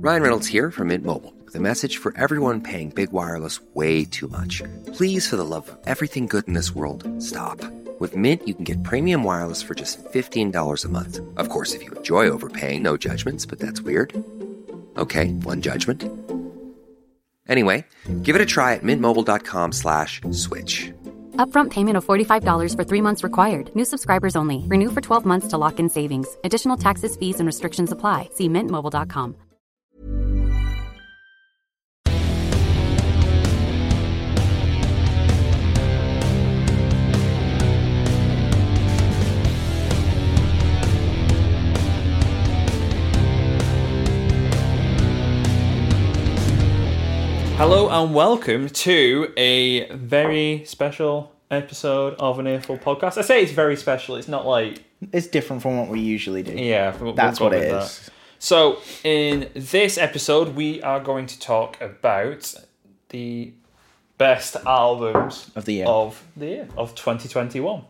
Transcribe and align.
Ryan 0.00 0.22
Reynolds 0.22 0.46
here 0.46 0.70
from 0.70 0.88
Mint 0.88 1.04
Mobile 1.04 1.34
with 1.44 1.56
a 1.56 1.60
message 1.60 1.96
for 1.96 2.16
everyone 2.16 2.60
paying 2.60 2.90
big 2.90 3.10
wireless 3.10 3.60
way 3.74 4.04
too 4.04 4.28
much. 4.28 4.62
Please, 4.94 5.28
for 5.28 5.34
the 5.34 5.44
love 5.44 5.68
of 5.68 5.76
everything 5.86 6.28
good 6.28 6.46
in 6.46 6.54
this 6.54 6.72
world, 6.72 7.02
stop. 7.20 7.60
With 7.98 8.14
Mint, 8.14 8.46
you 8.46 8.54
can 8.54 8.62
get 8.62 8.84
premium 8.84 9.24
wireless 9.24 9.60
for 9.60 9.74
just 9.74 9.98
$15 10.04 10.84
a 10.84 10.88
month. 10.88 11.20
Of 11.36 11.48
course, 11.48 11.74
if 11.74 11.82
you 11.82 11.90
enjoy 11.90 12.28
overpaying, 12.28 12.80
no 12.80 12.96
judgments, 12.96 13.44
but 13.44 13.58
that's 13.58 13.82
weird. 13.82 14.14
Okay, 14.96 15.32
one 15.42 15.62
judgment. 15.62 16.04
Anyway, 17.48 17.84
give 18.22 18.36
it 18.36 18.42
a 18.42 18.46
try 18.46 18.74
at 18.74 18.84
mintmobile.com 18.84 19.72
slash 19.72 20.20
switch. 20.30 20.92
Upfront 21.38 21.70
payment 21.70 21.96
of 21.96 22.04
$45 22.06 22.76
for 22.76 22.84
three 22.84 23.00
months 23.00 23.24
required. 23.24 23.74
New 23.74 23.84
subscribers 23.84 24.36
only. 24.36 24.62
Renew 24.68 24.90
for 24.92 25.00
12 25.00 25.24
months 25.24 25.48
to 25.48 25.58
lock 25.58 25.80
in 25.80 25.88
savings. 25.88 26.36
Additional 26.44 26.76
taxes, 26.76 27.16
fees, 27.16 27.40
and 27.40 27.48
restrictions 27.48 27.90
apply. 27.90 28.28
See 28.34 28.48
mintmobile.com. 28.48 29.47
Hello 47.58 47.88
and 47.90 48.14
welcome 48.14 48.68
to 48.68 49.32
a 49.36 49.90
very 49.92 50.62
special 50.64 51.32
episode 51.50 52.14
of 52.14 52.38
an 52.38 52.46
Earful 52.46 52.78
podcast. 52.78 53.18
I 53.18 53.22
say 53.22 53.42
it's 53.42 53.52
very 53.52 53.76
special. 53.76 54.16
It's 54.16 54.28
not 54.28 54.46
like 54.46 54.84
It's 55.12 55.26
different 55.26 55.62
from 55.62 55.76
what 55.78 55.88
we 55.88 56.00
usually 56.00 56.42
do. 56.42 56.52
yeah, 56.52 56.96
we'll- 57.00 57.14
That's 57.14 57.40
we'll 57.40 57.50
what 57.50 57.58
it 57.58 57.64
is. 57.64 57.98
that. 58.06 58.10
So 58.38 58.78
in 59.02 59.50
this 59.54 59.98
episode, 59.98 60.54
we 60.54 60.80
are 60.82 61.00
going 61.00 61.26
to 61.26 61.38
talk 61.40 61.80
about 61.80 62.54
the 63.08 63.52
best 64.18 64.56
albums 64.66 65.50
Of 65.56 65.64
the 65.64 65.74
year. 65.74 65.86
of 65.86 66.22
the 66.36 66.46
year 66.46 66.68
of 66.76 66.94
2021. 66.94 67.82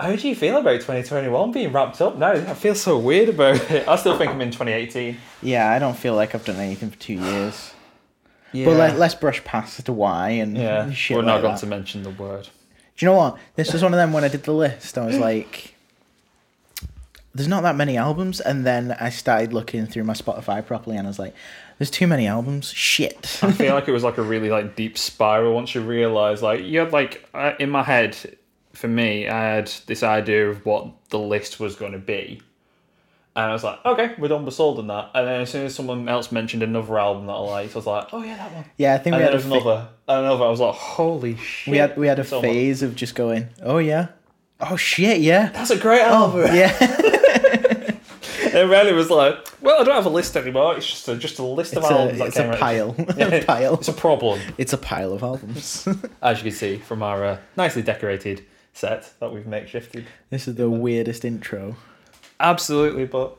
How 0.00 0.14
do 0.14 0.28
you 0.28 0.36
feel 0.36 0.56
about 0.58 0.80
2021 0.80 1.50
being 1.50 1.72
wrapped 1.72 2.00
up 2.00 2.16
now? 2.16 2.30
I 2.30 2.54
feel 2.54 2.76
so 2.76 2.96
weird 2.98 3.30
about 3.30 3.56
it. 3.72 3.88
I 3.88 3.96
still 3.96 4.16
think 4.16 4.30
I'm 4.30 4.40
in 4.40 4.52
2018. 4.52 5.16
Yeah, 5.42 5.68
I 5.72 5.80
don't 5.80 5.96
feel 5.96 6.14
like 6.14 6.36
I've 6.36 6.44
done 6.44 6.56
anything 6.60 6.90
for 6.90 6.98
two 7.00 7.14
years. 7.14 7.72
Yeah. 8.52 8.66
But 8.66 8.76
let, 8.76 8.98
let's 8.98 9.14
brush 9.14 9.42
past 9.44 9.84
the 9.84 9.92
why 9.92 10.30
and 10.30 10.56
yeah, 10.56 10.90
shit 10.90 11.16
we're 11.16 11.22
like 11.22 11.26
not 11.36 11.42
going 11.42 11.54
that. 11.54 11.60
to 11.60 11.66
mention 11.66 12.02
the 12.02 12.10
word. 12.10 12.44
Do 12.96 13.06
you 13.06 13.12
know 13.12 13.16
what? 13.16 13.38
This 13.56 13.72
was 13.72 13.82
one 13.82 13.92
of 13.92 13.98
them 13.98 14.12
when 14.12 14.24
I 14.24 14.28
did 14.28 14.42
the 14.42 14.52
list. 14.52 14.96
I 14.98 15.06
was 15.06 15.18
like, 15.18 15.74
there's 17.34 17.48
not 17.48 17.62
that 17.62 17.76
many 17.76 17.96
albums. 17.96 18.40
And 18.40 18.66
then 18.66 18.96
I 18.98 19.10
started 19.10 19.52
looking 19.52 19.86
through 19.86 20.04
my 20.04 20.14
Spotify 20.14 20.64
properly 20.64 20.96
and 20.96 21.06
I 21.06 21.10
was 21.10 21.18
like, 21.18 21.34
there's 21.78 21.90
too 21.90 22.06
many 22.06 22.26
albums. 22.26 22.72
Shit. 22.72 23.38
I 23.42 23.52
feel 23.52 23.74
like 23.74 23.86
it 23.86 23.92
was 23.92 24.02
like 24.04 24.18
a 24.18 24.22
really 24.22 24.50
like 24.50 24.74
deep 24.74 24.98
spiral 24.98 25.54
once 25.54 25.74
you 25.74 25.80
realize 25.80 26.42
like 26.42 26.64
you 26.64 26.80
had 26.80 26.92
like 26.92 27.28
in 27.60 27.70
my 27.70 27.82
head 27.84 28.16
for 28.72 28.88
me 28.88 29.28
I 29.28 29.54
had 29.54 29.68
this 29.86 30.02
idea 30.02 30.50
of 30.50 30.66
what 30.66 30.88
the 31.10 31.18
list 31.18 31.60
was 31.60 31.76
going 31.76 31.92
to 31.92 31.98
be 31.98 32.40
and 33.38 33.46
I 33.50 33.52
was 33.52 33.62
like 33.64 33.78
okay 33.86 34.14
we're 34.18 34.28
done 34.28 34.44
we're 34.44 34.50
sold 34.50 34.78
on 34.80 34.88
that 34.88 35.10
and 35.14 35.26
then 35.28 35.40
as 35.42 35.50
soon 35.50 35.64
as 35.66 35.74
someone 35.74 36.08
else 36.08 36.32
mentioned 36.32 36.62
another 36.62 36.98
album 36.98 37.26
that 37.26 37.32
I 37.32 37.38
liked 37.38 37.74
I 37.74 37.78
was 37.78 37.86
like 37.86 38.08
oh 38.12 38.22
yeah 38.22 38.36
that 38.36 38.52
one 38.52 38.64
yeah, 38.76 38.94
I 38.94 38.98
think 38.98 39.14
and 39.14 39.20
we 39.22 39.24
had, 39.24 39.34
a 39.34 39.38
fa- 39.40 39.46
another 39.48 39.88
and 40.08 40.18
another 40.26 40.44
I 40.44 40.48
was 40.50 40.60
like 40.60 40.74
holy 40.74 41.36
shit 41.36 41.70
we 41.72 41.78
had 41.78 41.96
we 41.96 42.06
had 42.08 42.18
a 42.18 42.24
So 42.24 42.36
much. 42.42 42.50
phase 42.50 42.82
of 42.82 42.96
just 42.96 43.14
going, 43.14 43.48
oh 43.62 43.78
yeah, 43.78 44.08
oh 44.60 44.76
shit, 44.76 45.20
yeah, 45.20 45.50
that's 45.50 45.70
a 45.70 45.78
great 45.78 46.02
album 46.02 46.40
oh 46.48 46.52
yeah. 46.52 46.76
and 46.80 48.70
it 48.88 48.94
was 48.94 49.08
like 49.10 49.36
well 49.62 49.80
I 49.80 49.84
don't 49.84 49.94
have 49.94 50.06
a 50.06 50.10
list 50.10 50.36
anymore 50.36 50.76
it's 50.76 50.86
just 50.88 51.08
a, 51.08 51.16
just 51.16 51.38
a 51.38 51.44
list 51.44 51.74
of 51.76 51.84
It's 51.84 51.92
albums 51.92 52.14
a, 52.14 52.18
that 52.18 52.26
it's 52.28 52.36
a 52.38 52.56
pile, 52.58 52.96
a 53.08 53.44
pile. 53.44 53.74
it's 53.74 53.88
a 53.88 53.92
problem 53.92 54.40
It's 54.58 54.72
a 54.72 54.78
pile 54.78 55.12
of 55.12 55.22
albums. 55.22 55.86
as 56.22 56.38
you 56.38 56.50
can 56.50 56.52
see 56.58 56.78
from 56.78 57.02
our 57.04 57.24
uh, 57.24 57.38
nicely 57.56 57.82
decorated 57.82 58.44
set 58.72 59.12
that 59.20 59.32
we've 59.32 59.44
makeshifted 59.44 60.04
this 60.30 60.48
is 60.48 60.54
the 60.56 60.68
weirdest 60.70 61.24
intro. 61.24 61.76
Absolutely, 62.40 63.04
but 63.06 63.36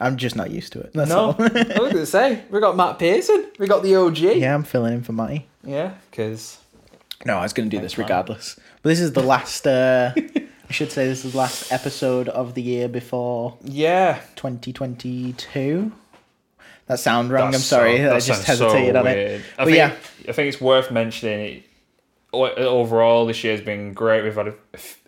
I'm 0.00 0.16
just 0.16 0.36
not 0.36 0.50
used 0.50 0.72
to 0.74 0.80
it. 0.80 0.92
That's 0.92 1.10
no. 1.10 1.18
all. 1.18 1.36
I 1.38 1.44
was 1.46 1.68
going 1.68 1.92
to 1.92 2.06
say 2.06 2.42
we 2.50 2.60
got 2.60 2.76
Matt 2.76 2.98
Pearson. 2.98 3.46
We 3.58 3.66
got 3.66 3.82
the 3.82 3.96
OG. 3.96 4.18
yeah, 4.18 4.54
I'm 4.54 4.64
filling 4.64 4.94
in 4.94 5.02
for 5.02 5.12
Matty. 5.12 5.46
yeah, 5.64 5.94
because 6.10 6.58
No, 7.24 7.38
I 7.38 7.42
was 7.42 7.52
going 7.52 7.70
to 7.70 7.76
do 7.76 7.80
this 7.82 7.96
regardless. 7.98 8.56
But 8.82 8.88
this 8.90 9.00
is 9.00 9.12
the 9.12 9.22
last. 9.22 9.66
Uh, 9.66 10.12
I 10.68 10.72
should 10.72 10.90
say 10.92 11.06
this 11.06 11.24
is 11.24 11.32
the 11.32 11.38
last 11.38 11.70
episode 11.70 12.28
of 12.30 12.54
the 12.54 12.62
year 12.62 12.88
before 12.88 13.58
yeah, 13.62 14.20
2022. 14.36 15.92
That 16.86 16.98
sound 16.98 17.30
wrong. 17.30 17.54
I'm 17.54 17.60
sorry. 17.60 17.98
so- 17.98 18.10
I 18.10 18.20
just 18.20 18.26
sounds 18.44 18.58
so 18.58 18.68
hesitated 18.68 18.96
on 18.96 19.06
it. 19.06 19.42
I 19.58 19.64
But 19.64 19.64
think, 19.66 19.76
yeah, 19.76 19.94
I 20.28 20.32
think 20.32 20.48
it's 20.52 20.60
worth 20.60 20.90
mentioning. 20.90 21.40
It, 21.40 21.62
overall, 22.32 23.26
this 23.26 23.44
year's 23.44 23.60
been 23.60 23.92
great. 23.92 24.22
We've 24.22 24.34
had 24.34 24.48
a, 24.48 24.54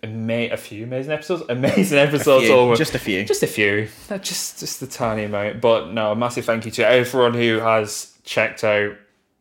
a, 0.03 0.49
a, 0.51 0.57
few 0.57 0.83
amazing 0.83 1.11
episodes. 1.11 1.43
Amazing 1.49 1.97
episodes 1.97 2.45
few, 2.45 2.53
over 2.53 2.75
just 2.75 2.95
a 2.95 2.99
few. 2.99 3.25
Just 3.25 3.43
a 3.43 3.47
few. 3.47 3.87
Just 4.21 4.59
just 4.59 4.81
a 4.81 4.87
tiny 4.87 5.23
amount. 5.23 5.61
But 5.61 5.91
no, 5.91 6.11
a 6.11 6.15
massive 6.15 6.45
thank 6.45 6.65
you 6.65 6.71
to 6.71 6.87
everyone 6.87 7.33
who 7.33 7.59
has 7.59 8.17
checked 8.23 8.63
out 8.63 8.95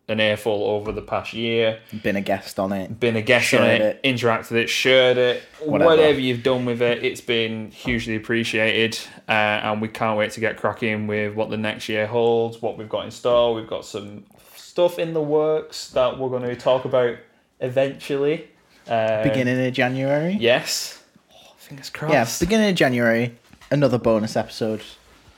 an 0.07 0.21
earful 0.21 0.65
over 0.65 0.93
the 0.93 1.01
past 1.01 1.33
year. 1.33 1.81
been 2.03 2.17
a 2.17 2.21
guest 2.21 2.59
on 2.59 2.73
it. 2.73 3.01
been 3.01 3.17
a 3.17 3.23
guest 3.23 3.55
on 3.55 3.63
it, 3.63 3.81
it. 3.81 4.03
interacted 4.03 4.51
with 4.51 4.59
it, 4.59 4.69
shared 4.69 5.17
it, 5.17 5.43
Whatever. 5.61 5.91
whatever. 5.91 6.21
you've 6.21 6.43
done 6.43 6.67
with 6.67 6.83
it, 6.83 7.03
it's 7.03 7.23
been 7.23 7.71
hugely 7.71 8.15
appreciated, 8.15 8.99
uh, 9.29 9.33
and 9.33 9.81
we 9.81 9.89
can't 9.89 10.19
wait 10.19 10.33
to 10.33 10.41
get 10.41 10.59
cracking 10.59 11.07
with 11.07 11.35
what 11.35 11.49
the 11.49 11.57
next 11.57 11.89
year 11.89 12.07
holds, 12.07 12.61
what 12.61 12.77
we've 12.77 12.89
got 12.89 13.07
in 13.07 13.11
store. 13.11 13.55
We've 13.55 13.67
got 13.67 13.87
some 13.87 14.25
stuff 14.55 14.99
in 14.99 15.15
the 15.15 15.23
works 15.23 15.89
that 15.91 16.19
we're 16.19 16.29
going 16.29 16.43
to 16.43 16.57
talk 16.57 16.85
about 16.85 17.17
eventually. 17.65 18.49
Um, 18.89 19.23
Beginning 19.23 19.67
of 19.67 19.73
January. 19.73 20.37
yes. 20.41 21.03
Oh, 21.33 21.55
fingers 21.57 21.91
crossed. 21.91 22.13
Yeah, 22.13 22.47
beginning 22.47 22.71
of 22.71 22.75
January. 22.77 23.35
Another 23.71 23.99
bonus 23.99 24.37
episode. 24.37 24.83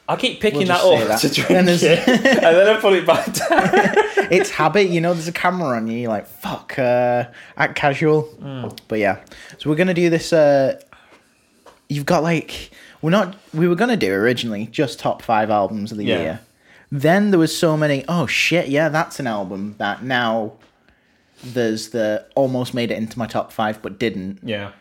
I 0.08 0.16
keep 0.16 0.40
picking 0.40 0.68
We'll 0.68 0.68
that 0.68 0.84
up 1.08 1.20
that. 1.20 1.20
to 1.20 1.26
And 1.56 1.66
drink 1.66 1.80
there's- 1.80 1.82
it, 1.82 2.08
and 2.08 2.56
then 2.56 2.76
I 2.76 2.80
put 2.80 2.92
it 2.92 3.06
back 3.06 3.32
down. 3.32 4.04
It's 4.28 4.50
habit, 4.50 4.88
you 4.88 5.00
know. 5.00 5.14
There's 5.14 5.28
a 5.28 5.32
camera 5.32 5.76
on 5.76 5.86
you. 5.86 5.98
You're 5.98 6.08
like, 6.10 6.26
fuck, 6.26 6.76
uh, 6.80 7.26
act 7.56 7.76
casual. 7.76 8.22
Hmm. 8.22 8.68
But 8.88 8.98
yeah, 8.98 9.20
so 9.58 9.70
we're 9.70 9.76
gonna 9.76 9.94
do 9.94 10.10
this. 10.10 10.32
Uh, 10.32 10.80
you've 11.88 12.06
got 12.06 12.24
like, 12.24 12.72
we're 13.02 13.10
not. 13.10 13.36
We 13.54 13.68
were 13.68 13.76
gonna 13.76 13.96
do 13.96 14.12
originally 14.12 14.66
just 14.66 14.98
top 14.98 15.22
five 15.22 15.48
albums 15.48 15.92
of 15.92 15.98
the 15.98 16.04
Yeah. 16.06 16.18
year. 16.20 16.40
Then 16.90 17.30
there 17.30 17.38
was 17.38 17.56
so 17.56 17.76
many. 17.76 18.04
Oh 18.08 18.26
shit! 18.26 18.66
Yeah, 18.68 18.88
that's 18.88 19.20
an 19.20 19.28
album 19.28 19.76
that 19.78 20.02
now. 20.02 20.54
There's 21.44 21.90
the 21.90 22.26
almost 22.34 22.74
made 22.74 22.90
it 22.90 22.96
into 22.98 23.18
my 23.18 23.26
top 23.26 23.52
five, 23.52 23.82
but 23.82 23.98
didn't. 23.98 24.40
yeah. 24.42 24.72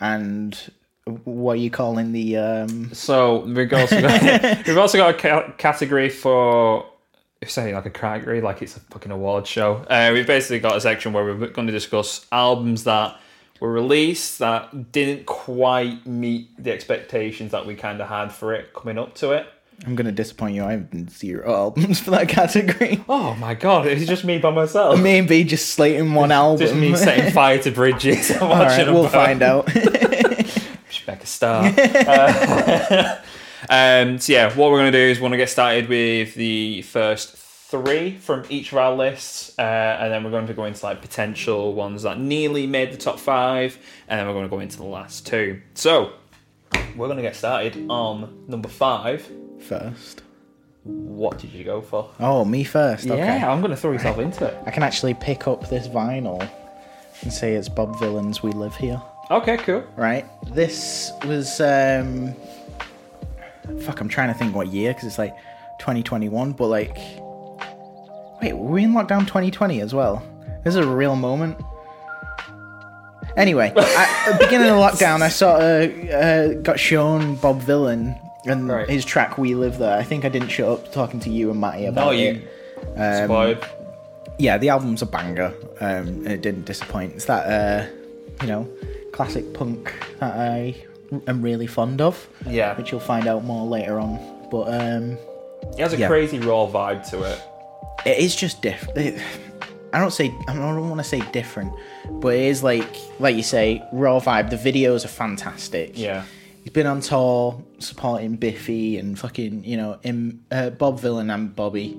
And 0.00 0.56
what 1.24 1.54
are 1.54 1.56
you 1.56 1.70
calling 1.70 2.12
the? 2.12 2.36
um 2.36 2.92
So 2.92 3.40
we've 3.40 3.72
also 3.72 4.00
got, 4.00 4.66
we've 4.66 4.78
also 4.78 4.98
got 4.98 5.10
a 5.14 5.18
ca- 5.18 5.52
category 5.58 6.08
for 6.08 6.86
if 7.40 7.50
saying 7.50 7.74
like 7.74 7.86
a 7.86 7.90
category 7.90 8.40
like 8.40 8.62
it's 8.62 8.76
a 8.76 8.80
fucking 8.80 9.12
award 9.12 9.46
show. 9.46 9.76
Uh, 9.88 10.10
we've 10.12 10.26
basically 10.26 10.58
got 10.60 10.76
a 10.76 10.80
section 10.80 11.12
where 11.12 11.24
we're 11.24 11.48
going 11.48 11.66
to 11.66 11.72
discuss 11.72 12.26
albums 12.32 12.84
that 12.84 13.18
were 13.60 13.72
released 13.72 14.38
that 14.38 14.92
didn't 14.92 15.26
quite 15.26 16.06
meet 16.06 16.50
the 16.62 16.72
expectations 16.72 17.52
that 17.52 17.66
we 17.66 17.74
kind 17.74 18.00
of 18.00 18.08
had 18.08 18.28
for 18.32 18.54
it 18.54 18.72
coming 18.74 18.98
up 18.98 19.14
to 19.16 19.32
it. 19.32 19.46
I'm 19.86 19.94
gonna 19.94 20.12
disappoint 20.12 20.54
you. 20.54 20.64
I 20.64 20.72
have 20.72 21.10
zero 21.10 21.54
albums 21.54 22.00
for 22.00 22.10
that 22.10 22.28
category. 22.28 23.02
Oh 23.08 23.34
my 23.36 23.54
god, 23.54 23.86
it's 23.86 24.06
just 24.06 24.24
me 24.24 24.38
by 24.38 24.50
myself. 24.50 25.00
Maybe 25.00 25.44
just 25.44 25.70
slating 25.70 26.12
one 26.14 26.32
album. 26.32 26.58
just 26.58 26.74
me 26.74 26.94
setting 26.96 27.32
fire 27.32 27.58
to 27.62 27.70
bridges. 27.70 28.30
All 28.40 28.48
right, 28.50 28.86
we'll 28.86 29.02
burn. 29.04 29.10
find 29.12 29.42
out. 29.42 29.70
Should 29.70 31.06
make 31.06 31.22
a 31.22 31.26
start. 31.26 31.74
Uh, 31.78 33.16
um, 33.68 34.18
so 34.18 34.32
yeah, 34.32 34.48
what 34.54 34.70
we're 34.70 34.78
going 34.78 34.92
to 34.92 34.98
do 34.98 35.04
is 35.04 35.18
we're 35.18 35.22
going 35.22 35.32
to 35.32 35.36
get 35.38 35.50
started 35.50 35.88
with 35.88 36.34
the 36.34 36.82
first 36.82 37.36
three 37.36 38.16
from 38.16 38.44
each 38.48 38.72
of 38.72 38.78
our 38.78 38.94
lists, 38.94 39.56
uh, 39.58 39.62
and 39.62 40.12
then 40.12 40.24
we're 40.24 40.30
going 40.30 40.46
to 40.46 40.54
go 40.54 40.64
into 40.64 40.84
like 40.84 41.00
potential 41.02 41.74
ones 41.74 42.02
that 42.02 42.18
nearly 42.18 42.66
made 42.66 42.92
the 42.92 42.96
top 42.96 43.18
five, 43.18 43.78
and 44.08 44.18
then 44.18 44.26
we're 44.26 44.32
going 44.34 44.46
to 44.46 44.50
go 44.50 44.60
into 44.60 44.76
the 44.78 44.84
last 44.84 45.26
two. 45.26 45.60
So 45.74 46.12
we're 46.96 47.06
going 47.06 47.16
to 47.18 47.22
get 47.22 47.36
started 47.36 47.86
on 47.90 48.44
number 48.48 48.68
five. 48.68 49.30
First. 49.60 50.22
What 50.84 51.38
did 51.38 51.52
you 51.52 51.64
go 51.64 51.82
for? 51.82 52.10
Oh, 52.18 52.44
me 52.44 52.64
first. 52.64 53.06
Okay. 53.06 53.18
Yeah, 53.18 53.50
I'm 53.50 53.60
going 53.60 53.70
to 53.70 53.76
throw 53.76 53.92
yourself 53.92 54.18
into 54.18 54.46
it. 54.46 54.56
I 54.64 54.70
can 54.70 54.82
actually 54.82 55.14
pick 55.14 55.46
up 55.46 55.68
this 55.68 55.86
vinyl 55.86 56.48
and 57.22 57.32
say 57.32 57.54
it's 57.54 57.68
Bob 57.68 57.96
Vylan's 57.96 58.42
"We 58.42 58.52
Live 58.52 58.74
Here." 58.76 59.00
Okay, 59.30 59.58
cool. 59.58 59.84
Right. 59.96 60.24
This 60.54 61.12
was 61.26 61.60
um. 61.60 62.34
Fuck, 63.82 64.00
I'm 64.00 64.08
trying 64.08 64.28
to 64.28 64.34
think 64.34 64.54
what 64.54 64.68
year 64.68 64.94
because 64.94 65.06
it's 65.06 65.18
like 65.18 65.36
2021, 65.78 66.52
but 66.52 66.68
like, 66.68 66.96
wait, 68.40 68.54
were 68.54 68.70
we 68.70 68.84
in 68.84 68.92
lockdown 68.92 69.26
2020 69.26 69.82
as 69.82 69.92
well? 69.92 70.22
This 70.64 70.74
is 70.74 70.86
a 70.86 70.88
real 70.88 71.16
moment. 71.16 71.58
Anyway, 73.36 73.72
I, 73.76 74.36
beginning 74.40 74.70
of 74.70 74.76
lockdown, 74.76 75.20
I 75.20 75.28
sort 75.28 75.60
of 75.60 76.10
uh, 76.10 76.54
got 76.62 76.80
shown 76.80 77.36
Bob 77.36 77.60
Vylan 77.60 78.18
and 78.46 78.68
Right. 78.68 78.88
his 78.88 79.04
track 79.04 79.38
"We 79.38 79.54
Live 79.54 79.78
There." 79.78 79.96
I 79.96 80.02
think 80.02 80.24
I 80.24 80.28
didn't 80.28 80.48
shut 80.48 80.68
up 80.68 80.92
talking 80.92 81.20
to 81.20 81.30
you 81.30 81.50
and 81.50 81.60
Matty 81.60 81.86
about 81.86 82.06
No, 82.06 82.10
it. 82.12 82.18
you 82.36 82.42
Um, 82.96 83.56
yeah, 84.38 84.56
the 84.58 84.68
album's 84.68 85.02
a 85.02 85.06
banger, 85.06 85.52
um, 85.80 86.06
and 86.08 86.28
it 86.28 86.42
didn't 86.42 86.64
disappoint. 86.64 87.14
It's 87.14 87.24
that, 87.24 87.44
uh, 87.46 87.86
you 88.42 88.48
know, 88.48 88.68
classic 89.12 89.52
punk 89.52 89.92
that 90.20 90.34
I 90.34 90.76
am 91.26 91.42
really 91.42 91.66
fond 91.66 92.00
of. 92.00 92.28
Yeah. 92.46 92.76
which 92.76 92.92
you'll 92.92 93.00
find 93.00 93.26
out 93.26 93.42
more 93.44 93.66
later 93.66 93.98
on. 93.98 94.18
But 94.50 94.68
um, 94.80 95.18
It 95.76 95.80
has 95.80 95.92
a 95.92 95.98
yeah. 95.98 96.06
crazy 96.06 96.38
raw 96.38 96.66
vibe 96.66 97.08
to 97.10 97.22
it. 97.24 97.38
it 98.06 98.18
is 98.18 98.34
just 98.36 98.62
different. 98.62 99.18
I 99.92 99.98
don't 99.98 100.12
say 100.12 100.32
I 100.48 100.54
don't 100.54 100.88
want 100.88 101.00
to 101.02 101.08
say 101.08 101.20
different, 101.32 101.72
but 102.20 102.34
it 102.34 102.42
is 102.42 102.62
like 102.62 102.86
like 103.18 103.34
you 103.36 103.42
say, 103.42 103.82
raw 103.92 104.20
vibe. 104.20 104.50
The 104.50 104.56
videos 104.56 105.04
are 105.04 105.08
fantastic. 105.08 105.98
Yeah. 105.98 106.22
He's 106.68 106.74
been 106.74 106.86
on 106.86 107.00
tour 107.00 107.64
supporting 107.78 108.36
Biffy 108.36 108.98
and 108.98 109.18
fucking, 109.18 109.64
you 109.64 109.78
know, 109.78 109.98
him, 110.02 110.44
uh, 110.50 110.68
Bob 110.68 111.00
Vylan 111.00 111.32
and 111.34 111.56
Bobby 111.56 111.96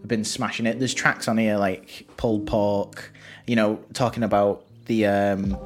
have 0.00 0.08
been 0.08 0.24
smashing 0.24 0.66
it. 0.66 0.80
There's 0.80 0.92
tracks 0.92 1.28
on 1.28 1.38
here 1.38 1.56
like 1.58 2.08
Pulled 2.16 2.44
Pork, 2.44 3.12
you 3.46 3.54
know, 3.54 3.78
talking 3.92 4.24
about 4.24 4.64
the, 4.86 5.06
um, 5.06 5.56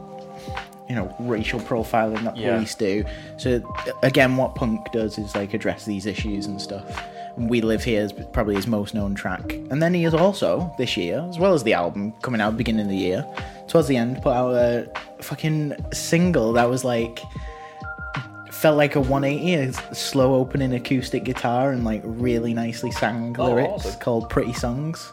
you 0.91 0.95
know, 0.95 1.17
racial 1.21 1.59
profiling 1.59 2.23
that 2.25 2.37
Yeah. 2.37 2.57
police 2.57 2.75
do. 2.75 3.07
So, 3.39 3.63
again, 4.03 4.37
what 4.37 4.55
punk 4.57 4.93
does 4.93 5.17
is 5.17 5.35
like 5.35 5.55
address 5.55 5.87
these 5.87 6.05
issues 6.05 6.45
and 6.45 6.61
stuff. 6.61 7.03
And 7.39 7.49
We 7.49 7.63
Live 7.63 7.83
Here 7.83 8.03
is 8.03 8.13
probably 8.35 8.57
his 8.57 8.67
most 8.67 8.93
known 8.93 9.15
track. 9.15 9.55
And 9.71 9.83
then 9.83 9.95
he 9.95 10.03
has 10.03 10.13
also, 10.13 10.71
this 10.77 10.99
year, 10.99 11.27
as 11.31 11.39
well 11.39 11.55
as 11.55 11.63
the 11.63 11.73
album 11.73 12.13
coming 12.21 12.43
out 12.43 12.59
beginning 12.59 12.83
of 12.83 12.91
the 12.91 12.97
year, 12.99 13.27
towards 13.69 13.89
the 13.89 13.97
end, 13.97 14.21
put 14.21 14.35
out 14.35 14.51
a 14.55 14.87
fucking 15.23 15.77
single 15.95 16.53
that 16.53 16.69
was 16.69 16.85
like 16.85 17.21
felt 18.65 18.79
like 18.79 18.97
a 18.97 19.01
180 19.01 19.55
a 19.91 19.95
slow 19.95 20.35
opening 20.37 20.73
acoustic 20.73 21.23
guitar 21.25 21.71
and 21.73 21.85
like 21.85 22.01
really 22.05 22.55
nicely 22.55 22.91
sang 22.91 23.37
Oh, 23.39 23.49
lyrics 23.49 23.85
awesome. 23.85 24.01
called 24.01 24.31
pretty 24.31 24.55
songs 24.55 25.13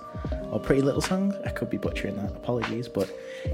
or 0.51 0.57
pretty 0.67 0.81
little 0.81 1.01
songs 1.01 1.35
i 1.45 1.49
could 1.49 1.69
be 1.69 1.75
butchering 1.75 2.15
that 2.15 2.31
apologies 2.31 2.87
but 2.87 3.09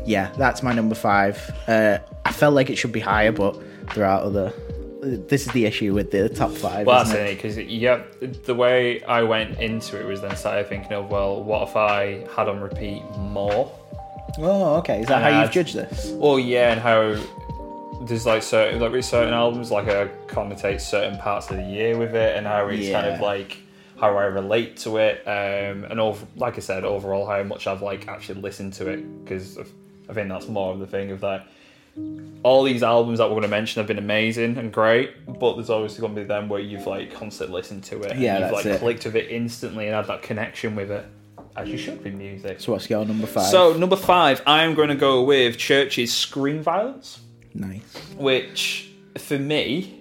yeah 0.05 0.31
that's 0.37 0.61
my 0.61 0.71
number 0.71 0.93
five 0.93 1.35
uh, 1.67 1.97
i 2.25 2.31
felt 2.31 2.53
like 2.53 2.69
it 2.69 2.75
should 2.75 2.91
be 2.91 2.99
higher 2.99 3.31
but 3.31 3.57
there 3.95 4.05
are 4.05 4.21
other 4.21 4.53
this 5.01 5.47
is 5.47 5.51
the 5.53 5.65
issue 5.65 5.95
with 5.95 6.11
the 6.11 6.29
top 6.29 6.51
five 6.51 6.85
Well, 6.85 7.01
isn't 7.01 7.15
that's 7.15 7.31
it? 7.31 7.35
because 7.35 7.57
yeah, 7.57 8.03
the 8.45 8.53
way 8.55 9.01
I 9.03 9.23
went 9.23 9.59
into 9.59 9.99
it 9.99 10.05
was 10.05 10.21
then 10.21 10.35
started 10.35 10.67
thinking 10.67 10.91
of, 10.93 11.09
well, 11.11 11.41
what 11.43 11.69
if 11.69 11.75
I 11.75 12.25
had 12.35 12.47
on 12.49 12.59
repeat 12.59 13.03
more? 13.17 13.71
oh 14.39 14.75
okay 14.77 15.01
is 15.01 15.07
that 15.07 15.21
And 15.23 15.33
how 15.35 15.41
you've 15.41 15.51
judged 15.51 15.75
this 15.75 16.09
Well, 16.13 16.37
yeah, 16.39 16.71
and 16.73 16.81
how 16.81 17.15
there's 18.07 18.25
like 18.25 18.43
certain 18.43 18.79
like 18.79 18.91
with 18.91 19.05
certain 19.05 19.33
albums, 19.33 19.71
like 19.71 19.87
I 19.87 20.07
connotate 20.27 20.81
certain 20.81 21.17
parts 21.19 21.49
of 21.49 21.57
the 21.57 21.63
year 21.63 21.97
with 21.97 22.15
it, 22.15 22.35
and 22.37 22.45
how 22.47 22.67
it's 22.67 22.89
kind 22.89 23.07
of 23.07 23.19
like 23.21 23.57
how 23.99 24.15
I 24.17 24.25
relate 24.25 24.77
to 24.77 24.97
it, 24.97 25.23
um, 25.25 25.83
and 25.85 25.99
over, 25.99 26.25
like 26.35 26.55
I 26.57 26.59
said, 26.59 26.83
overall 26.83 27.25
how 27.25 27.41
much 27.43 27.65
I've 27.67 27.81
like 27.81 28.07
actually 28.07 28.41
listened 28.41 28.73
to 28.73 28.89
it, 28.89 29.23
because 29.23 29.57
I 30.09 30.13
think 30.13 30.29
that's 30.29 30.47
more 30.47 30.71
of 30.73 30.79
the 30.79 30.87
thing 30.87 31.11
of 31.11 31.21
that. 31.21 31.47
All 32.43 32.61
these 32.63 32.83
albums 32.83 33.17
that 33.17 33.25
we're 33.25 33.31
going 33.31 33.41
to 33.41 33.47
mention 33.47 33.79
have 33.79 33.87
been 33.87 33.97
amazing 33.97 34.57
and 34.59 34.71
great, 34.71 35.11
but 35.39 35.55
there's 35.55 35.71
always 35.71 35.97
going 35.97 36.13
to 36.13 36.21
be 36.21 36.27
them 36.27 36.47
where 36.47 36.59
you've 36.61 36.85
like 36.85 37.11
constantly 37.13 37.55
listened 37.55 37.83
to 37.85 38.03
it, 38.03 38.11
and 38.11 38.21
Yeah, 38.21 38.39
you've 38.39 38.51
like 38.51 38.65
it. 38.67 38.79
clicked 38.79 39.05
with 39.05 39.15
it 39.15 39.31
instantly 39.31 39.87
and 39.87 39.95
had 39.95 40.05
that 40.05 40.21
connection 40.21 40.75
with 40.75 40.91
it, 40.91 41.03
as 41.55 41.67
you 41.67 41.77
should 41.79 42.03
with 42.03 42.13
music. 42.13 42.59
so 42.59 42.73
what's 42.73 42.87
your 42.87 43.03
number 43.03 43.25
five 43.25 43.45
So 43.47 43.73
number 43.73 43.95
five, 43.95 44.43
I 44.45 44.63
am 44.63 44.75
going 44.75 44.89
to 44.89 44.95
go 44.95 45.23
with 45.23 45.57
Chvrches 45.57 46.09
Screen 46.09 46.61
Violence, 46.61 47.19
nice 47.57 47.81
which 48.17 48.87
for 49.17 49.37
me, 49.37 49.99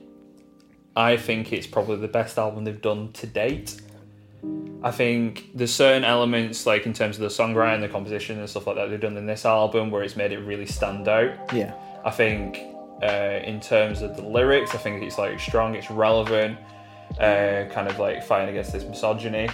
I 0.95 1.17
think 1.17 1.53
it's 1.53 1.67
probably 1.67 1.97
the 1.97 2.09
best 2.09 2.39
album 2.39 2.65
they've 2.65 2.81
done 2.81 3.13
to 3.15 3.27
date. 3.27 3.81
I 4.83 4.91
think 4.91 5.51
there's 5.55 5.75
certain 5.75 6.05
elements, 6.05 6.67
like 6.67 6.87
in 6.87 6.93
terms 6.93 7.17
of 7.17 7.23
the 7.23 7.29
songwriting, 7.29 7.81
the 7.81 7.89
composition, 7.89 8.39
and 8.39 8.49
stuff 8.49 8.67
like 8.67 8.77
that, 8.77 8.89
they've 8.89 9.01
done 9.01 9.17
in 9.17 9.27
this 9.27 9.45
album 9.45 9.91
where 9.91 10.03
it's 10.03 10.17
made 10.17 10.33
it 10.33 10.39
really 10.39 10.67
stand 10.67 11.09
out. 11.09 11.53
yeah 11.53 11.75
I 12.05 12.11
think 12.11 12.61
uh, 13.03 13.41
in 13.45 13.61
terms 13.61 14.03
of 14.03 14.17
the 14.17 14.23
lyrics, 14.23 14.75
I 14.75 14.79
think 14.79 15.03
it's 15.03 15.19
like 15.19 15.41
strong, 15.41 15.75
it's 15.75 15.91
relevant, 15.91 16.59
uh, 17.19 17.65
kind 17.71 17.89
of 17.89 17.99
like 17.99 18.23
fighting 18.23 18.51
against 18.51 18.73
this 18.73 18.85
misogyny 18.85 19.49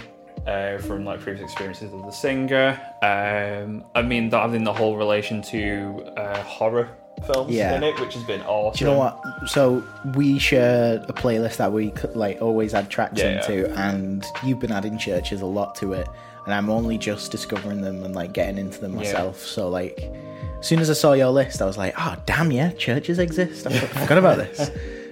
uh, 0.45 0.77
from 0.77 1.03
like 1.03 1.19
previous 1.19 1.43
experiences 1.43 1.91
of 1.93 2.03
the 2.03 2.11
singer. 2.11 2.79
Um, 3.01 3.85
I 3.95 4.01
mean, 4.01 4.29
that 4.29 4.39
having 4.39 4.63
the 4.63 4.73
whole 4.73 4.97
relation 4.97 5.41
to 5.43 6.03
uh, 6.15 6.43
horror 6.43 6.95
films 7.23 7.51
Yeah. 7.53 7.75
in 7.75 7.83
it, 7.83 7.99
which 7.99 8.13
has 8.13 8.23
been 8.23 8.41
awesome. 8.41 8.77
Do 8.77 8.85
you 8.85 8.91
know 8.91 8.97
what? 8.97 9.19
So 9.49 9.83
we 10.15 10.39
share 10.39 11.03
a 11.07 11.13
playlist 11.13 11.57
that 11.57 11.71
we 11.71 11.93
like 12.13 12.41
always 12.41 12.73
add 12.73 12.89
tracks 12.89 13.19
Yeah, 13.19 13.41
yeah. 13.47 13.51
into, 13.57 13.79
and 13.79 14.25
you've 14.43 14.59
been 14.59 14.71
adding 14.71 14.97
Chvrches 14.97 15.41
a 15.41 15.45
lot 15.45 15.75
to 15.75 15.93
it, 15.93 16.07
and 16.45 16.53
I'm 16.53 16.69
only 16.69 16.97
just 16.97 17.31
discovering 17.31 17.81
them 17.81 18.03
and 18.03 18.13
like 18.15 18.33
getting 18.33 18.57
into 18.57 18.79
them 18.79 18.95
myself. 18.95 19.39
So 19.39 19.69
like, 19.69 20.11
as 20.59 20.67
soon 20.67 20.79
as 20.79 20.89
I 20.89 20.93
saw 20.93 21.13
your 21.13 21.29
list, 21.29 21.61
I 21.61 21.65
was 21.65 21.77
like, 21.77 21.93
oh 21.97 22.15
damn 22.25 22.51
yeah, 22.51 22.71
Chvrches 22.71 23.19
exist. 23.19 23.65
I 23.67 23.77
forgot 23.79 24.17
about 24.17 24.37
this. 24.37 24.71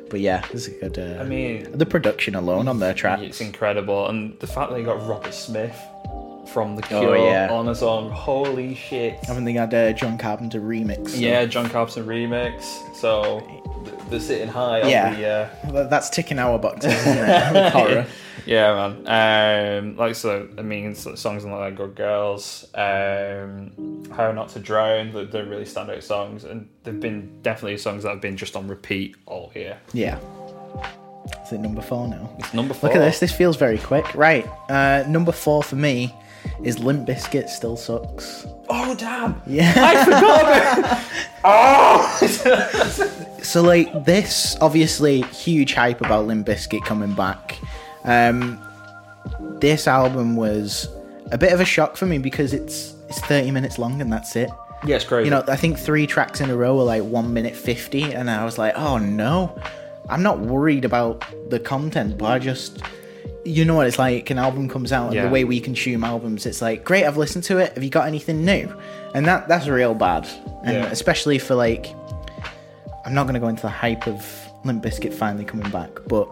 But 0.09 0.19
yeah, 0.19 0.45
this 0.51 0.67
is 0.67 0.75
a 0.75 0.89
good. 0.89 0.99
Uh, 0.99 1.21
I 1.21 1.23
mean, 1.23 1.71
the 1.71 1.85
production 1.85 2.35
alone 2.35 2.67
on 2.67 2.79
their 2.79 2.93
tracks. 2.93 3.21
it's 3.23 3.39
incredible, 3.41 4.07
and 4.09 4.37
the 4.39 4.47
fact 4.47 4.69
that 4.71 4.77
you 4.79 4.85
got 4.85 5.07
Robert 5.07 5.33
Smith 5.33 5.79
from 6.51 6.75
The 6.75 6.83
Oh, 6.95 7.00
Cure 7.00 7.18
yeah. 7.18 7.50
on 7.51 7.68
his 7.68 7.80
song. 7.80 8.09
holy 8.12 8.75
shit! 8.75 9.18
I 9.24 9.25
haven't 9.27 9.45
they 9.45 9.53
had 9.53 9.74
uh, 9.74 9.94
John 9.94 10.18
Carpenter 10.18 10.59
remix. 10.62 11.09
so- 11.09 11.18
Yeah, 11.18 11.45
John 11.45 11.69
Carpenter 11.69 12.03
remix. 12.03 12.63
So 12.95 13.39
th- 13.86 13.95
they're 14.09 14.19
sitting 14.19 14.48
high 14.48 14.88
Yeah. 14.88 15.50
on 15.65 15.71
the. 15.74 15.80
Uh, 15.81 15.88
that's 15.88 16.09
ticking 16.09 16.39
our 16.39 16.59
boxes, 16.59 16.94
isn't 16.94 17.18
it? 17.18 17.71
Horror. 17.74 18.06
Yeah, 18.45 18.89
man. 19.06 19.77
Um, 19.86 19.98
like 19.98 20.15
so, 20.15 20.48
I 20.57 20.62
mean, 20.63 20.95
songs 20.95 21.45
like 21.45 21.75
"Good 21.75 21.94
Girls," 21.95 22.65
um, 22.74 24.03
"How 24.15 24.31
Not 24.31 24.50
to 24.50 24.59
Drown," 24.59 25.13
they're, 25.13 25.25
they're 25.25 25.45
really 25.45 25.65
standout 25.65 26.01
songs, 26.01 26.44
and 26.44 26.68
they've 26.83 27.00
been 27.00 27.42
definitely 27.44 27.77
songs 27.77 28.01
that 28.03 28.09
have 28.09 28.21
been 28.21 28.38
just 28.38 28.56
on 28.56 28.68
repeat 28.68 29.15
all 29.27 29.51
year. 29.53 29.77
Yeah. 29.94 30.18
Is 31.45 31.51
it 31.53 31.59
number 31.59 31.81
four 31.83 32.07
now? 32.07 32.31
It's 32.39 32.51
number 32.53 32.74
four. 32.74 32.89
Look 32.89 32.95
at 32.98 33.00
this. 33.06 33.19
This 33.19 33.31
feels 33.31 33.57
very 33.57 33.77
quick. 33.77 34.15
Right. 34.15 34.48
Uh, 34.69 35.03
number 35.07 35.31
four 35.31 35.62
for 35.62 35.75
me 35.75 36.13
is 36.63 36.79
Limp 36.79 37.07
Bizkit 37.07 37.49
still 37.49 37.77
sucks. 37.77 38.45
Oh 38.69 38.95
damn! 38.95 39.41
Yeah. 39.45 39.73
I 39.77 40.05
forgot 40.05 40.41
about. 40.41 41.03
oh. 41.43 43.38
so 43.43 43.61
like 43.61 44.05
this, 44.05 44.55
obviously 44.61 45.21
huge 45.23 45.73
hype 45.73 46.01
about 46.01 46.25
Limp 46.27 46.47
Bizkit 46.47 46.83
coming 46.85 47.13
back. 47.13 47.57
Um, 48.03 48.61
this 49.59 49.88
album 49.88 50.35
was 50.35 50.88
a 51.31 51.38
bit 51.38 51.53
of 51.53 51.60
a 51.60 51.65
shock 51.65 51.98
for 51.98 52.05
me 52.05 52.17
because 52.17 52.53
it's 52.53 52.95
it's 53.10 53.19
30 53.21 53.51
minutes 53.51 53.77
long 53.77 54.01
and 54.01 54.12
that's 54.12 54.36
it. 54.36 54.50
yeah, 54.86 54.95
it's 54.95 55.05
crazy. 55.05 55.25
You 55.25 55.31
know, 55.31 55.43
I 55.48 55.55
think 55.55 55.77
three 55.77 56.07
tracks 56.07 56.41
in 56.41 56.50
a 56.50 56.55
row 56.55 56.77
were 56.77 56.83
like 56.83 57.03
one 57.03 57.33
minute 57.33 57.55
50, 57.55 58.13
and 58.13 58.29
I 58.29 58.45
was 58.45 58.57
like, 58.57 58.74
oh 58.75 58.98
no. 58.98 59.60
I'm 60.10 60.24
not 60.24 60.39
worried 60.39 60.83
about 60.83 61.24
the 61.50 61.60
content, 61.60 62.17
but 62.17 62.25
I 62.31 62.39
just. 62.39 62.81
You 63.43 63.65
know 63.65 63.75
what 63.75 63.88
it's 63.88 63.98
like? 64.00 64.29
An 64.29 64.38
album 64.38 64.69
comes 64.69 64.91
out, 64.91 65.07
and 65.07 65.15
Yeah. 65.15 65.24
the 65.25 65.29
way 65.31 65.43
we 65.43 65.60
consume 65.60 66.03
albums, 66.03 66.45
it's 66.45 66.62
like, 66.62 66.83
great, 66.83 67.05
I've 67.05 67.17
listened 67.17 67.43
to 67.45 67.57
it. 67.57 67.74
Have 67.74 67.83
you 67.83 67.89
got 67.89 68.07
anything 68.07 68.45
new? 68.45 68.71
And 69.15 69.25
that 69.25 69.48
that's 69.48 69.67
real 69.67 69.93
bad. 69.95 70.27
And 70.63 70.77
Yeah. 70.77 70.86
especially 70.91 71.39
for 71.39 71.55
like. 71.55 71.93
I'm 73.03 73.15
not 73.15 73.24
going 73.24 73.33
to 73.33 73.39
go 73.39 73.48
into 73.48 73.63
the 73.63 73.69
hype 73.69 74.05
of 74.07 74.24
Limp 74.63 74.83
Bizkit 74.83 75.12
finally 75.12 75.43
coming 75.43 75.67
back, 75.71 75.89
but 76.07 76.27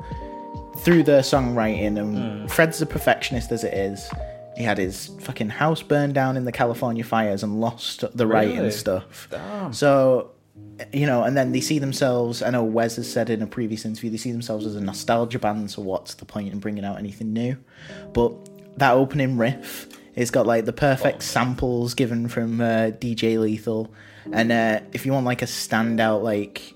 through 0.84 1.02
the 1.02 1.20
songwriting, 1.22 1.98
and 1.98 2.42
Hmm. 2.42 2.48
Fred's 2.48 2.80
a 2.80 2.86
perfectionist 2.86 3.52
as 3.52 3.64
it 3.64 3.74
is. 3.74 4.08
He 4.56 4.64
had 4.64 4.78
his 4.78 5.08
fucking 5.22 5.50
house 5.50 5.82
burned 5.82 6.14
down 6.14 6.38
in 6.38 6.46
the 6.46 6.52
California 6.52 7.04
fires 7.04 7.42
and 7.42 7.60
lost 7.60 8.04
the 8.16 8.28
writing 8.28 8.70
stuff. 8.70 9.28
Damn. 9.32 9.74
So, 9.74 10.30
you 10.94 11.06
know, 11.06 11.24
and 11.24 11.36
then 11.36 11.52
they 11.52 11.62
see 11.62 11.78
themselves. 11.80 12.42
I 12.42 12.50
know 12.52 12.64
Wes 12.64 12.96
has 12.96 13.12
said 13.12 13.30
in 13.30 13.42
a 13.42 13.48
previous 13.48 13.84
interview 13.86 14.10
they 14.10 14.18
see 14.18 14.32
themselves 14.32 14.66
as 14.66 14.76
a 14.76 14.82
nostalgia 14.82 15.40
band. 15.40 15.70
So 15.72 15.82
what's 15.82 16.14
the 16.16 16.26
point 16.26 16.52
in 16.54 16.60
bringing 16.60 16.86
out 16.86 16.98
anything 16.98 17.34
new? 17.34 17.58
But 18.14 18.78
that 18.80 18.94
opening 18.94 19.38
riff, 19.38 19.88
it's 20.16 20.32
got 20.32 20.48
like 20.48 20.66
the 20.66 20.74
perfect 20.74 21.24
samples 21.24 21.94
given 21.94 22.30
from 22.30 22.62
uh, 22.62 22.92
DJ 22.98 23.38
Lethal, 23.40 23.92
and 24.32 24.52
uh, 24.52 24.80
if 24.94 25.06
you 25.06 25.12
want 25.12 25.26
like 25.26 25.42
a 25.42 25.46
standout 25.46 26.24
like 26.24 26.74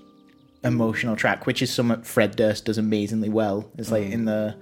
emotional 0.64 1.16
track, 1.16 1.46
which 1.46 1.62
is 1.62 1.72
something 1.72 2.02
Fred 2.02 2.36
Durst 2.36 2.66
does 2.66 2.78
amazingly 2.78 3.28
well, 3.30 3.70
is 3.78 3.90
like 3.90 4.04
in 4.04 4.24
the 4.26 4.54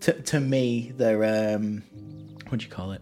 to 0.00 0.12
to 0.12 0.38
me 0.40 0.92
they're 0.96 1.54
um 1.54 1.82
what 2.48 2.60
do 2.60 2.64
you 2.66 2.70
call 2.70 2.92
it 2.92 3.00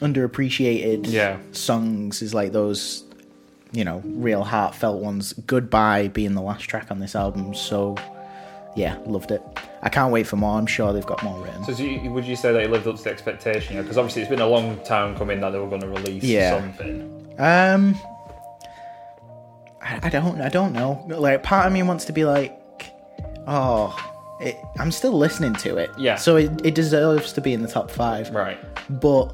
underappreciated 0.00 1.06
Yeah. 1.10 1.38
songs 1.52 2.22
is 2.22 2.34
like 2.34 2.52
those 2.52 3.04
you 3.74 3.84
know 3.84 4.00
real 4.04 4.42
heartfelt 4.44 5.02
ones 5.02 5.32
goodbye 5.46 6.08
being 6.08 6.34
the 6.34 6.40
last 6.40 6.62
track 6.62 6.90
on 6.90 7.00
this 7.00 7.14
album 7.14 7.52
so 7.54 7.96
yeah 8.76 8.96
loved 9.06 9.30
it 9.30 9.42
i 9.82 9.88
can't 9.88 10.12
wait 10.12 10.26
for 10.26 10.36
more 10.36 10.56
i'm 10.58 10.66
sure 10.66 10.92
they've 10.92 11.06
got 11.06 11.22
more 11.22 11.38
written 11.44 11.62
So, 11.64 11.72
you, 11.82 12.10
would 12.12 12.24
you 12.24 12.36
say 12.36 12.52
that 12.52 12.62
it 12.62 12.70
lived 12.70 12.86
up 12.86 12.96
to 12.96 13.02
the 13.04 13.10
expectation? 13.10 13.76
Because 13.80 13.98
obviously, 13.98 14.22
it's 14.22 14.28
been 14.30 14.40
a 14.40 14.46
long 14.46 14.78
time 14.84 15.16
coming 15.16 15.40
that 15.40 15.50
they 15.50 15.58
were 15.58 15.68
going 15.68 15.80
to 15.82 15.88
release 15.88 16.22
Yeah. 16.24 16.58
something. 16.60 17.34
um 17.38 17.94
I, 19.82 20.00
I 20.04 20.08
don't 20.08 20.40
i 20.40 20.48
don't 20.48 20.72
know 20.72 21.04
like 21.08 21.42
part 21.42 21.66
of 21.66 21.72
me 21.72 21.82
wants 21.82 22.04
to 22.06 22.12
be 22.12 22.24
like 22.24 22.58
oh 23.46 23.94
it, 24.40 24.56
I'm 24.80 24.90
still 24.90 25.12
listening 25.12 25.54
to 25.54 25.76
it. 25.76 25.90
Yeah. 25.96 26.16
So 26.16 26.34
it, 26.36 26.50
it 26.66 26.74
deserves 26.74 27.32
to 27.34 27.40
be 27.40 27.52
in 27.52 27.62
the 27.62 27.68
top 27.68 27.88
five. 27.88 28.30
Right. 28.34 28.58
But 28.90 29.28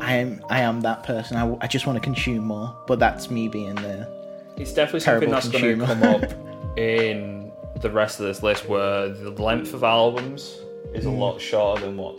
I 0.00 0.16
am 0.16 0.44
I 0.50 0.60
am 0.60 0.80
that 0.82 1.02
person. 1.04 1.36
I, 1.36 1.56
I 1.60 1.66
just 1.66 1.86
want 1.86 1.96
to 1.96 2.00
consume 2.00 2.44
more. 2.44 2.76
But 2.86 2.98
that's 2.98 3.30
me 3.30 3.48
being 3.48 3.74
there. 3.76 4.08
It's 4.56 4.72
definitely 4.72 5.00
something 5.00 5.30
that's 5.30 5.48
going 5.48 5.78
to 5.80 5.86
come 5.86 6.02
up 6.02 6.32
in 6.78 7.50
the 7.80 7.90
rest 7.90 8.20
of 8.20 8.26
this 8.26 8.42
list 8.42 8.68
where 8.68 9.08
the 9.08 9.30
length 9.30 9.74
of 9.74 9.82
albums 9.82 10.58
is 10.92 11.06
a 11.06 11.08
Mm. 11.08 11.18
lot 11.18 11.40
shorter 11.40 11.82
than 11.86 11.96
what 11.96 12.18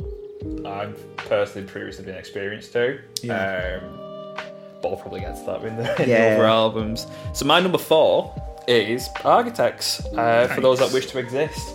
I've 0.65 1.01
personally 1.17 1.67
previously 1.67 2.03
been 2.05 2.15
experienced 2.15 2.73
to. 2.73 2.99
Yeah. 3.21 3.79
Um, 3.81 4.35
but 4.81 4.89
I'll 4.89 4.97
probably 4.97 5.21
get 5.21 5.35
to 5.37 5.43
that 5.45 5.63
in 5.63 5.77
the, 5.77 6.01
in 6.03 6.09
Yeah. 6.09 6.29
the 6.31 6.35
other 6.35 6.45
albums. 6.45 7.07
So 7.33 7.45
my 7.45 7.59
number 7.61 7.77
four 7.77 8.33
is 8.67 9.07
Architects, 9.23 10.03
uh, 10.17 10.47
for 10.53 10.59
those 10.61 10.79
that 10.79 10.91
wish 10.91 11.05
to 11.07 11.19
exist. 11.19 11.73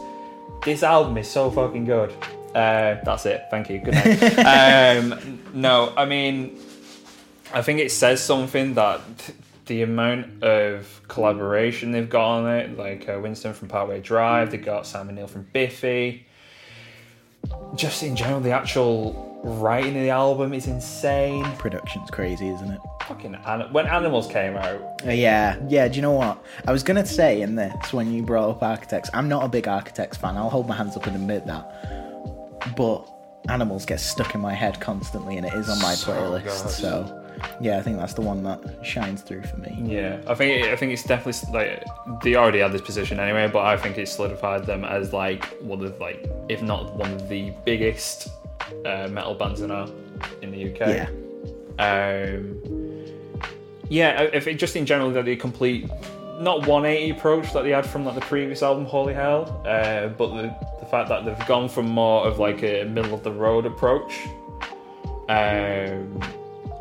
This 0.64 0.82
album 0.82 1.16
is 1.16 1.28
so 1.28 1.50
fucking 1.50 1.86
good. 1.86 2.12
Uh, 2.54 2.96
that's 3.04 3.26
it. 3.26 3.44
Thank 3.50 3.70
you. 3.70 3.78
Good 3.78 3.94
night. 3.94 4.98
um, 4.98 5.38
no, 5.54 5.92
I 5.96 6.04
mean, 6.04 6.58
I 7.54 7.62
think 7.62 7.80
it 7.80 7.90
says 7.92 8.22
something 8.22 8.74
that 8.74 9.00
the 9.66 9.82
amount 9.82 10.42
of 10.42 11.00
collaboration 11.06 11.92
they've 11.92 12.10
got 12.10 12.26
on 12.40 12.50
it, 12.56 12.76
like 12.76 13.08
uh, 13.08 13.18
Winston 13.22 13.54
from 13.54 13.68
Parkway 13.68 14.00
Drive, 14.00 14.50
they 14.50 14.56
got 14.56 14.86
Simon 14.86 15.14
Neil 15.14 15.28
from 15.28 15.46
Biffy. 15.52 16.26
Just 17.76 18.02
in 18.02 18.16
general, 18.16 18.40
the 18.40 18.50
actual 18.50 19.28
writing 19.44 19.96
of 19.96 20.02
the 20.02 20.10
album 20.10 20.52
is 20.52 20.66
insane. 20.66 21.44
production's 21.56 22.10
crazy, 22.10 22.48
isn't 22.48 22.70
it? 22.72 22.80
Fucking 23.06 23.34
an- 23.34 23.72
when 23.72 23.86
Animals 23.86 24.26
came 24.26 24.56
out, 24.56 24.82
Uh, 25.06 25.10
yeah, 25.12 25.56
yeah. 25.68 25.88
Do 25.88 25.96
you 25.96 26.02
know 26.02 26.12
what 26.12 26.44
I 26.66 26.72
was 26.72 26.82
gonna 26.82 27.06
say 27.06 27.40
in 27.40 27.54
this 27.54 27.92
when 27.92 28.12
you 28.12 28.22
brought 28.22 28.50
up 28.50 28.62
Architects? 28.62 29.08
I'm 29.14 29.28
not 29.28 29.44
a 29.44 29.48
big 29.48 29.66
Architects 29.68 30.16
fan. 30.18 30.36
I'll 30.36 30.50
hold 30.50 30.68
my 30.68 30.74
hands 30.76 30.96
up 30.96 31.06
and 31.06 31.16
admit 31.16 31.46
that. 31.46 31.99
But 32.76 33.06
Animals 33.48 33.86
gets 33.86 34.02
stuck 34.04 34.34
in 34.34 34.40
my 34.40 34.52
head 34.52 34.80
constantly, 34.80 35.38
and 35.38 35.46
it 35.46 35.54
is 35.54 35.68
on 35.70 35.78
my 35.80 35.94
So 35.94 36.12
playlist. 36.12 36.44
good. 36.64 36.70
So, 36.70 37.22
yeah, 37.58 37.78
I 37.78 37.82
think 37.82 37.96
that's 37.96 38.12
the 38.12 38.20
one 38.20 38.42
that 38.42 38.60
shines 38.84 39.22
through 39.22 39.42
for 39.44 39.56
me. 39.56 39.78
yeah, 39.82 40.20
I 40.26 40.34
think 40.34 40.66
I 40.66 40.76
think 40.76 40.92
it's 40.92 41.02
definitely 41.04 41.50
like 41.52 41.82
they 42.22 42.36
already 42.36 42.58
had 42.58 42.70
this 42.72 42.82
position 42.82 43.18
anyway, 43.18 43.48
but 43.50 43.64
I 43.64 43.78
think 43.78 43.96
it 43.96 44.08
solidified 44.08 44.66
them 44.66 44.84
as 44.84 45.14
like 45.14 45.46
one 45.62 45.82
of 45.82 45.98
like 46.00 46.30
if 46.50 46.60
not 46.60 46.94
one 46.96 47.12
of 47.12 47.30
the 47.30 47.50
biggest 47.64 48.28
uh, 48.84 49.08
metal 49.10 49.34
bands 49.34 49.62
in 49.62 49.70
our 49.70 49.88
in 50.42 50.50
the 50.50 50.70
UK. 50.70 51.08
Yeah, 51.08 51.08
Um, 51.78 52.60
yeah, 53.88 54.22
if 54.22 54.46
it, 54.46 54.54
just 54.58 54.76
in 54.76 54.84
general 54.84 55.10
that 55.12 55.24
the 55.24 55.34
complete 55.36 55.88
not 56.40 56.66
180 56.66 57.10
approach 57.18 57.52
that 57.52 57.62
they 57.62 57.70
had 57.70 57.84
from 57.86 58.04
like 58.04 58.14
the 58.14 58.20
previous 58.22 58.62
album, 58.62 58.84
Holy 58.84 59.14
Hell, 59.14 59.62
uh, 59.66 60.08
but 60.08 60.28
the 60.34 60.69
fact 60.90 61.08
that 61.08 61.24
they've 61.24 61.46
gone 61.46 61.68
from 61.68 61.88
more 61.88 62.26
of 62.26 62.38
like 62.38 62.62
a 62.62 62.84
middle 62.84 63.14
of 63.14 63.22
the 63.22 63.32
road 63.32 63.66
approach. 63.66 64.26
Um, 65.28 66.18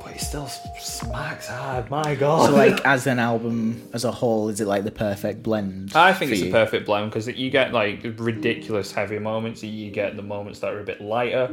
but 0.02 0.16
it 0.16 0.22
still 0.22 0.48
smacks 0.48 1.48
hard. 1.48 1.90
My 1.90 2.16
God. 2.16 2.48
So, 2.48 2.56
like, 2.56 2.80
as 2.86 3.06
an 3.06 3.20
album 3.20 3.88
as 3.94 4.06
a 4.06 4.12
whole, 4.12 4.50
is 4.50 4.60
it 4.60 4.68
like 4.68 4.84
the 4.84 4.92
perfect 4.92 5.44
blend? 5.44 5.92
I 5.96 6.14
think 6.14 6.30
for 6.30 6.36
it's 6.36 6.44
a 6.44 6.52
perfect 6.52 6.86
blend 6.86 7.12
because 7.12 7.28
you 7.28 7.50
get 7.50 7.74
like 7.74 8.04
ridiculous 8.18 8.92
heavy 8.92 9.20
moments, 9.20 9.64
you 9.64 9.92
get 9.92 10.16
the 10.16 10.24
moments 10.24 10.60
that 10.60 10.74
are 10.74 10.80
a 10.80 10.84
bit 10.84 11.02
lighter. 11.02 11.50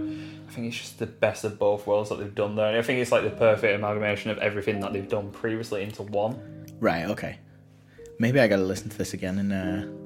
I 0.48 0.52
think 0.52 0.68
it's 0.68 0.78
just 0.78 0.98
the 0.98 1.06
best 1.06 1.44
of 1.44 1.58
both 1.58 1.86
worlds 1.86 2.08
that 2.08 2.18
they've 2.18 2.34
done 2.34 2.56
there. 2.56 2.78
I 2.78 2.82
think 2.82 3.00
it's 3.00 3.12
like 3.12 3.24
the 3.24 3.30
perfect 3.30 3.74
amalgamation 3.74 4.30
of 4.30 4.38
everything 4.38 4.80
that 4.80 4.92
they've 4.92 5.08
done 5.08 5.30
previously 5.30 5.82
into 5.82 6.02
one. 6.02 6.66
Right. 6.80 7.04
Okay. 7.06 7.38
Maybe 8.18 8.40
I 8.40 8.48
got 8.48 8.56
to 8.56 8.62
listen 8.62 8.88
to 8.88 8.96
this 8.96 9.12
again 9.12 9.38
and 9.38 9.52
uh, 9.52 10.05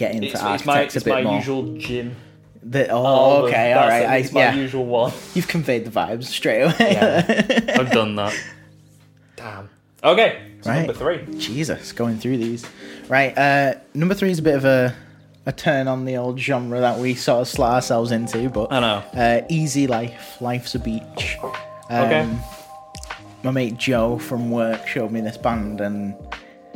get 0.00 0.14
into 0.14 0.26
It's, 0.26 0.34
it's 0.34 0.42
Architects 0.42 0.94
my, 0.96 1.00
a 1.00 1.04
bit 1.04 1.14
my 1.14 1.22
more. 1.30 1.36
usual 1.38 1.76
gym. 1.78 2.16
The- 2.62 2.88
oh, 2.90 3.04
album. 3.06 3.48
okay. 3.50 3.72
All 3.72 3.80
That's 3.86 3.90
right. 4.04 4.10
I, 4.10 4.16
It's 4.16 4.32
my 4.32 4.40
yeah. 4.40 4.54
usual 4.54 4.84
one. 4.86 5.12
You've 5.34 5.48
conveyed 5.48 5.84
the 5.84 5.90
vibes 5.90 6.24
straight 6.24 6.62
away. 6.62 6.74
Yeah. 6.78 7.74
I've 7.78 7.90
done 7.90 8.16
that. 8.16 8.34
Damn. 9.36 9.70
Okay. 10.04 10.42
So 10.62 10.70
Right. 10.70 10.78
number 10.86 10.92
three. 10.92 11.24
Jesus, 11.38 11.92
going 11.92 12.18
through 12.18 12.36
these. 12.38 12.66
Right, 13.08 13.36
uh, 13.36 13.74
number 13.94 14.14
three 14.14 14.30
is 14.30 14.38
a 14.38 14.42
bit 14.42 14.56
of 14.56 14.64
a, 14.66 14.94
a 15.46 15.52
turn 15.52 15.88
on 15.88 16.04
the 16.04 16.16
old 16.18 16.38
genre 16.38 16.80
that 16.80 16.98
we 16.98 17.14
sort 17.14 17.40
of 17.40 17.48
slot 17.48 17.72
ourselves 17.74 18.10
into, 18.12 18.48
but 18.50 18.70
I 18.72 18.80
know. 18.80 19.02
Uh, 19.14 19.40
Easy 19.48 19.86
Life, 19.86 20.40
Life's 20.40 20.74
a 20.74 20.78
Beach. 20.78 21.38
Um, 21.42 21.52
Okay. 21.90 22.38
My 23.42 23.50
mate 23.50 23.78
Joe 23.78 24.18
from 24.18 24.50
work 24.50 24.86
showed 24.86 25.10
me 25.12 25.22
this 25.22 25.38
band, 25.38 25.80
and 25.80 26.14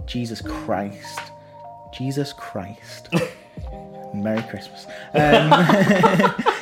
Jesus 0.07 0.41
Christ. 0.41 1.21
Jesus 1.97 2.33
Christ. 2.33 3.09
Merry 4.15 4.43
Christmas. 4.43 4.87
Um, 5.15 5.51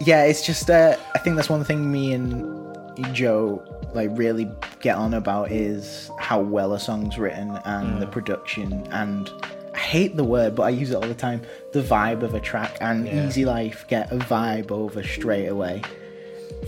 yeah, 0.00 0.24
it's 0.24 0.44
just, 0.44 0.70
uh, 0.70 0.96
I 1.14 1.18
think 1.18 1.36
that's 1.36 1.50
one 1.50 1.64
thing 1.64 1.90
me 1.90 2.12
and 2.12 3.14
Joe 3.14 3.62
like 3.92 4.10
really 4.12 4.48
get 4.80 4.96
on 4.96 5.14
about 5.14 5.50
is 5.50 6.10
how 6.18 6.40
well 6.40 6.74
a 6.74 6.80
song's 6.80 7.18
written 7.18 7.58
and 7.64 8.00
the 8.00 8.06
production 8.06 8.86
and 8.92 9.28
I 9.74 9.78
hate 9.78 10.16
the 10.16 10.22
word 10.22 10.54
but 10.54 10.62
I 10.64 10.68
use 10.70 10.90
it 10.90 10.94
all 10.94 11.00
the 11.00 11.14
time 11.14 11.42
the 11.72 11.82
vibe 11.82 12.22
of 12.22 12.34
a 12.34 12.40
track 12.40 12.76
and 12.80 13.06
Yeah. 13.06 13.26
Easy 13.26 13.44
Life 13.44 13.84
get 13.88 14.12
a 14.12 14.16
vibe 14.16 14.70
over 14.70 15.02
straight 15.02 15.46
away 15.46 15.82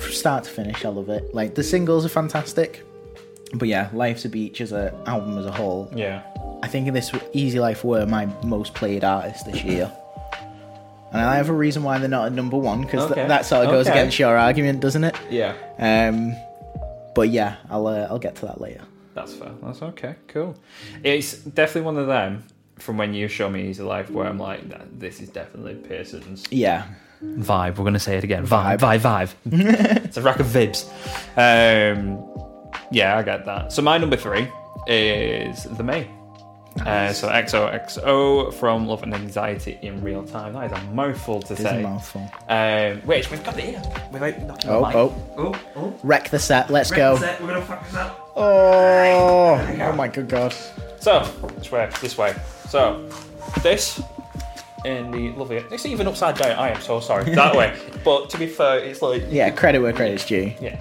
from 0.00 0.10
start 0.12 0.44
to 0.44 0.50
finish 0.50 0.84
I 0.84 0.88
love 0.88 1.10
it 1.10 1.32
like 1.32 1.54
the 1.54 1.62
singles 1.62 2.04
are 2.04 2.08
fantastic 2.08 2.82
but 3.54 3.68
yeah 3.68 3.88
Life's 3.92 4.24
a 4.24 4.28
Beach 4.28 4.60
as 4.60 4.72
a 4.72 4.92
album 5.06 5.38
as 5.38 5.46
a 5.46 5.52
whole 5.52 5.88
Yeah. 5.94 6.22
I 6.62 6.68
think 6.68 6.92
this 6.92 7.10
Easy 7.32 7.58
Life 7.60 7.84
were 7.84 8.06
my 8.06 8.26
most 8.44 8.74
played 8.74 9.04
artist 9.04 9.46
this 9.46 9.62
year. 9.64 9.90
And 11.12 11.20
I 11.20 11.36
have 11.36 11.50
a 11.50 11.52
reason 11.52 11.82
why 11.82 11.98
they're 11.98 12.08
not 12.08 12.26
at 12.26 12.32
number 12.32 12.56
one 12.56 12.80
because 12.82 13.10
Okay. 13.10 13.26
that 13.28 13.44
sort 13.44 13.66
of 13.66 13.70
goes 13.70 13.86
Okay. 13.86 13.98
against 13.98 14.18
your 14.18 14.36
argument, 14.38 14.80
doesn't 14.80 15.04
it? 15.04 15.14
Yeah. 15.30 15.52
Um, 15.78 16.34
but 17.14 17.28
yeah, 17.28 17.56
I'll 17.68 17.86
uh, 17.86 18.06
I'll 18.08 18.18
get 18.18 18.36
to 18.36 18.46
that 18.46 18.60
later. 18.60 18.80
That's 19.14 19.34
fair. 19.34 19.50
That's 19.62 19.82
okay. 19.82 20.14
Cool. 20.28 20.56
It's 21.04 21.34
definitely 21.36 21.82
one 21.82 21.98
of 21.98 22.06
them 22.06 22.44
from 22.78 22.96
when 22.96 23.12
you 23.12 23.28
show 23.28 23.50
me 23.50 23.68
Easy 23.68 23.82
Life 23.82 24.08
where 24.10 24.26
I'm 24.26 24.38
like, 24.38 24.60
this 24.98 25.20
is 25.20 25.28
definitely 25.28 25.74
Pearson's 25.74 26.46
Yeah, 26.50 26.84
vibe. 27.22 27.76
We're 27.76 27.84
gonna 27.84 27.98
say 27.98 28.16
it 28.16 28.24
again. 28.24 28.46
Vibe, 28.46 28.78
vibe, 28.78 29.00
vibe. 29.00 29.34
it's 30.06 30.16
a 30.16 30.22
rack 30.22 30.40
of 30.40 30.46
vibes. 30.46 30.88
Um, 31.36 32.24
yeah, 32.90 33.18
I 33.18 33.22
get 33.22 33.44
that. 33.44 33.70
So 33.72 33.82
my 33.82 33.98
number 33.98 34.16
three 34.16 34.48
is 34.86 35.64
the 35.64 35.82
Maine. 35.84 36.08
Uh, 36.80 37.12
so 37.12 37.28
XOXO 37.28 38.54
from 38.54 38.86
Love 38.86 39.02
and 39.02 39.14
Anxiety 39.14 39.78
in 39.82 40.02
Real 40.02 40.24
Time. 40.24 40.54
That 40.54 40.72
is 40.72 40.78
a 40.78 40.82
mouthful 40.92 41.40
to 41.42 41.52
it's 41.52 41.60
a 41.60 41.64
say. 41.64 41.82
mouthful. 41.82 42.30
Um, 42.48 42.98
which 43.02 43.30
we've 43.30 43.44
got 43.44 43.58
it 43.58 43.64
here. 43.64 43.82
Without 44.10 44.40
knocking 44.42 44.70
Oh, 44.70 44.80
the 44.80 44.86
mic. 44.86 44.96
oh. 44.96 45.14
oh, 45.36 45.60
oh. 45.76 45.94
Wreck 46.02 46.30
the 46.30 46.38
set. 46.38 46.70
Let's 46.70 46.90
go. 46.90 47.16
That's 47.18 47.38
it. 47.40 47.44
We're 47.44 47.52
gonna 47.54 47.64
fuck 47.66 47.84
this 47.86 47.94
up. 47.96 48.32
Oh, 48.36 49.76
oh 49.82 49.92
my 49.92 50.08
good 50.08 50.28
god. 50.28 50.54
So, 50.98 51.20
this 51.58 51.70
way, 51.70 51.90
this 52.00 52.16
way. 52.16 52.34
So, 52.68 53.06
this 53.62 54.00
in 54.86 55.10
the 55.10 55.30
lovely. 55.32 55.58
It's 55.70 55.84
even 55.84 56.06
upside 56.08 56.36
down. 56.38 56.52
I 56.58 56.70
am 56.70 56.80
so 56.80 57.00
sorry. 57.00 57.24
That 57.34 57.54
way. 57.54 57.76
But 58.04 58.30
to 58.30 58.38
be 58.38 58.46
fair, 58.46 58.78
it's 58.78 59.02
like 59.02 59.24
Yeah, 59.28 59.50
credit 59.50 59.80
where 59.80 59.92
credit's 59.92 60.24
due. 60.24 60.52
yeah. 60.60 60.78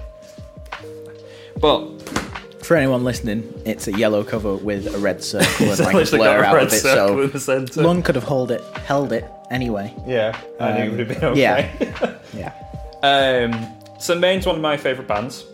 But 1.60 1.91
For 2.62 2.76
anyone 2.76 3.02
listening, 3.02 3.60
it's 3.66 3.88
a 3.88 3.92
yellow 3.92 4.22
cover 4.22 4.54
with 4.54 4.86
a 4.94 4.98
red 4.98 5.22
circle 5.22 5.46
and 5.70 5.80
like 5.80 6.06
a 6.06 6.10
blur 6.16 6.44
out 6.44 6.62
of 6.62 6.72
it. 6.72 7.38
So. 7.40 7.80
Lunn 7.80 8.02
could 8.02 8.14
have 8.14 8.24
hold 8.24 8.50
it, 8.52 8.62
held 8.78 9.12
it 9.12 9.24
anyway. 9.50 9.94
Yeah, 10.06 10.38
I 10.60 10.72
knew 10.72 10.84
it 10.84 10.90
would 10.90 10.98
have 11.00 11.08
been 11.08 11.24
Um, 11.24 11.32
okay. 11.32 12.16
Yeah. 12.34 12.52
Um, 13.02 13.98
so 14.00 14.14
Maine's 14.18 14.46
one 14.46 14.56
of 14.56 14.62
my 14.62 14.76
favourite 14.76 15.08
bands, 15.08 15.44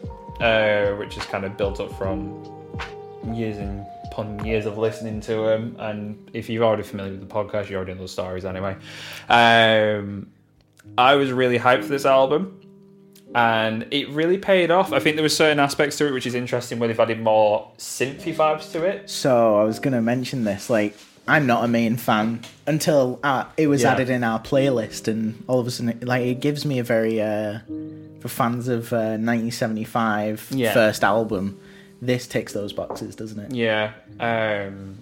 uh, 0.41 0.93
which 0.97 1.17
is 1.17 1.25
kind 1.25 1.45
of 1.45 1.57
built 1.57 1.81
up 1.81 1.93
from 1.97 2.45
years 3.33 3.57
and 3.57 3.87
upon 4.05 4.45
years 4.45 4.67
of 4.67 4.79
listening 4.79 5.21
to 5.23 5.47
them. 5.47 5.77
And 5.79 6.31
if 6.35 6.49
you're 6.49 6.65
already 6.65 6.83
familiar 6.83 7.13
with 7.13 7.27
the 7.27 7.35
podcast, 7.35 7.71
you 7.71 7.77
already 7.77 7.95
know 7.95 8.03
the 8.03 8.09
stories 8.09 8.45
anyway. 8.45 8.77
Um, 9.29 10.31
I 10.97 11.15
was 11.17 11.33
really 11.33 11.59
hyped 11.59 11.83
for 11.83 11.89
this 11.89 12.07
album, 12.07 12.58
and 13.35 13.87
it 13.91 14.09
really 14.11 14.39
paid 14.39 14.71
off. 14.71 14.93
I 14.93 14.99
think 15.01 15.17
there 15.17 15.23
were 15.23 15.29
certain 15.29 15.59
aspects 15.61 15.99
to 15.99 16.07
it 16.07 16.13
which 16.13 16.27
is 16.27 16.35
interesting 16.35 16.79
where 16.79 16.89
they've 16.89 16.99
added 17.01 17.21
more 17.21 17.71
synthy 17.79 18.35
vibes 18.35 18.73
to 18.73 18.85
it. 18.85 19.09
So 19.11 19.59
I 19.61 19.65
was 19.65 19.79
gonna 19.79 20.01
mention 20.03 20.45
this. 20.45 20.71
Like, 20.71 20.97
I'm 21.27 21.47
not 21.47 21.63
a 21.65 21.69
Maine 21.69 21.97
fan 21.99 22.41
until 22.67 23.21
uh, 23.23 23.45
it 23.59 23.67
was 23.67 23.83
Yeah. 23.83 23.93
added 23.93 24.09
in 24.09 24.25
our 24.25 24.41
playlist, 24.41 25.09
and 25.09 25.45
all 25.47 25.61
of 25.61 25.67
a 25.67 25.71
sudden, 25.71 25.99
like, 26.03 26.25
it 26.25 26.41
gives 26.41 26.65
me 26.65 26.79
a 26.79 26.83
very 26.85 27.21
uh, 27.21 27.59
for 28.21 28.29
fans 28.29 28.67
of 28.69 28.93
uh, 28.93 29.17
1975 29.19 30.49
Yeah. 30.51 30.73
first 30.73 31.05
album. 31.05 31.59
This 32.01 32.27
ticks 32.27 32.53
those 32.53 32.73
boxes, 32.73 33.15
doesn't 33.17 33.39
it? 33.41 33.53
Yeah. 33.55 33.93
Um, 34.19 34.99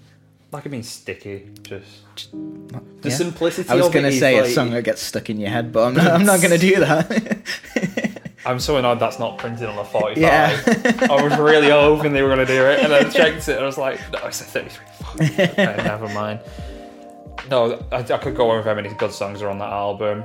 like 0.53 0.65
it 0.67 0.71
being 0.71 0.83
sticky, 0.83 1.47
just 1.63 2.33
the 2.33 3.09
Yeah. 3.11 3.15
simplicity. 3.15 3.69
I 3.69 3.75
was 3.75 3.95
it 3.95 4.05
is 4.05 4.19
say 4.19 4.39
a 4.39 4.49
song 4.49 4.71
that 4.71 4.83
gets 4.83 5.03
stuck 5.03 5.29
in 5.31 5.39
your 5.39 5.51
head, 5.51 5.73
but 5.73 5.85
I'm 5.87 5.95
not, 5.95 6.07
I'm 6.13 6.25
not 6.25 6.41
gonna 6.41 6.57
do 6.59 6.77
that. 6.81 7.39
I'm 8.47 8.61
so 8.61 8.77
annoyed 8.77 9.01
that's 9.01 9.19
not 9.19 9.39
printed 9.39 9.69
on 9.69 9.77
a 9.79 9.85
45. 9.85 10.17
Yeah. 10.19 10.57
I 11.11 11.23
was 11.23 11.37
really 11.39 11.69
hoping 11.71 12.13
they 12.13 12.23
were 12.23 12.29
going 12.35 12.47
to 12.47 12.53
do 12.53 12.65
it, 12.65 12.81
and 12.85 12.93
I 12.95 13.03
checked 13.11 13.49
it, 13.49 13.57
and 13.57 13.63
I 13.63 13.67
was 13.67 13.77
like, 13.79 13.99
no, 14.13 14.21
it's 14.27 14.41
a 14.41 14.45
33. 14.45 14.85
Fuck. 14.99 15.21
okay, 15.51 15.75
never 15.83 16.09
mind. 16.11 16.41
no, 17.51 17.85
I, 17.93 17.99
I 17.99 18.03
could 18.19 18.37
go 18.37 18.51
on 18.51 18.59
with 18.59 18.67
how 18.67 18.75
many 18.75 18.89
good 18.95 19.13
songs 19.13 19.43
are 19.43 19.49
on 19.49 19.59
that 19.59 19.71
album. 19.73 20.25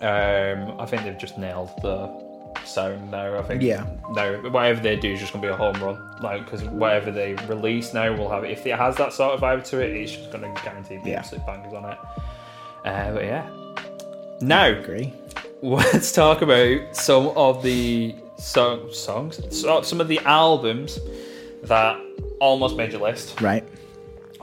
Um, 0.00 0.80
I 0.80 0.86
think 0.86 1.02
they've 1.04 1.16
just 1.18 1.38
nailed 1.38 1.70
the 1.80 2.08
sound 2.64 3.10
now. 3.10 3.38
I 3.38 3.42
think 3.42 3.62
Yeah. 3.62 3.86
no, 4.10 4.38
whatever 4.50 4.80
they 4.80 4.96
do 4.96 5.12
is 5.12 5.20
just 5.20 5.32
gonna 5.32 5.42
be 5.46 5.48
a 5.52 5.56
home 5.56 5.74
run. 5.82 6.16
Like 6.20 6.44
because 6.44 6.64
whatever 6.64 7.10
they 7.10 7.34
release 7.46 7.94
now 7.94 8.14
will 8.16 8.28
have 8.30 8.44
if 8.44 8.66
it 8.66 8.76
has 8.78 8.96
that 8.96 9.12
sort 9.12 9.34
of 9.34 9.40
vibe 9.40 9.64
to 9.68 9.80
it, 9.80 9.92
it's 9.96 10.12
just 10.12 10.30
gonna 10.32 10.52
guarantee 10.64 10.98
be 10.98 11.10
Yeah. 11.10 11.18
absolute 11.20 11.46
bangers 11.46 11.72
on 11.74 11.84
it. 11.92 11.98
Uh, 12.84 13.12
but 13.12 13.24
yeah. 13.24 13.46
Now 14.40 14.66
Agree. 14.66 15.12
Let's 15.62 16.12
talk 16.12 16.42
about 16.42 16.94
some 16.96 17.28
of 17.28 17.62
the 17.62 18.14
so- 18.38 18.90
songs, 18.90 19.40
so, 19.58 19.82
some 19.82 20.00
of 20.00 20.08
the 20.08 20.18
albums 20.20 20.98
that 21.62 21.98
almost 22.40 22.76
made 22.76 22.92
your 22.92 23.00
list 23.00 23.40
Right. 23.40 23.64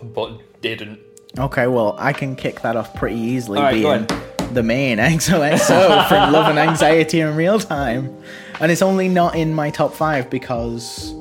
but 0.01 0.31
didn't. 0.61 0.99
Okay, 1.37 1.67
well, 1.67 1.95
I 1.99 2.11
can 2.13 2.35
kick 2.35 2.61
that 2.61 2.75
off 2.75 2.93
pretty 2.95 3.15
easily, 3.17 3.59
right, 3.59 3.73
being 3.73 4.07
the 4.53 4.63
Maine 4.63 4.97
XOXO 4.99 6.07
from 6.07 6.33
Love 6.33 6.47
and 6.49 6.57
Anxiety 6.59 7.19
in 7.21 7.35
Real 7.35 7.59
Time. 7.59 8.15
And 8.59 8.71
it's 8.71 8.81
only 8.81 9.07
not 9.07 9.35
in 9.35 9.53
my 9.53 9.69
top 9.69 9.93
five 9.93 10.29
because 10.29 11.13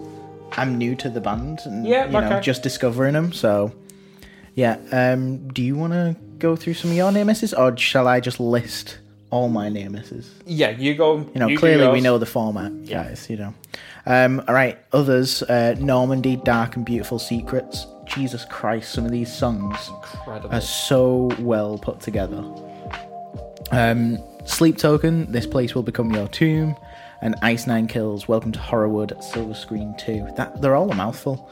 I'm 0.52 0.78
new 0.78 0.94
to 0.96 1.08
the 1.10 1.20
band 1.20 1.60
and 1.64 1.86
Yeah, 1.86 2.06
you 2.06 2.12
know, 2.12 2.18
okay. 2.26 2.40
just 2.40 2.62
discovering 2.62 3.12
them. 3.14 3.32
So, 3.32 3.72
yeah. 4.54 4.78
Um, 4.92 5.46
do 5.48 5.62
you 5.62 5.76
want 5.76 5.92
to 5.92 6.16
go 6.38 6.56
through 6.56 6.74
some 6.74 6.90
of 6.90 6.96
your 6.96 7.12
near 7.12 7.24
misses, 7.24 7.54
or 7.54 7.76
shall 7.76 8.08
I 8.08 8.18
just 8.20 8.40
list 8.40 8.98
all 9.30 9.48
my 9.48 9.68
near 9.68 9.88
misses? 9.90 10.30
Yeah, 10.46 10.70
you 10.70 10.94
go. 10.94 11.18
You 11.18 11.30
know, 11.40 11.48
you 11.48 11.58
clearly 11.58 11.88
we 11.88 12.00
know 12.00 12.18
the 12.18 12.26
format, 12.26 12.72
Yeah. 12.84 13.04
guys. 13.04 13.28
You 13.30 13.36
know. 13.36 13.54
Um, 14.06 14.42
all 14.48 14.54
right, 14.54 14.78
others. 14.92 15.42
Uh, 15.42 15.74
Normandie, 15.78 16.36
Dark 16.36 16.76
and 16.76 16.84
Beautiful 16.84 17.18
Secrets. 17.18 17.86
Jesus 18.06 18.44
Christ, 18.46 18.90
some 18.92 19.04
of 19.04 19.12
these 19.12 19.32
songs 19.32 19.76
Incredible. 19.88 20.52
are 20.52 20.60
so 20.60 21.30
well 21.38 21.78
put 21.78 22.00
together. 22.00 22.42
Um, 23.70 24.18
Sleep 24.46 24.78
Token, 24.78 25.30
This 25.30 25.46
Place 25.46 25.74
Will 25.76 25.82
Become 25.84 26.10
Your 26.12 26.26
Tomb, 26.26 26.74
and 27.22 27.36
Ice 27.42 27.66
Nine 27.68 27.86
Kills, 27.86 28.26
Welcome 28.26 28.50
to 28.52 28.58
Horrorwood, 28.58 29.22
Silver 29.22 29.54
Screen 29.54 29.94
2. 29.98 30.26
That 30.36 30.60
They're 30.60 30.74
all 30.74 30.90
a 30.90 30.94
mouthful. 30.94 31.48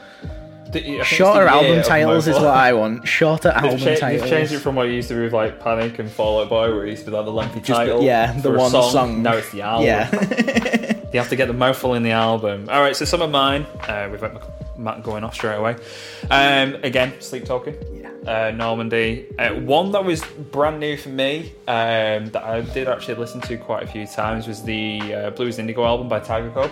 The- 0.71 0.79
I 0.79 0.83
think 0.83 0.99
it's 0.99 1.07
Shorter 1.07 1.47
album 1.47 1.81
titles 1.83 2.27
is 2.27 2.35
what 2.35 2.45
I 2.47 2.73
want. 2.73 3.07
Shorter 3.07 3.49
album 3.55 3.77
cha- 3.79 3.95
titles. 3.95 4.21
they've 4.21 4.29
changed 4.29 4.51
it 4.53 4.59
from 4.59 4.75
what 4.75 4.87
it 4.87 4.93
used 4.93 5.07
to 5.09 5.15
be 5.15 5.21
with 5.21 5.33
like 5.33 5.59
Panic 5.59 5.97
and 5.99 6.09
Fall 6.11 6.41
Out 6.41 6.49
Boy, 6.49 6.73
where 6.73 6.85
it 6.85 6.91
used 6.91 7.05
to 7.05 7.11
be 7.11 7.17
like 7.17 7.25
the 7.25 7.31
lengthy 7.31 7.61
title. 7.61 8.03
yeah, 8.03 8.33
the 8.39 8.51
one 8.51 8.69
song. 8.71 8.91
song. 8.91 9.23
Now 9.23 9.33
it's 9.33 9.51
the 9.51 9.61
album. 9.61 9.85
Yeah. 9.85 10.95
You 11.11 11.19
have 11.19 11.29
to 11.29 11.35
get 11.35 11.47
the 11.47 11.55
mouthful 11.55 11.95
in 11.95 12.03
the 12.03 12.11
album. 12.11 12.67
All 12.69 12.81
right, 12.81 12.95
so 12.95 13.03
some 13.03 13.23
of 13.23 13.31
mine, 13.31 13.65
uh, 13.87 14.09
got 14.09 14.77
Matt 14.77 15.01
going 15.01 15.23
off 15.23 15.33
straight 15.33 15.55
away. 15.55 15.75
Um, 16.29 16.75
again, 16.83 17.19
Sleep 17.19 17.45
Token. 17.45 17.75
Yeah. 17.91 18.09
Uh, 18.31 18.51
Normandie. 18.51 19.25
Uh, 19.39 19.55
one 19.55 19.91
that 19.93 20.05
was 20.05 20.21
brand 20.51 20.79
new 20.79 20.97
for 20.97 21.09
me 21.09 21.51
um, 21.67 22.27
that 22.29 22.43
I 22.43 22.61
did 22.61 22.87
actually 22.87 23.15
listen 23.15 23.41
to 23.41 23.57
quite 23.57 23.81
a 23.81 23.87
few 23.87 24.05
times 24.05 24.47
was 24.47 24.61
the 24.61 25.15
uh, 25.15 25.29
Blues 25.31 25.57
Indigo 25.57 25.83
album 25.83 26.07
by 26.09 26.19
Tigercub. 26.19 26.71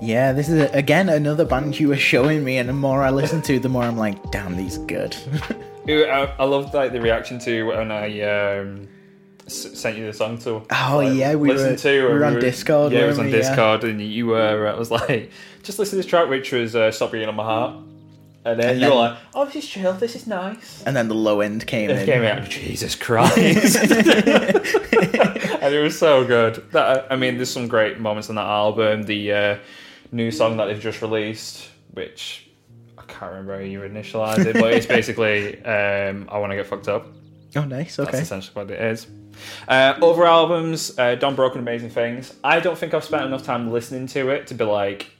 Yeah, 0.00 0.32
this 0.32 0.48
is, 0.48 0.70
again, 0.72 1.08
another 1.08 1.44
band 1.44 1.78
you 1.78 1.88
were 1.88 1.96
showing 1.96 2.42
me, 2.44 2.58
and 2.58 2.68
the 2.68 2.72
more 2.72 3.02
I 3.02 3.10
listen 3.10 3.42
to, 3.42 3.58
the 3.58 3.68
more 3.68 3.82
I'm 3.82 3.96
like, 3.98 4.30
damn, 4.30 4.56
these 4.56 4.78
good. 4.78 5.16
I, 5.88 6.32
I 6.38 6.44
loved 6.44 6.72
like 6.74 6.92
the 6.92 7.00
reaction 7.00 7.38
to 7.40 7.64
when 7.64 7.90
I 7.90 8.20
um, 8.20 8.88
s- 9.46 9.78
sent 9.78 9.96
you 9.98 10.06
the 10.06 10.12
song 10.12 10.38
to. 10.38 10.62
Oh, 10.70 10.96
like, 11.02 11.14
yeah, 11.16 11.34
we 11.34 11.48
listened 11.52 11.72
were- 11.72 11.76
to. 11.78 12.06
we 12.08 12.14
were 12.14 12.24
on 12.24 12.38
Discord, 12.38 12.92
Yeah, 12.92 13.00
it 13.00 13.06
was 13.08 13.18
on 13.18 13.26
we? 13.26 13.32
Yeah. 13.32 13.38
Discord, 13.38 13.84
and 13.84 14.00
you 14.00 14.26
were. 14.26 14.68
I 14.68 14.74
was 14.78 14.90
like, 14.90 15.30
just 15.62 15.78
listen 15.78 15.92
to 15.92 15.96
this 15.96 16.06
track, 16.06 16.28
which 16.28 16.52
was 16.52 16.76
uh, 16.76 16.90
"Stop 16.92 17.12
Being 17.12 17.28
on 17.28 17.34
My 17.34 17.42
Heart," 17.44 17.76
and 18.44 18.58
then 18.60 18.70
And 18.70 18.80
you're 18.80 18.90
then- 18.90 18.98
like, 18.98 19.18
"Oh, 19.34 19.44
this 19.44 19.56
is 19.56 19.66
chill. 19.68 19.92
This 19.94 20.14
is 20.16 20.26
nice." 20.26 20.82
and 20.86 20.94
then 20.96 21.08
the 21.08 21.14
low 21.14 21.40
end 21.40 21.66
came 21.66 21.90
It 21.90 21.98
in. 22.00 22.06
came 22.06 22.22
out. 22.24 22.48
Jesus 22.48 22.94
Christ! 22.94 23.76
and 23.82 25.74
it 25.74 25.82
was 25.82 25.98
so 25.98 26.24
good. 26.24 26.64
That 26.72 27.06
I 27.10 27.16
mean, 27.16 27.36
there's 27.36 27.50
some 27.50 27.68
great 27.68 27.98
moments 28.00 28.28
on 28.30 28.36
that 28.36 28.46
album. 28.46 29.02
The 29.04 29.32
uh, 29.32 29.56
new 30.12 30.30
song 30.30 30.56
that 30.58 30.66
they've 30.66 30.80
just 30.80 31.02
released, 31.02 31.68
which 31.92 32.48
I 32.98 33.02
can't 33.02 33.30
remember 33.32 33.56
how 33.58 33.64
you 33.64 33.80
initialized 33.80 34.46
it, 34.46 34.54
but 34.54 34.72
it's 34.74 34.86
basically 34.98 35.62
um, 35.64 36.28
"I 36.30 36.38
Want 36.38 36.52
to 36.52 36.56
Get 36.56 36.66
Fucked 36.66 36.88
Up." 36.88 37.06
Oh, 37.56 37.64
nice. 37.64 37.98
Okay. 37.98 38.04
That's 38.06 38.14
Okay. 38.16 38.22
essentially 38.22 38.54
what 38.54 38.70
it 38.70 38.80
is. 38.80 39.06
Uh, 39.66 39.94
other 40.02 40.24
albums, 40.24 40.96
uh, 40.98 41.16
Don 41.16 41.34
Broco, 41.34 41.56
Amazing 41.56 41.90
Things. 41.90 42.32
I 42.44 42.60
don't 42.60 42.78
think 42.78 42.94
I've 42.94 43.04
spent 43.04 43.24
enough 43.24 43.42
time 43.42 43.72
listening 43.72 44.06
to 44.08 44.28
it 44.28 44.46
to 44.48 44.54
be 44.54 44.64
like, 44.64 45.10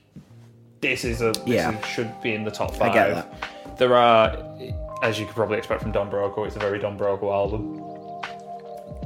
this 0.80 1.04
is 1.04 1.20
a 1.22 1.32
this 1.32 1.38
Yeah. 1.46 1.78
is- 1.78 1.84
should 1.86 2.20
be 2.22 2.34
in 2.34 2.44
the 2.44 2.50
top 2.50 2.74
five. 2.74 2.90
I 2.90 2.94
get 2.94 3.14
that. 3.14 3.78
There 3.78 3.94
are, 3.96 4.36
as 5.02 5.18
you 5.18 5.26
could 5.26 5.34
probably 5.34 5.58
expect 5.58 5.82
from 5.82 5.92
Don 5.92 6.10
Broco, 6.10 6.46
it's 6.46 6.56
a 6.56 6.58
very 6.58 6.78
Don 6.78 6.98
Broco 6.98 7.32
album. 7.32 7.82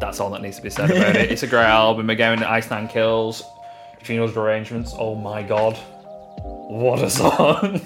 That's 0.01 0.19
all 0.21 0.31
that 0.31 0.43
needs 0.43 0.57
to 0.57 0.63
be 0.63 0.71
said 0.71 0.91
about 0.91 1.15
it. 1.17 1.31
It's 1.33 1.43
a 1.45 1.47
great 1.47 1.65
album. 1.67 2.11
Again, 2.11 2.43
Ice 2.43 2.69
Nine 2.71 2.89
Kills, 2.89 3.45
Funerals 4.03 4.37
Arrangements. 4.37 4.93
Oh 4.99 5.15
my 5.15 5.43
god, 5.43 5.77
what 6.43 7.01
a 7.03 7.11
song! 7.21 7.81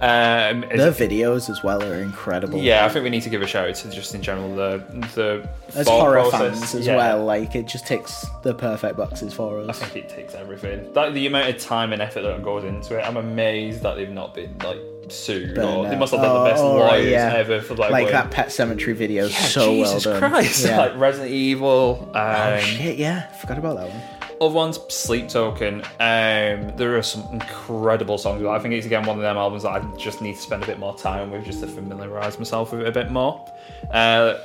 Um, 0.00 0.60
The 0.62 0.90
videos 0.96 1.50
as 1.50 1.62
well 1.62 1.82
are 1.82 1.94
incredible. 1.96 2.58
yeah, 2.58 2.86
I 2.86 2.88
think 2.88 3.04
we 3.04 3.10
need 3.10 3.22
to 3.24 3.28
give 3.30 3.42
a 3.42 3.46
shout 3.46 3.68
out 3.68 3.74
to 3.76 3.90
just 3.90 4.14
in 4.14 4.22
general 4.22 4.54
the 4.54 4.82
the 5.14 5.46
As 5.78 5.86
horror 5.86 6.20
process. 6.22 6.58
fans 6.60 6.74
as 6.74 6.86
Yeah. 6.86 6.96
well, 6.96 7.24
like 7.24 7.54
it 7.54 7.66
just 7.66 7.86
ticks 7.86 8.26
the 8.42 8.54
perfect 8.54 8.96
boxes 8.96 9.34
for 9.34 9.58
us. 9.60 9.82
I 9.82 9.84
think 9.86 10.06
it 10.06 10.08
takes 10.10 10.34
everything. 10.34 10.92
Like 10.94 11.12
the 11.12 11.26
amount 11.26 11.50
of 11.50 11.58
time 11.58 11.92
and 11.92 12.00
effort 12.00 12.22
that 12.22 12.42
goes 12.42 12.64
into 12.64 12.98
it, 12.98 13.02
I'm 13.02 13.18
amazed 13.18 13.82
that 13.82 13.96
they've 13.96 14.08
not 14.08 14.34
been 14.34 14.56
like 14.64 14.78
sued 15.08 15.58
or 15.58 15.86
they 15.88 15.96
must 15.96 16.12
have 16.12 16.20
been 16.22 16.30
Oh, 16.30 16.44
the 16.44 16.50
best 16.50 16.62
oh, 16.62 16.76
lawyers 16.76 17.10
yeah. 17.10 17.32
ever 17.34 17.60
for 17.60 17.74
like, 17.74 17.90
Like 17.90 18.10
that 18.12 18.30
Pet 18.30 18.46
Sematary 18.48 18.94
video 18.94 19.26
Yeah, 19.26 19.36
so 19.36 19.70
Jesus 19.74 20.06
well 20.06 20.20
done. 20.20 20.30
Christ, 20.30 20.64
Yeah. 20.64 20.78
like 20.82 20.96
Resident 20.96 21.32
Evil. 21.32 22.10
Um, 22.14 22.24
oh 22.24 22.58
shit, 22.60 22.96
yeah, 22.96 23.26
forgot 23.34 23.58
about 23.58 23.76
that 23.76 23.88
one. 23.88 24.00
Other 24.40 24.54
ones, 24.54 24.80
Sleep 24.88 25.28
Token. 25.28 25.82
Um, 26.00 26.74
there 26.76 26.96
are 26.96 27.02
some 27.02 27.22
incredible 27.32 28.16
songs. 28.16 28.42
I 28.44 28.58
think 28.58 28.72
it's 28.72 28.86
again 28.86 29.04
one 29.04 29.16
of 29.16 29.22
them 29.22 29.36
albums 29.36 29.64
that 29.64 29.70
I 29.82 29.96
just 29.98 30.22
need 30.22 30.36
to 30.36 30.40
spend 30.40 30.62
a 30.62 30.66
bit 30.66 30.78
more 30.78 30.96
time 30.96 31.30
with, 31.30 31.44
just 31.44 31.60
to 31.60 31.66
familiarise 31.66 32.38
myself 32.38 32.72
with 32.72 32.80
it 32.80 32.86
a 32.88 32.92
bit 32.92 33.10
more. 33.10 33.46
Uh, 33.92 34.38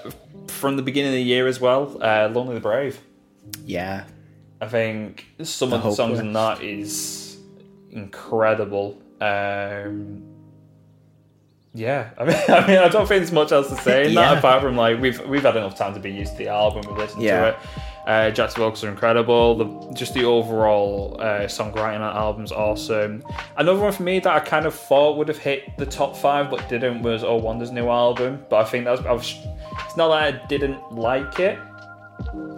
from 0.47 0.75
the 0.75 0.81
beginning 0.83 1.11
of 1.11 1.15
the 1.15 1.21
year 1.23 1.47
as 1.47 1.61
well, 1.61 1.97
uh, 2.01 2.27
Lonely 2.29 2.55
the 2.55 2.59
Brave. 2.59 2.99
Yeah, 3.63 4.03
I 4.59 4.67
think 4.67 5.27
some 5.43 5.69
The 5.69 5.77
of 5.77 5.83
the 5.83 5.91
songs 5.93 6.19
in 6.19 6.33
that 6.33 6.61
is 6.61 7.37
incredible. 7.91 9.01
Um, 9.21 10.23
yeah, 11.73 12.09
I 12.17 12.25
mean, 12.25 12.35
I 12.49 12.67
mean, 12.67 12.77
I 12.79 12.89
don't 12.89 13.07
think 13.07 13.19
there's 13.21 13.31
much 13.31 13.53
else 13.53 13.69
to 13.69 13.75
say 13.77 14.07
in 14.07 14.11
Yeah. 14.13 14.33
that 14.33 14.39
apart 14.39 14.61
from 14.61 14.75
like 14.75 14.99
we've 14.99 15.25
we've 15.25 15.43
had 15.43 15.55
enough 15.55 15.77
time 15.77 15.93
to 15.93 16.01
be 16.01 16.11
used 16.11 16.33
to 16.33 16.37
the 16.39 16.47
album, 16.49 16.83
we've 16.85 16.97
listened 16.97 17.23
Yeah. 17.23 17.39
to 17.39 17.47
it. 17.49 17.55
Uh, 18.05 18.29
Jack's 18.29 18.53
vocals 18.53 18.83
are 18.83 18.89
incredible. 18.89 19.57
The, 19.57 19.93
just 19.93 20.13
the 20.13 20.25
overall 20.25 21.17
uh, 21.19 21.41
songwriting 21.41 22.01
on 22.01 22.15
album's 22.15 22.51
awesome. 22.51 23.23
Another 23.57 23.79
one 23.79 23.91
for 23.91 24.03
me 24.03 24.19
that 24.19 24.31
I 24.31 24.39
kind 24.39 24.65
of 24.65 24.75
thought 24.75 25.17
would 25.17 25.27
have 25.27 25.39
hit 25.39 25.75
the 25.77 25.85
top 25.85 26.15
five 26.15 26.51
but 26.51 26.67
didn't 26.69 27.01
was 27.01 27.23
Oh 27.23 27.37
Wonder's 27.37 27.71
new 27.71 27.89
album. 27.89 28.45
But 28.49 28.57
I 28.57 28.63
think 28.65 28.85
that's 28.85 29.01
was. 29.01 29.37
It's 29.85 29.97
not 29.97 30.09
that 30.09 30.35
I 30.35 30.47
didn't 30.47 30.93
like 30.93 31.39
it. 31.39 31.57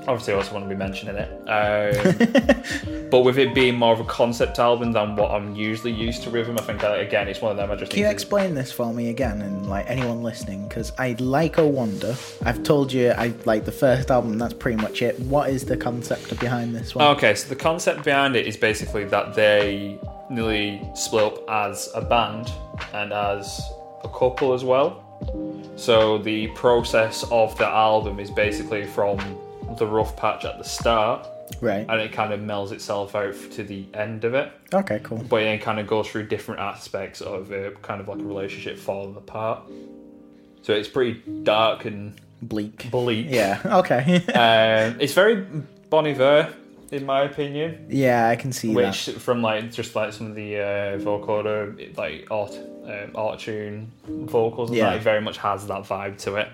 Obviously, 0.07 0.33
I 0.33 0.37
also 0.37 0.53
want 0.53 0.65
to 0.65 0.69
be 0.69 0.75
mentioning 0.75 1.15
it. 1.15 1.33
Um, 1.47 3.09
but 3.09 3.21
with 3.21 3.37
it 3.37 3.55
being 3.55 3.75
more 3.75 3.93
of 3.93 3.99
a 3.99 4.05
concept 4.05 4.59
album 4.59 4.91
than 4.91 5.15
what 5.15 5.31
I'm 5.31 5.55
usually 5.55 5.93
used 5.93 6.23
to 6.23 6.29
with 6.29 6.47
him, 6.47 6.57
I 6.57 6.61
think 6.61 6.81
that, 6.81 6.99
again, 6.99 7.27
it's 7.27 7.41
one 7.41 7.51
of 7.51 7.57
them 7.57 7.71
I 7.71 7.75
just 7.75 7.91
Can 7.91 7.99
you 7.99 8.05
to 8.05 8.11
explain 8.11 8.53
this 8.53 8.71
for 8.71 8.93
me 8.93 9.09
again, 9.09 9.41
and 9.41 9.67
like 9.69 9.89
anyone 9.89 10.23
listening? 10.23 10.67
Because 10.67 10.91
I 10.97 11.15
like 11.19 11.57
Oh 11.57 11.67
Wonder. 11.67 12.15
I've 12.43 12.63
told 12.63 12.91
you 12.91 13.11
I 13.11 13.33
like 13.45 13.65
the 13.65 13.71
first 13.71 14.11
album. 14.11 14.37
That's 14.37 14.53
pretty 14.53 14.81
much 14.81 15.01
it. 15.01 15.19
What 15.21 15.49
is 15.49 15.63
the 15.63 15.77
concept 15.77 16.37
behind 16.39 16.75
this 16.75 16.93
one? 16.93 17.07
Okay, 17.15 17.33
so 17.33 17.47
the 17.47 17.55
concept 17.55 18.03
behind 18.03 18.35
it 18.35 18.45
is 18.45 18.57
basically 18.57 19.05
that 19.05 19.33
they 19.35 19.99
nearly 20.29 20.81
split 20.95 21.23
up 21.23 21.49
as 21.49 21.89
a 21.95 22.01
band 22.01 22.51
and 22.93 23.13
as 23.13 23.61
a 24.03 24.09
couple 24.09 24.53
as 24.53 24.63
well. 24.63 25.03
So 25.77 26.17
the 26.17 26.47
process 26.49 27.23
of 27.31 27.57
the 27.57 27.67
album 27.67 28.19
is 28.19 28.29
basically 28.31 28.85
from 28.85 29.17
the 29.77 29.87
rough 29.87 30.15
patch 30.15 30.45
at 30.45 30.57
the 30.57 30.63
start, 30.63 31.27
Right. 31.61 31.85
and 31.87 32.01
it 32.01 32.11
kind 32.11 32.33
of 32.33 32.39
melds 32.41 32.71
itself 32.71 33.15
out 33.15 33.33
to 33.51 33.63
the 33.63 33.85
end 33.93 34.23
of 34.25 34.33
it. 34.33 34.51
Okay. 34.73 34.99
Cool. 35.03 35.19
But 35.29 35.43
it 35.43 35.61
kind 35.61 35.79
of 35.79 35.87
goes 35.87 36.07
through 36.07 36.27
different 36.27 36.61
aspects 36.61 37.21
of 37.21 37.51
a 37.51 37.71
kind 37.81 38.01
of 38.01 38.07
like 38.07 38.19
a 38.19 38.23
relationship 38.23 38.77
falling 38.77 39.15
apart. 39.15 39.61
So 40.63 40.73
it's 40.73 40.87
pretty 40.89 41.21
dark 41.43 41.85
and 41.85 42.19
Bleak. 42.41 42.91
bleak. 42.91 43.27
Yeah. 43.29 43.59
Okay. 43.79 44.17
Um, 44.33 44.99
it's 44.99 45.13
very 45.13 45.45
Bon 45.89 46.05
Iver, 46.05 46.53
in 46.91 47.05
my 47.05 47.21
opinion. 47.23 47.87
yeah, 47.89 48.27
I 48.29 48.35
can 48.35 48.51
see 48.51 48.75
which 48.75 49.05
that. 49.07 49.19
from 49.21 49.41
like 49.41 49.71
just 49.71 49.95
like 49.95 50.13
some 50.13 50.27
of 50.27 50.35
the 50.35 50.57
uh, 50.57 50.99
vocoder 50.99 51.97
like 51.97 52.27
art 52.29 52.51
um, 52.85 53.11
auto-tune 53.15 53.91
vocals 54.07 54.69
and 54.69 54.77
Yeah. 54.77 54.89
that 54.91 54.97
it 54.97 55.01
very 55.03 55.21
much 55.21 55.37
has 55.39 55.65
that 55.67 55.83
vibe 55.83 56.17
to 56.19 56.35
it 56.35 56.47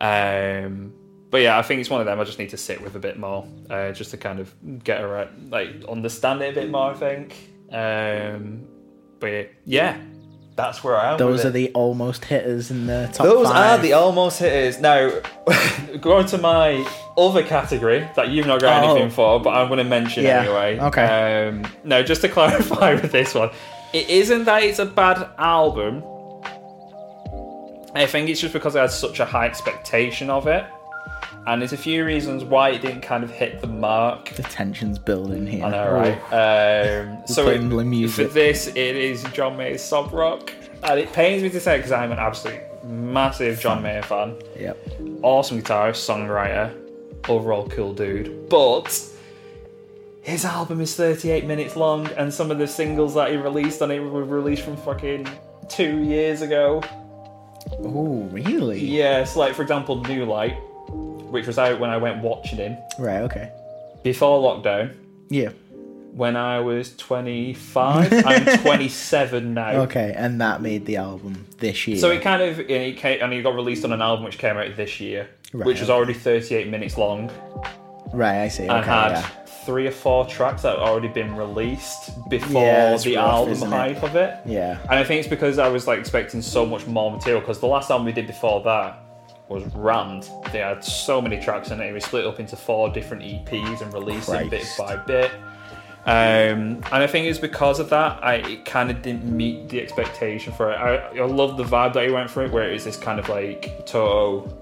um 0.00 0.92
but 1.32 1.38
yeah 1.40 1.58
i 1.58 1.62
think 1.62 1.80
it's 1.80 1.90
one 1.90 2.00
of 2.00 2.06
them 2.06 2.20
i 2.20 2.24
just 2.24 2.38
need 2.38 2.50
to 2.50 2.56
sit 2.56 2.80
with 2.80 2.94
a 2.94 3.00
bit 3.00 3.18
more 3.18 3.44
uh, 3.70 3.90
just 3.90 4.12
to 4.12 4.16
kind 4.16 4.38
of 4.38 4.54
get 4.84 5.00
around 5.00 5.50
like 5.50 5.70
understand 5.88 6.40
it 6.42 6.56
a 6.56 6.60
bit 6.60 6.70
more 6.70 6.92
i 6.92 6.94
think 6.94 7.34
um 7.72 8.64
but 9.18 9.50
yeah 9.64 9.96
that's 10.54 10.84
where 10.84 10.94
I 10.98 11.12
am. 11.12 11.18
Those 11.18 11.46
are 11.46 11.48
it. 11.48 11.52
the 11.52 11.70
almost 11.72 12.26
hitters 12.26 12.70
in 12.70 12.86
the 12.86 13.08
top 13.10 13.24
Those 13.26 13.46
five. 13.46 13.80
are 13.80 13.82
the 13.82 13.94
almost 13.94 14.38
hitters. 14.38 14.78
Now, 14.80 15.10
going 16.02 16.26
to 16.26 16.36
my 16.36 16.86
other 17.16 17.42
category 17.42 18.06
that 18.16 18.28
you've 18.28 18.46
not 18.46 18.60
got 18.60 18.84
Oh. 18.84 18.90
anything 18.90 19.08
for, 19.08 19.40
but 19.40 19.54
I'm 19.54 19.68
going 19.68 19.78
to 19.78 19.84
mention 19.84 20.24
Yeah, 20.24 20.42
anyway. 20.42 20.78
okay. 20.78 21.48
Um, 21.48 21.64
no, 21.84 22.02
just 22.02 22.20
to 22.20 22.28
clarify 22.38 22.92
with 22.92 23.10
this 23.12 23.34
one, 23.34 23.48
it 23.94 24.10
isn't 24.10 24.44
that 24.44 24.62
it's 24.62 24.78
a 24.78 24.84
bad 24.84 25.26
album. 25.38 26.04
I 27.94 28.04
think 28.06 28.28
it's 28.28 28.40
just 28.42 28.52
because 28.52 28.76
I 28.76 28.82
had 28.82 28.90
such 28.90 29.20
a 29.20 29.24
high 29.24 29.46
expectation 29.46 30.28
of 30.28 30.46
it. 30.48 30.66
And 31.46 31.60
there's 31.60 31.72
a 31.72 31.76
few 31.76 32.04
reasons 32.04 32.44
why 32.44 32.70
it 32.70 32.82
didn't 32.82 33.00
kind 33.00 33.24
of 33.24 33.30
hit 33.30 33.60
the 33.60 33.66
mark. 33.66 34.30
The 34.30 34.44
tension's 34.44 34.98
building 34.98 35.44
here. 35.46 35.64
I 35.64 35.70
know, 35.70 35.92
right? 35.92 36.18
Um, 36.32 37.26
so 37.26 37.48
it- 37.48 38.08
for 38.10 38.24
this, 38.24 38.68
it 38.68 38.76
is 38.76 39.24
John 39.32 39.56
Mayer's 39.56 39.82
Sob 39.82 40.12
Rock, 40.12 40.52
and 40.84 41.00
it 41.00 41.12
pains 41.12 41.42
me 41.42 41.50
to 41.50 41.58
say 41.60 41.78
because 41.78 41.90
I'm 41.92 42.12
an 42.12 42.18
absolute 42.18 42.60
massive 42.84 43.58
John 43.58 43.82
Mayer 43.82 44.02
fan. 44.02 44.36
Yep. 44.58 44.78
Awesome 45.22 45.60
guitarist, 45.62 46.06
songwriter, 46.08 46.72
overall 47.28 47.68
cool 47.68 47.92
dude. 47.92 48.48
But 48.48 49.00
his 50.20 50.44
album 50.44 50.80
is 50.80 50.94
38 50.94 51.44
minutes 51.44 51.74
long, 51.74 52.06
and 52.16 52.32
some 52.32 52.52
of 52.52 52.58
the 52.58 52.68
singles 52.68 53.14
that 53.14 53.30
he 53.32 53.36
released 53.36 53.82
on 53.82 53.90
it 53.90 53.98
were 53.98 54.24
released 54.24 54.62
from 54.62 54.76
fucking 54.76 55.26
two 55.68 55.98
years 56.04 56.40
ago. 56.42 56.82
Oh, 57.80 58.28
really? 58.30 58.78
Yes, 58.84 59.34
like 59.34 59.54
for 59.54 59.62
example, 59.62 60.02
New 60.04 60.24
Light, 60.24 60.56
which 61.32 61.46
was 61.46 61.58
out 61.58 61.80
when 61.80 61.90
I 61.90 61.96
went 61.96 62.22
watching 62.22 62.58
him 62.58 62.76
Right. 62.98 63.22
Okay. 63.22 63.50
before 64.02 64.40
lockdown. 64.40 64.94
Yeah. 65.30 65.50
when 66.12 66.36
I 66.36 66.60
was 66.60 66.94
25. 66.96 68.12
I'm 68.26 68.58
27 68.62 69.54
now. 69.54 69.70
Okay, 69.82 70.12
and 70.16 70.40
that 70.42 70.60
made 70.60 70.84
the 70.86 70.96
album 70.96 71.46
this 71.58 71.86
year. 71.88 71.96
So 71.96 72.10
it 72.10 72.20
kind 72.22 72.42
of 72.42 72.60
it 72.60 72.96
came, 72.98 73.22
and 73.22 73.32
it 73.32 73.42
got 73.42 73.54
released 73.54 73.84
on 73.84 73.92
an 73.92 74.02
album 74.02 74.24
which 74.26 74.36
came 74.38 74.56
out 74.58 74.76
this 74.76 75.00
year, 75.00 75.28
Right, 75.54 75.66
which 75.66 75.80
was 75.80 75.88
okay. 75.88 75.96
already 75.96 76.14
38 76.14 76.68
minutes 76.68 76.96
long 76.98 77.30
right, 78.12 78.42
I 78.42 78.48
see. 78.48 78.64
Okay, 78.64 78.72
and 78.74 78.84
had 78.84 79.12
yeah. 79.12 79.22
three 79.64 79.86
or 79.86 79.90
four 79.90 80.26
tracks 80.26 80.60
that 80.62 80.78
had 80.78 80.86
already 80.86 81.08
been 81.08 81.34
released 81.34 82.10
before 82.28 82.62
Yeah, 82.62 82.94
the 82.98 83.16
rough, 83.16 83.24
album 83.24 83.52
isn't 83.52 83.72
it? 83.72 83.76
hype 83.76 84.02
of 84.02 84.14
it. 84.16 84.36
Yeah. 84.44 84.78
And 84.82 84.98
I 84.98 85.04
think 85.04 85.20
it's 85.20 85.28
because 85.28 85.58
I 85.58 85.68
was 85.68 85.86
like 85.86 85.98
expecting 85.98 86.42
so 86.42 86.66
much 86.66 86.86
more 86.86 87.10
material 87.10 87.40
because 87.40 87.58
the 87.60 87.66
last 87.68 87.90
album 87.90 88.04
we 88.04 88.12
did 88.12 88.26
before 88.26 88.62
that 88.64 88.98
was 89.52 89.64
rammed. 89.74 90.28
They 90.52 90.58
had 90.58 90.84
so 90.84 91.20
many 91.20 91.40
tracks 91.40 91.70
in 91.70 91.80
it. 91.80 91.86
It 91.86 91.92
was 91.92 92.04
split 92.04 92.26
up 92.26 92.40
into 92.40 92.56
four 92.56 92.88
different 92.90 93.22
EPs 93.22 93.80
and 93.80 93.92
released 93.92 94.30
bit 94.50 94.66
by 94.78 94.96
bit. 94.96 95.30
Um, 96.04 96.82
and 96.90 96.94
I 96.94 97.06
think 97.06 97.28
it's 97.28 97.38
because 97.38 97.78
of 97.78 97.88
that 97.90 98.24
I 98.24 98.34
it 98.34 98.64
kind 98.64 98.90
of 98.90 99.02
didn't 99.02 99.24
meet 99.24 99.68
the 99.68 99.80
expectation 99.80 100.52
for 100.52 100.72
it. 100.72 100.74
I, 100.74 100.96
I 101.16 101.24
love 101.24 101.56
the 101.56 101.62
vibe 101.62 101.92
that 101.92 102.04
he 102.04 102.12
went 102.12 102.28
for 102.28 102.44
it, 102.44 102.50
where 102.50 102.68
it 102.68 102.72
was 102.72 102.84
this 102.84 102.96
kind 102.96 103.20
of 103.20 103.28
like 103.28 103.86
Toto 103.86 104.52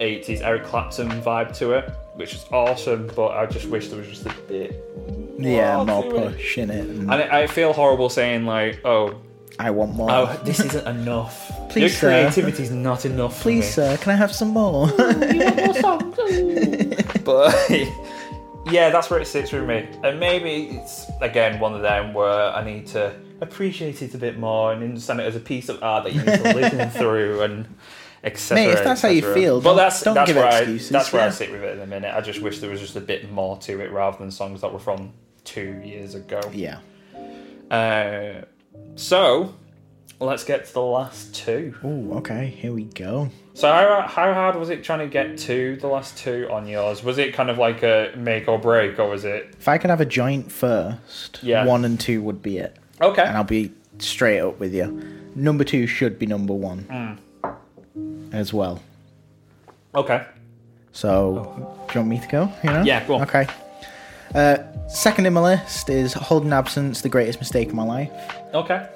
80s 0.00 0.40
Eric 0.42 0.64
Clapton 0.64 1.08
vibe 1.22 1.56
to 1.58 1.72
it, 1.72 1.88
which 2.14 2.34
is 2.34 2.44
awesome. 2.50 3.08
But 3.14 3.28
I 3.28 3.46
just 3.46 3.66
wish 3.66 3.88
there 3.88 3.98
was 3.98 4.08
just 4.08 4.26
a 4.26 4.34
bit. 4.48 4.82
Yeah, 5.38 5.76
more 5.76 5.86
more 5.86 6.06
it. 6.06 6.32
push 6.32 6.58
in 6.58 6.70
it. 6.70 6.80
And 6.80 7.12
And 7.12 7.12
I, 7.12 7.42
I 7.42 7.46
feel 7.46 7.72
horrible 7.72 8.08
saying 8.08 8.44
like, 8.44 8.80
oh, 8.84 9.20
I 9.58 9.70
want 9.70 9.94
more. 9.94 10.10
oh, 10.10 10.40
this 10.44 10.60
isn't 10.60 10.86
enough. 10.86 11.50
Please, 11.70 11.80
Your 11.80 11.88
sir. 11.90 12.08
creativity's 12.08 12.70
not 12.70 13.04
enough. 13.06 13.36
for 13.36 13.42
Please, 13.44 13.64
me. 13.64 13.70
sir, 13.70 13.96
can 13.98 14.12
I 14.12 14.16
have 14.16 14.32
some 14.32 14.48
more? 14.48 14.88
You 14.88 15.44
want 15.44 15.56
more 15.56 15.74
songs? 15.74 16.16
But 17.24 17.54
yeah, 18.70 18.90
that's 18.90 19.10
where 19.10 19.18
it 19.20 19.26
sits 19.26 19.50
with 19.52 19.64
me. 19.66 19.88
And 20.04 20.20
maybe 20.20 20.76
it's 20.76 21.06
again 21.20 21.58
one 21.58 21.74
of 21.74 21.82
them 21.82 22.14
where 22.14 22.52
I 22.52 22.64
need 22.64 22.86
to 22.88 23.14
appreciate 23.40 24.00
it 24.02 24.14
a 24.14 24.18
bit 24.18 24.38
more 24.38 24.72
and 24.72 24.82
understand 24.82 25.20
it 25.20 25.24
as 25.24 25.34
a 25.36 25.40
piece 25.40 25.68
of 25.68 25.82
art 25.82 26.04
that 26.04 26.14
you 26.14 26.22
need 26.22 26.42
to 26.42 26.54
listen 26.54 26.90
through 26.90 27.42
and 27.42 27.66
etc. 28.22 28.54
Mate, 28.64 28.72
if 28.74 28.84
that's 28.84 29.02
how 29.02 29.08
you 29.08 29.18
etc.. 29.18 29.34
feel, 29.34 29.60
but 29.60 29.74
that's 29.74 30.02
don't 30.02 30.14
that's 30.14 30.28
give 30.28 30.36
where 30.36 30.46
excuses, 30.48 30.90
I 30.94 30.98
that's 30.98 31.12
where 31.12 31.26
I 31.26 31.30
sit 31.30 31.50
with 31.50 31.62
it 31.64 31.76
in 31.76 31.82
a 31.82 31.86
minute. 31.86 32.14
I 32.14 32.20
just 32.20 32.40
wish 32.40 32.60
there 32.60 32.70
was 32.70 32.80
just 32.80 32.94
a 32.96 33.00
bit 33.00 33.30
more 33.32 33.56
to 33.58 33.80
it 33.80 33.90
rather 33.90 34.18
than 34.18 34.30
songs 34.30 34.60
that 34.60 34.72
were 34.72 34.78
from 34.78 35.12
two 35.44 35.80
years 35.84 36.14
ago. 36.14 36.40
yeah. 36.52 36.78
Uh, 37.70 38.44
so 38.96 39.54
let's 40.20 40.44
get 40.44 40.66
to 40.66 40.72
the 40.74 40.80
last 40.82 41.34
two. 41.34 41.74
Oh, 41.84 42.18
okay. 42.18 42.46
Here 42.46 42.72
we 42.72 42.84
go. 42.84 43.30
So 43.54 43.70
how, 43.72 44.02
how 44.06 44.34
hard 44.34 44.56
was 44.56 44.68
it 44.70 44.84
trying 44.84 44.98
to 45.00 45.06
get 45.06 45.38
to 45.38 45.76
the 45.76 45.86
last 45.86 46.18
two 46.18 46.46
on 46.50 46.66
yours? 46.66 47.02
Was 47.02 47.18
it 47.18 47.32
kind 47.34 47.48
of 47.50 47.56
like 47.58 47.82
a 47.82 48.12
make 48.16 48.48
or 48.48 48.58
break, 48.58 48.98
or 48.98 49.08
was 49.08 49.24
it 49.24 49.54
If 49.58 49.66
I 49.68 49.78
could 49.78 49.88
have 49.90 50.00
a 50.00 50.06
joint 50.06 50.50
first, 50.52 51.40
Yeah. 51.42 51.64
one 51.64 51.84
and 51.84 51.98
two 51.98 52.20
would 52.22 52.42
be 52.42 52.58
it. 52.58 52.76
okay? 53.00 53.22
And 53.22 53.36
I'll 53.36 53.44
be 53.44 53.72
straight 53.98 54.40
up 54.40 54.58
with 54.60 54.74
you. 54.74 55.02
Number 55.34 55.64
two 55.64 55.86
should 55.86 56.18
be 56.18 56.26
number 56.26 56.52
one 56.54 57.18
Hmm. 57.42 58.34
as 58.34 58.52
well. 58.52 58.82
Okay. 59.94 60.22
So, 60.92 61.76
do 61.88 61.94
you 61.94 62.00
want 62.00 62.08
me 62.08 62.20
to 62.20 62.28
go? 62.28 62.52
You 62.64 62.70
know? 62.70 62.82
Yeah, 62.82 63.06
go 63.06 63.16
on. 63.16 63.22
Okay. 63.22 63.46
Uh, 64.36 64.58
second 64.88 65.24
in 65.26 65.32
my 65.32 65.40
list 65.40 65.88
is 65.88 66.12
Holding 66.12 66.52
Absence, 66.52 67.00
the 67.00 67.08
greatest 67.08 67.38
mistake 67.40 67.68
of 67.68 67.74
my 67.74 67.84
life. 67.84 68.10
Okay. 68.52 68.86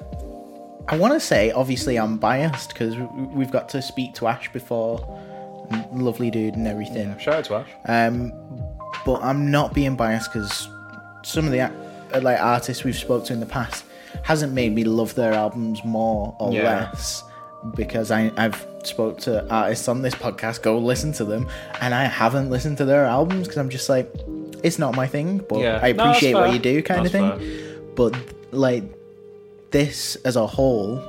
I 0.88 0.96
want 0.98 1.14
to 1.14 1.20
say, 1.20 1.50
obviously, 1.52 1.98
I'm 1.98 2.18
biased 2.18 2.70
because 2.74 2.94
we've 3.34 3.50
got 3.50 3.68
to 3.70 3.80
speak 3.82 4.14
to 4.16 4.26
Ash 4.26 4.52
before. 4.52 4.98
Lovely 5.92 6.30
dude 6.30 6.54
and 6.54 6.66
everything. 6.66 7.16
Shout 7.18 7.34
out 7.34 7.44
to 7.46 7.54
Ash. 7.54 7.68
Um, 7.86 8.32
but 9.06 9.22
I'm 9.22 9.50
not 9.50 9.72
being 9.72 9.96
biased 9.96 10.32
because 10.32 10.68
some 11.22 11.46
of 11.46 11.52
the 11.52 11.60
uh, 11.62 12.20
like 12.20 12.40
artists 12.40 12.84
we've 12.84 12.96
spoke 12.96 13.24
to 13.26 13.32
in 13.32 13.40
the 13.40 13.46
past 13.46 13.84
hasn't 14.24 14.52
made 14.52 14.74
me 14.74 14.84
love 14.84 15.14
their 15.14 15.32
albums 15.32 15.82
more 15.84 16.34
or 16.38 16.52
Yeah. 16.52 16.90
less 16.90 17.22
because 17.76 18.10
I, 18.10 18.32
I've 18.36 18.66
spoke 18.82 19.18
to 19.20 19.48
artists 19.48 19.86
on 19.86 20.02
this 20.02 20.14
podcast 20.14 20.62
go 20.62 20.76
listen 20.78 21.12
to 21.12 21.24
them 21.24 21.48
and 21.80 21.94
I 21.94 22.04
haven't 22.04 22.50
listened 22.50 22.78
to 22.78 22.84
their 22.84 23.04
albums 23.04 23.42
because 23.46 23.58
I'm 23.58 23.68
just 23.70 23.88
like 23.88 24.10
it's 24.62 24.78
not 24.78 24.94
my 24.94 25.06
thing 25.06 25.38
but 25.48 25.58
Yeah. 25.60 25.80
I 25.82 25.92
No, 25.92 26.04
appreciate 26.04 26.34
what 26.34 26.52
you 26.52 26.58
do 26.58 26.82
kind 26.82 27.04
That's 27.06 27.14
of 27.14 27.38
thing 27.38 27.92
but 27.94 28.14
like 28.52 28.84
this 29.70 30.16
as 30.24 30.36
a 30.36 30.46
whole 30.46 31.00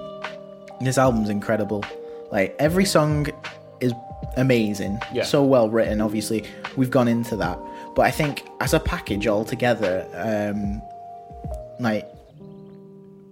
this 0.81 0.97
album's 0.97 1.29
incredible. 1.29 1.83
Like 2.31 2.55
every 2.57 2.85
song 2.85 3.27
is 3.81 3.93
amazing. 4.37 4.99
Yeah. 5.13 5.23
so 5.23 5.43
well 5.43 5.69
written 5.69 6.01
obviously. 6.01 6.43
We've 6.75 6.89
gone 6.89 7.07
into 7.07 7.35
that. 7.37 7.59
But 7.95 8.03
i 8.03 8.11
think 8.11 8.43
as 8.61 8.73
a 8.73 8.79
package 8.79 9.27
altogether 9.27 10.07
um 10.15 10.81
like 11.79 12.07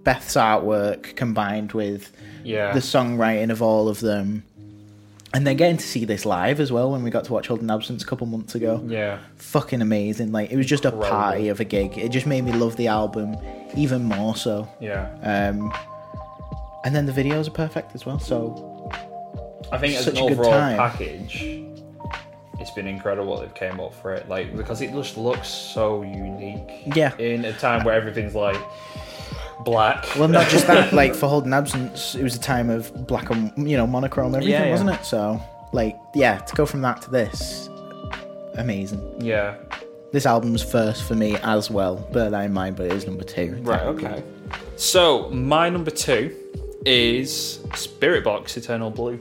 beth's 0.04 0.34
artwork 0.34 1.14
combined 1.16 1.72
with 1.72 2.10
Yeah. 2.44 2.72
the 2.72 2.80
songwriting 2.80 3.50
of 3.50 3.62
all 3.62 3.88
of 3.88 4.00
them 4.00 4.44
and 5.32 5.46
then 5.46 5.56
getting 5.56 5.76
to 5.76 5.84
see 5.86 6.04
this 6.04 6.26
live 6.26 6.58
as 6.60 6.72
well 6.72 6.90
when 6.90 7.02
we 7.02 7.10
got 7.10 7.24
to 7.24 7.32
watch 7.32 7.46
Holding 7.46 7.70
Absence 7.70 8.02
a 8.02 8.06
couple 8.06 8.26
months 8.26 8.54
ago 8.54 8.82
Yeah. 8.86 9.18
fucking 9.36 9.80
amazing 9.80 10.32
like 10.32 10.50
it 10.50 10.56
was 10.56 10.66
just 10.66 10.84
a 10.84 10.92
party 10.92 11.48
of 11.48 11.60
a 11.60 11.64
gig 11.64 11.96
it 11.98 12.10
just 12.10 12.26
made 12.26 12.42
me 12.44 12.52
love 12.52 12.76
the 12.76 12.88
album 12.88 13.36
even 13.76 14.02
more 14.04 14.34
so 14.36 14.68
Yeah. 14.80 15.08
um 15.22 15.72
and 16.84 16.94
then 16.96 17.06
the 17.06 17.12
videos 17.12 17.46
are 17.46 17.52
perfect 17.52 17.94
as 17.94 18.04
well 18.06 18.18
so 18.18 18.90
I 19.72 19.78
think 19.78 19.94
as 19.94 20.04
such 20.06 20.18
an 20.18 20.24
a 20.24 20.28
good 20.30 20.38
overall 20.40 20.50
package, 20.76 21.42
it's 22.58 22.70
been 22.72 22.88
incredible 22.88 23.38
they've 23.38 23.54
came 23.54 23.78
up 23.78 23.94
for 23.94 24.12
it. 24.14 24.28
Like 24.28 24.56
because 24.56 24.80
it 24.82 24.90
just 24.92 25.16
looks 25.16 25.46
so 25.48 26.02
unique. 26.02 26.94
Yeah. 26.96 27.16
In 27.18 27.44
a 27.44 27.52
time 27.52 27.84
where 27.84 27.94
everything's 27.94 28.34
like 28.34 28.56
black. 29.64 30.04
Well, 30.16 30.28
not 30.28 30.48
just 30.48 30.66
that. 30.66 30.92
Like 31.00 31.14
for 31.14 31.28
holding 31.28 31.52
absence, 31.52 32.14
it 32.14 32.22
was 32.22 32.34
a 32.36 32.40
time 32.40 32.70
of 32.70 33.06
black 33.06 33.30
and 33.30 33.52
you 33.70 33.76
know 33.76 33.86
monochrome 33.86 34.34
everything, 34.34 34.52
Yeah, 34.52 34.64
yeah. 34.64 34.70
wasn't 34.70 34.90
it? 34.90 35.04
So, 35.04 35.40
like, 35.72 35.96
yeah, 36.14 36.38
to 36.38 36.54
go 36.56 36.66
from 36.66 36.82
that 36.82 37.02
to 37.02 37.10
this, 37.10 37.68
amazing. 38.56 39.00
yeah. 39.20 39.56
This 40.12 40.26
album's 40.26 40.62
first 40.62 41.04
for 41.04 41.14
me 41.14 41.36
as 41.44 41.70
well. 41.70 41.96
Bear 42.12 42.30
that 42.30 42.44
in 42.44 42.52
mind, 42.52 42.74
but 42.76 42.86
it 42.86 42.92
is 42.92 43.06
number 43.06 43.22
two. 43.22 43.58
Right. 43.62 43.82
Okay. 43.82 44.24
So 44.76 45.28
my 45.30 45.68
number 45.70 45.92
two 45.92 46.34
is 46.84 47.60
Spiritbox 47.68 48.56
Eternal 48.56 48.90
Blue. 48.90 49.20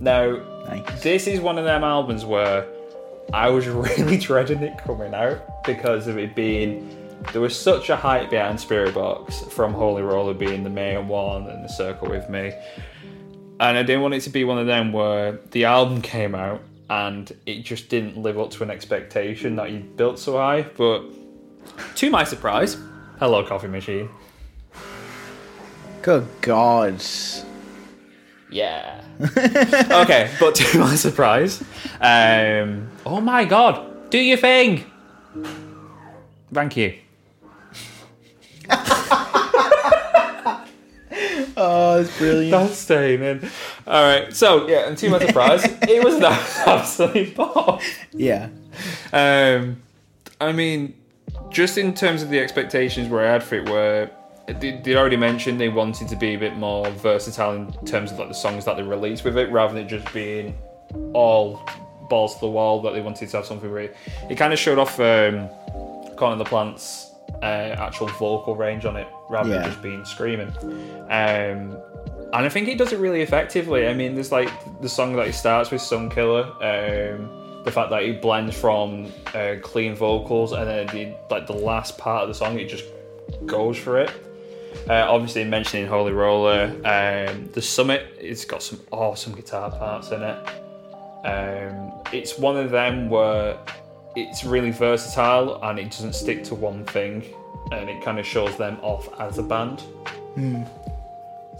Now 0.00 0.42
Nice. 0.68 1.02
this 1.02 1.26
is 1.26 1.40
one 1.40 1.56
of 1.56 1.64
them 1.64 1.84
albums 1.84 2.24
where 2.26 2.66
I 3.32 3.48
was 3.48 3.66
really 3.68 4.18
dreading 4.18 4.62
it 4.62 4.76
coming 4.84 5.14
out 5.14 5.64
because 5.64 6.06
of 6.06 6.18
it 6.18 6.34
being 6.34 6.86
there 7.32 7.40
was 7.40 7.58
such 7.58 7.90
a 7.90 7.96
hype 7.96 8.30
behind 8.30 8.58
Spiritbox 8.58 9.50
from 9.50 9.72
Holy 9.72 10.02
Roller 10.02 10.34
being 10.34 10.64
the 10.64 10.70
main 10.70 11.08
one 11.08 11.48
and 11.48 11.64
the 11.64 11.68
Circle 11.68 12.08
with 12.08 12.28
Me, 12.28 12.52
and 13.60 13.78
I 13.78 13.82
didn't 13.82 14.02
want 14.02 14.14
it 14.14 14.20
to 14.22 14.30
be 14.30 14.44
one 14.44 14.58
of 14.58 14.66
them 14.66 14.92
where 14.92 15.38
the 15.50 15.64
album 15.64 16.02
came 16.02 16.34
out 16.34 16.60
and 16.90 17.32
it 17.46 17.62
just 17.62 17.88
didn't 17.88 18.16
live 18.16 18.38
up 18.38 18.50
to 18.50 18.62
an 18.62 18.70
expectation 18.70 19.56
that 19.56 19.70
you 19.70 19.78
built 19.78 20.18
so 20.18 20.36
high. 20.36 20.62
But 20.62 21.04
to 21.96 22.10
my 22.10 22.24
surprise, 22.24 22.76
hello 23.18 23.44
coffee 23.44 23.68
machine. 23.68 24.08
Good 26.02 26.26
God. 26.42 27.02
Yeah. 28.50 29.02
okay, 29.22 30.30
but 30.38 30.54
to 30.56 30.78
my 30.78 30.94
surprise, 30.96 31.62
um, 32.00 32.88
oh 33.06 33.20
my 33.20 33.44
god, 33.44 34.10
do 34.10 34.18
your 34.18 34.36
thing. 34.36 34.84
Thank 36.52 36.76
you. 36.76 36.98
Oh, 41.66 42.00
it's 42.00 42.16
brilliant. 42.18 42.50
That's 42.50 42.78
staying 42.78 43.22
in. 43.22 43.50
All 43.86 44.02
right. 44.02 44.34
So 44.34 44.68
yeah, 44.68 44.88
and 44.88 44.96
to 44.98 45.08
my 45.08 45.24
surprise, 45.24 45.64
it 45.82 46.04
was 46.04 46.16
an 46.16 46.24
absolute 46.66 47.34
bomb. 47.34 47.80
yeah. 48.12 48.48
Um, 49.12 49.82
I 50.40 50.52
mean, 50.52 50.94
just 51.50 51.78
in 51.78 51.94
terms 51.94 52.22
of 52.22 52.30
the 52.30 52.38
expectations 52.38 53.08
where 53.08 53.26
I 53.26 53.32
had 53.32 53.42
for 53.42 53.56
it, 53.56 53.68
were 53.68 54.10
they, 54.46 54.80
they 54.84 54.94
already 54.94 55.16
mentioned 55.16 55.58
they 55.58 55.70
wanted 55.70 56.08
to 56.08 56.16
be 56.16 56.34
a 56.34 56.38
bit 56.38 56.56
more 56.56 56.90
versatile 56.90 57.54
in 57.54 57.72
terms 57.86 58.12
of 58.12 58.18
like 58.18 58.28
the 58.28 58.34
songs 58.34 58.64
that 58.66 58.76
they 58.76 58.82
released 58.82 59.24
with 59.24 59.38
it, 59.38 59.50
rather 59.50 59.72
than 59.74 59.88
just 59.88 60.12
being 60.12 60.56
all 61.14 61.62
balls 62.10 62.34
to 62.34 62.40
the 62.40 62.48
wall. 62.48 62.82
That 62.82 62.92
they 62.92 63.00
wanted 63.00 63.28
to 63.28 63.36
have 63.36 63.46
something 63.46 63.70
where 63.70 63.82
it, 63.82 63.96
it 64.28 64.36
kind 64.36 64.52
of 64.52 64.58
showed 64.58 64.78
off 64.78 65.00
um, 65.00 65.48
Courtney 66.16 66.44
LaPlante's 66.44 67.13
uh, 67.44 67.76
actual 67.78 68.06
vocal 68.08 68.56
range 68.56 68.84
on 68.84 68.96
it, 68.96 69.06
rather 69.28 69.50
Yeah. 69.50 69.56
than 69.60 69.70
just 69.70 69.82
being 69.82 70.04
screaming. 70.04 70.52
Um, 71.10 71.76
and 72.32 72.42
I 72.46 72.48
think 72.48 72.68
it 72.68 72.78
does 72.78 72.92
it 72.92 72.98
really 72.98 73.20
effectively. 73.22 73.86
I 73.86 73.94
mean, 73.94 74.14
there's 74.14 74.32
like 74.32 74.50
the 74.80 74.88
song 74.88 75.14
that 75.16 75.26
it 75.28 75.34
starts 75.34 75.70
with, 75.70 75.82
"Sun 75.82 76.10
Killer." 76.10 76.44
Um, 76.60 77.30
the 77.64 77.70
fact 77.70 77.90
that 77.90 78.02
he 78.02 78.12
blends 78.12 78.54
from 78.54 79.06
uh, 79.34 79.54
clean 79.62 79.94
vocals 79.94 80.52
and 80.52 80.66
then 80.68 80.86
the 80.88 81.14
like 81.30 81.46
the 81.46 81.52
last 81.70 81.96
part 81.96 82.22
of 82.22 82.28
the 82.28 82.34
song, 82.34 82.58
it 82.58 82.68
just 82.68 82.84
goes 83.46 83.76
for 83.78 83.98
it. 84.00 84.10
Uh, 84.90 85.06
obviously, 85.08 85.44
mentioning 85.44 85.86
Holy 85.86 86.12
Roller, 86.12 86.64
um, 86.84 87.48
the 87.52 87.62
Summit, 87.62 88.02
it's 88.20 88.44
got 88.44 88.62
some 88.62 88.80
awesome 88.90 89.32
guitar 89.34 89.70
parts 89.70 90.10
in 90.10 90.20
it. 90.22 90.36
Um, 91.24 91.92
it's 92.12 92.38
one 92.38 92.56
of 92.56 92.70
them 92.70 93.08
where 93.08 93.56
it's 94.16 94.44
really 94.44 94.70
versatile 94.70 95.62
and 95.62 95.78
it 95.78 95.90
doesn't 95.90 96.14
stick 96.14 96.44
to 96.44 96.54
one 96.54 96.84
thing, 96.86 97.24
and 97.72 97.88
it 97.90 98.02
kind 98.02 98.18
of 98.18 98.26
shows 98.26 98.56
them 98.56 98.78
off 98.82 99.08
as 99.20 99.38
a 99.38 99.42
band. 99.42 99.80
Hmm. 100.34 100.62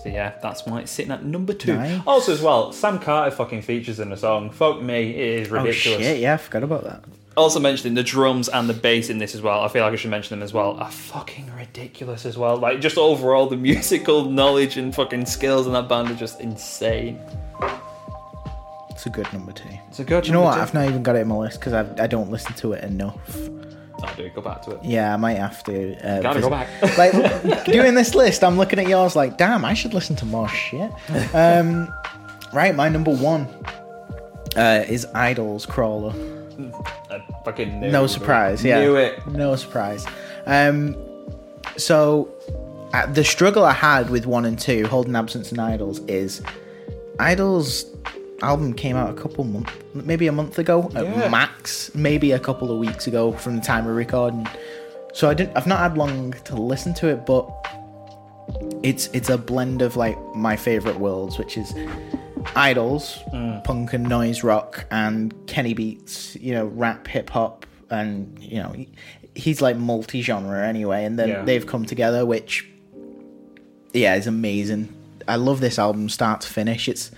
So 0.03 0.11
yeah, 0.11 0.35
that's 0.43 0.67
why 0.67 0.81
it's 0.81 0.91
sitting 0.91 1.13
at 1.13 1.25
number 1.25 1.55
two. 1.55 1.77
Nice. 1.77 2.03
Also, 2.07 2.33
as 2.33 2.43
well, 2.43 2.73
Sam 2.73 2.99
Carter 2.99 3.35
fucking 3.35 3.63
features 3.63 4.01
in 4.01 4.11
the 4.11 4.17
song. 4.17 4.51
Fuck 4.51 4.83
me, 4.83 5.11
it 5.11 5.17
is 5.17 5.51
ridiculous. 5.51 5.55
Oh 5.55 5.65
ridiculous. 5.65 6.03
shit! 6.03 6.21
Yeah, 6.21 6.35
I 6.35 6.37
forgot 6.37 6.63
about 6.63 6.85
that. 6.85 7.05
Also 7.37 7.59
mentioning 7.59 7.95
the 7.95 8.03
drums 8.03 8.49
and 8.49 8.69
the 8.69 8.75
bass 8.75 9.11
in 9.11 9.19
this 9.19 9.35
as 9.35 9.43
well. 9.43 9.63
I 9.63 9.69
feel 9.69 9.83
like 9.83 9.93
I 9.93 9.97
should 9.97 10.11
mention 10.11 10.39
them 10.39 10.45
as 10.45 10.53
well. 10.53 10.77
Are 10.79 10.91
fucking 10.91 11.51
ridiculous 11.57 12.27
as 12.27 12.37
well. 12.37 12.57
Like 12.57 12.81
just 12.81 12.99
overall, 12.99 13.47
the 13.49 13.57
musical 13.73 14.25
knowledge 14.25 14.77
and 14.77 14.95
fucking 14.95 15.27
skills 15.27 15.67
in 15.67 15.73
that 15.73 15.89
band 15.89 16.11
are 16.11 16.15
just 16.15 16.41
insane. 16.41 17.19
It's 19.05 19.15
a 19.15 19.21
good 19.23 19.31
number 19.35 19.53
two. 19.53 19.69
It's 19.89 19.99
a 20.01 20.05
good. 20.05 20.25
Do 20.25 20.29
you 20.29 20.33
know 20.33 20.41
what? 20.41 20.53
number 20.53 20.63
I've 20.63 20.73
not 20.73 20.89
even 20.89 21.03
got 21.03 21.15
it 21.15 21.19
in 21.19 21.29
my 21.29 21.37
list 21.37 21.61
because 21.61 21.75
I 21.75 22.07
don't 22.07 22.31
listen 22.31 22.55
to 22.55 22.73
it 22.73 22.85
enough. 22.85 23.35
two. 23.35 23.61
I'll 24.03 24.15
do. 24.15 24.31
Go 24.31 24.41
back 24.41 24.63
to 24.63 24.71
it. 24.71 24.81
Yeah, 24.83 25.13
I 25.13 25.19
might 25.19 25.35
have 25.35 25.63
to. 25.65 25.95
Uh, 25.97 26.23
Gotta 26.23 26.41
visit- 26.41 26.49
go 26.49 26.49
back. 26.49 26.99
like 27.53 27.65
doing 27.67 27.95
this 27.95 28.15
list, 28.15 28.43
I'm 28.43 28.57
looking 28.57 28.79
at 28.79 28.89
yours 28.89 29.15
like, 29.15 29.37
damn, 29.37 29.63
I 29.63 29.75
should 29.75 29.93
listen 29.93 30.17
to 30.17 30.25
more 30.25 30.49
shit. 30.49 30.91
Um, 31.35 31.93
right, 32.55 32.75
my 32.75 32.89
number 32.89 33.15
one 33.15 33.47
uh, 34.57 34.87
is 34.89 35.05
Idles 35.15 35.67
Crawler. 35.67 36.15
I 37.11 37.23
fucking 37.45 37.81
knew. 37.81 37.91
No 37.91 38.05
it. 38.05 38.09
surprise, 38.09 38.65
yeah. 38.65 38.81
Knew 38.81 38.97
it. 38.97 39.27
No 39.27 39.55
surprise. 39.57 40.07
Um, 40.47 40.97
so 41.77 42.35
uh, 42.95 43.05
the 43.13 43.23
struggle 43.23 43.67
I 43.67 43.75
had 43.75 44.09
with 44.09 44.25
one 44.25 44.47
and 44.47 44.59
two, 44.59 44.87
Holding 44.87 45.15
Absence 45.15 45.51
and 45.51 45.61
Idles, 45.61 45.99
is 46.07 46.41
Idles 47.19 47.85
album 48.43 48.73
came 48.75 48.97
out 48.97 49.11
a 49.11 49.15
couple 49.21 49.45
months, 49.45 49.73
maybe 49.95 50.27
a 50.27 50.33
month 50.33 50.59
ago 50.59 50.91
Yeah. 50.93 51.03
at 51.03 51.31
max, 51.31 51.95
maybe 51.95 52.33
a 52.33 52.39
couple 52.39 52.71
of 52.71 52.79
weeks 52.79 53.07
ago 53.07 53.33
from 53.33 53.57
the 53.57 53.63
time 53.63 53.87
of 53.87 53.95
recording. 53.97 54.47
So 55.13 55.31
I 55.31 55.35
didn't. 55.35 55.57
I've 55.57 55.67
not 55.67 55.79
had 55.79 55.97
long 55.97 56.33
to 56.45 56.57
listen 56.57 56.93
to 56.95 57.09
it, 57.09 57.25
but 57.25 57.49
it's 58.83 59.07
it's 59.13 59.31
a 59.31 59.39
blend 59.39 59.81
of 59.83 59.97
like 59.97 60.19
my 60.35 60.57
favorite 60.57 60.99
worlds, 60.99 61.39
which 61.39 61.57
is 61.57 61.73
Idles, 62.57 63.19
mm. 63.33 63.65
punk 63.65 63.95
and 63.95 64.07
noise 64.09 64.43
rock, 64.45 64.85
and 64.91 65.33
Kenny 65.47 65.73
Beats, 65.73 66.37
you 66.37 66.53
know, 66.53 66.67
rap, 66.67 67.07
hip 67.09 67.31
hop, 67.31 67.65
and 67.91 68.37
you 68.39 68.63
know, 68.63 68.69
he, 68.71 68.89
he's 69.35 69.63
like 69.63 69.77
multi 69.77 70.21
genre 70.21 70.67
anyway. 70.67 71.05
And 71.05 71.19
then 71.19 71.29
Yeah. 71.29 71.43
they've 71.45 71.67
come 71.67 71.85
together, 71.87 72.27
which 72.27 72.69
yeah, 73.93 74.15
is 74.17 74.27
amazing. 74.27 74.93
I 75.27 75.37
love 75.37 75.61
this 75.61 75.79
album 75.79 76.09
start 76.09 76.43
to 76.43 76.49
finish. 76.49 76.89
It's 76.89 77.11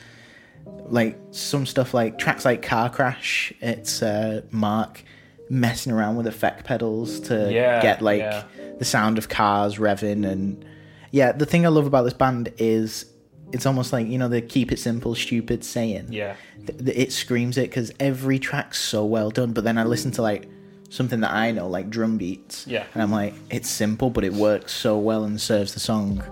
like 0.92 1.18
some 1.30 1.66
stuff 1.66 1.94
like 1.94 2.18
tracks 2.18 2.44
like 2.44 2.62
Car 2.62 2.90
Crash. 2.90 3.52
It's 3.60 4.02
uh, 4.02 4.42
Mark 4.50 5.02
messing 5.48 5.92
around 5.92 6.16
with 6.16 6.26
effect 6.26 6.64
pedals 6.64 7.20
to 7.20 7.52
Yeah, 7.52 7.80
get 7.80 8.02
like 8.02 8.18
yeah. 8.20 8.44
the 8.78 8.84
sound 8.84 9.16
of 9.18 9.28
cars 9.28 9.76
revving 9.76 10.26
and 10.28 10.64
yeah 11.12 11.30
the 11.30 11.46
thing 11.46 11.64
i 11.64 11.68
love 11.68 11.86
about 11.86 12.02
this 12.02 12.14
band 12.14 12.52
is 12.58 13.06
it's 13.52 13.64
almost 13.64 13.92
like 13.92 14.08
you 14.08 14.18
know 14.18 14.26
the 14.26 14.42
keep 14.42 14.72
it 14.72 14.78
simple 14.80 15.14
stupid 15.14 15.62
saying 15.64 16.08
Yeah. 16.10 16.34
It 16.66 17.12
screams 17.12 17.56
it 17.58 17.70
because 17.70 17.92
every 18.00 18.40
track's 18.40 18.80
so 18.80 19.04
well 19.04 19.30
done 19.30 19.52
but 19.52 19.62
then 19.62 19.78
i 19.78 19.84
listen 19.84 20.10
to 20.12 20.22
like 20.22 20.48
something 20.90 21.20
that 21.20 21.30
i 21.30 21.52
know 21.52 21.68
like 21.68 21.90
drum 21.90 22.18
beats 22.18 22.66
Yeah. 22.66 22.84
and 22.92 23.00
i'm 23.00 23.12
like 23.12 23.32
it's 23.48 23.70
simple 23.70 24.10
but 24.10 24.24
it 24.24 24.32
works 24.32 24.72
so 24.72 24.98
well 24.98 25.22
and 25.22 25.40
serves 25.40 25.74
the 25.74 25.80
song 25.80 26.24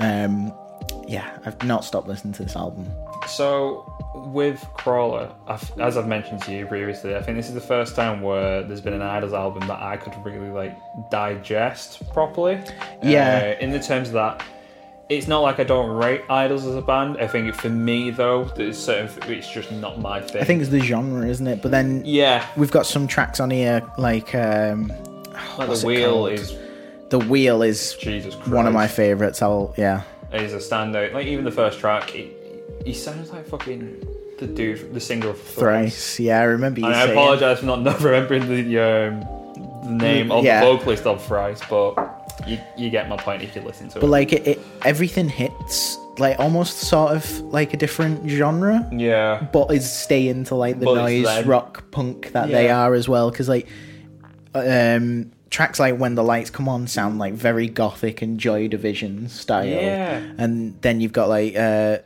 um 0.00 0.52
yeah 1.08 1.38
i've 1.46 1.62
not 1.64 1.84
stopped 1.84 2.06
listening 2.08 2.32
to 2.34 2.42
this 2.44 2.54
album 2.56 2.86
So 3.26 3.84
with 4.14 4.64
Crawler, 4.74 5.30
I've, 5.46 5.78
as 5.80 5.96
I've 5.96 6.06
mentioned 6.06 6.40
to 6.42 6.52
you 6.52 6.66
previously, 6.66 7.14
I 7.14 7.22
think 7.22 7.36
this 7.36 7.48
is 7.48 7.54
the 7.54 7.60
first 7.60 7.94
time 7.94 8.22
where 8.22 8.62
there's 8.62 8.80
been 8.80 8.94
an 8.94 9.02
Idles 9.02 9.32
album 9.34 9.66
that 9.68 9.80
I 9.82 9.96
could 9.96 10.14
really 10.24 10.48
like 10.50 10.74
digest 11.10 12.08
properly. 12.12 12.62
Yeah. 13.02 13.54
Uh, 13.56 13.62
in 13.64 13.70
the 13.70 13.80
terms 13.80 14.08
of 14.08 14.14
that, 14.14 14.42
it's 15.08 15.26
not 15.26 15.40
like 15.40 15.58
I 15.60 15.64
don't 15.64 15.90
rate 15.90 16.22
Idles 16.30 16.64
as 16.64 16.74
a 16.74 16.80
band. 16.80 17.18
I 17.18 17.26
think 17.26 17.54
for 17.54 17.68
me 17.68 18.10
though, 18.10 18.44
there's 18.56 18.78
certain 18.78 19.10
it's 19.30 19.50
just 19.50 19.70
not 19.72 19.98
my 20.00 20.20
thing. 20.22 20.40
i 20.40 20.44
think 20.44 20.60
it's 20.62 20.70
the 20.70 20.80
genre 20.80 21.26
isn't 21.26 21.46
it 21.46 21.60
but 21.60 21.70
then 21.70 22.02
yeah, 22.04 22.46
we've 22.56 22.70
got 22.70 22.86
some 22.86 23.06
tracks 23.06 23.40
on 23.40 23.50
here 23.50 23.82
like 23.98 24.34
um 24.34 24.88
like 25.58 25.68
the 25.68 25.86
wheel 25.86 26.12
called? 26.12 26.32
is 26.32 26.56
the 27.10 27.18
wheel 27.18 27.62
is 27.62 27.94
Jesus 27.96 28.34
Christ. 28.34 28.50
one 28.50 28.66
of 28.66 28.72
my 28.72 28.86
favorites 28.86 29.42
i'll 29.42 29.74
yeah 29.76 30.02
is 30.32 30.52
a 30.52 30.58
standout. 30.58 31.12
Like 31.12 31.26
even 31.26 31.44
the 31.44 31.50
first 31.50 31.78
track, 31.78 32.14
it, 32.14 32.34
he 32.84 32.92
sounds 32.94 33.30
like 33.30 33.46
fucking 33.46 34.06
the 34.38 34.46
dude, 34.46 34.94
the 34.94 35.00
singer 35.00 35.30
of 35.30 35.40
Thrice. 35.40 36.20
yeah 36.20 36.38
i 36.38 36.44
remember 36.44 36.78
you 36.80 36.86
And 36.86 36.94
I 36.94 37.06
apologise 37.06 37.58
for 37.58 37.66
not, 37.66 37.82
not 37.82 38.00
remembering 38.10 38.46
the, 38.48 38.78
um, 38.78 39.20
the 39.82 39.90
name 39.90 40.30
of 40.30 40.44
Yeah. 40.44 40.60
the 40.60 40.66
vocalist 40.76 41.06
of 41.06 41.24
Thrice, 41.26 41.60
but 41.68 41.96
you, 42.46 42.56
you 42.76 42.88
get 42.88 43.08
my 43.08 43.16
point 43.16 43.42
if 43.42 43.56
you 43.56 43.62
listen 43.62 43.88
to 43.88 43.94
but 43.94 43.98
it. 43.98 44.00
But 44.02 44.10
like 44.10 44.32
it, 44.32 44.46
it 44.46 44.60
everything 44.84 45.28
hits 45.28 45.98
like 46.18 46.38
almost 46.38 46.78
sort 46.82 47.12
of 47.16 47.28
like 47.40 47.74
a 47.74 47.76
different 47.76 48.28
genre 48.30 48.88
yeah, 48.92 49.44
but 49.52 49.72
is 49.72 49.90
stay 49.90 50.28
into 50.28 50.54
like 50.54 50.78
the 50.78 50.84
But 50.84 50.94
noise 50.94 51.44
rock 51.44 51.90
punk 51.90 52.30
that 52.32 52.48
they 52.48 52.70
are 52.70 52.94
as 52.94 53.08
well 53.08 53.30
because 53.32 53.48
like 53.48 53.66
um 54.54 55.32
tracks 55.50 55.78
like 55.80 55.96
when 55.96 56.14
the 56.14 56.22
lights 56.24 56.50
come 56.50 56.68
on 56.68 56.86
sound 56.86 57.18
like 57.18 57.34
very 57.34 57.68
gothic 57.68 58.20
and 58.22 58.38
joy 58.38 58.68
division 58.68 59.28
style. 59.28 59.64
Yeah. 59.66 60.18
and 60.38 60.80
then 60.82 61.00
you've 61.00 61.12
got 61.12 61.28
like 61.28 61.56
uh 61.56 61.98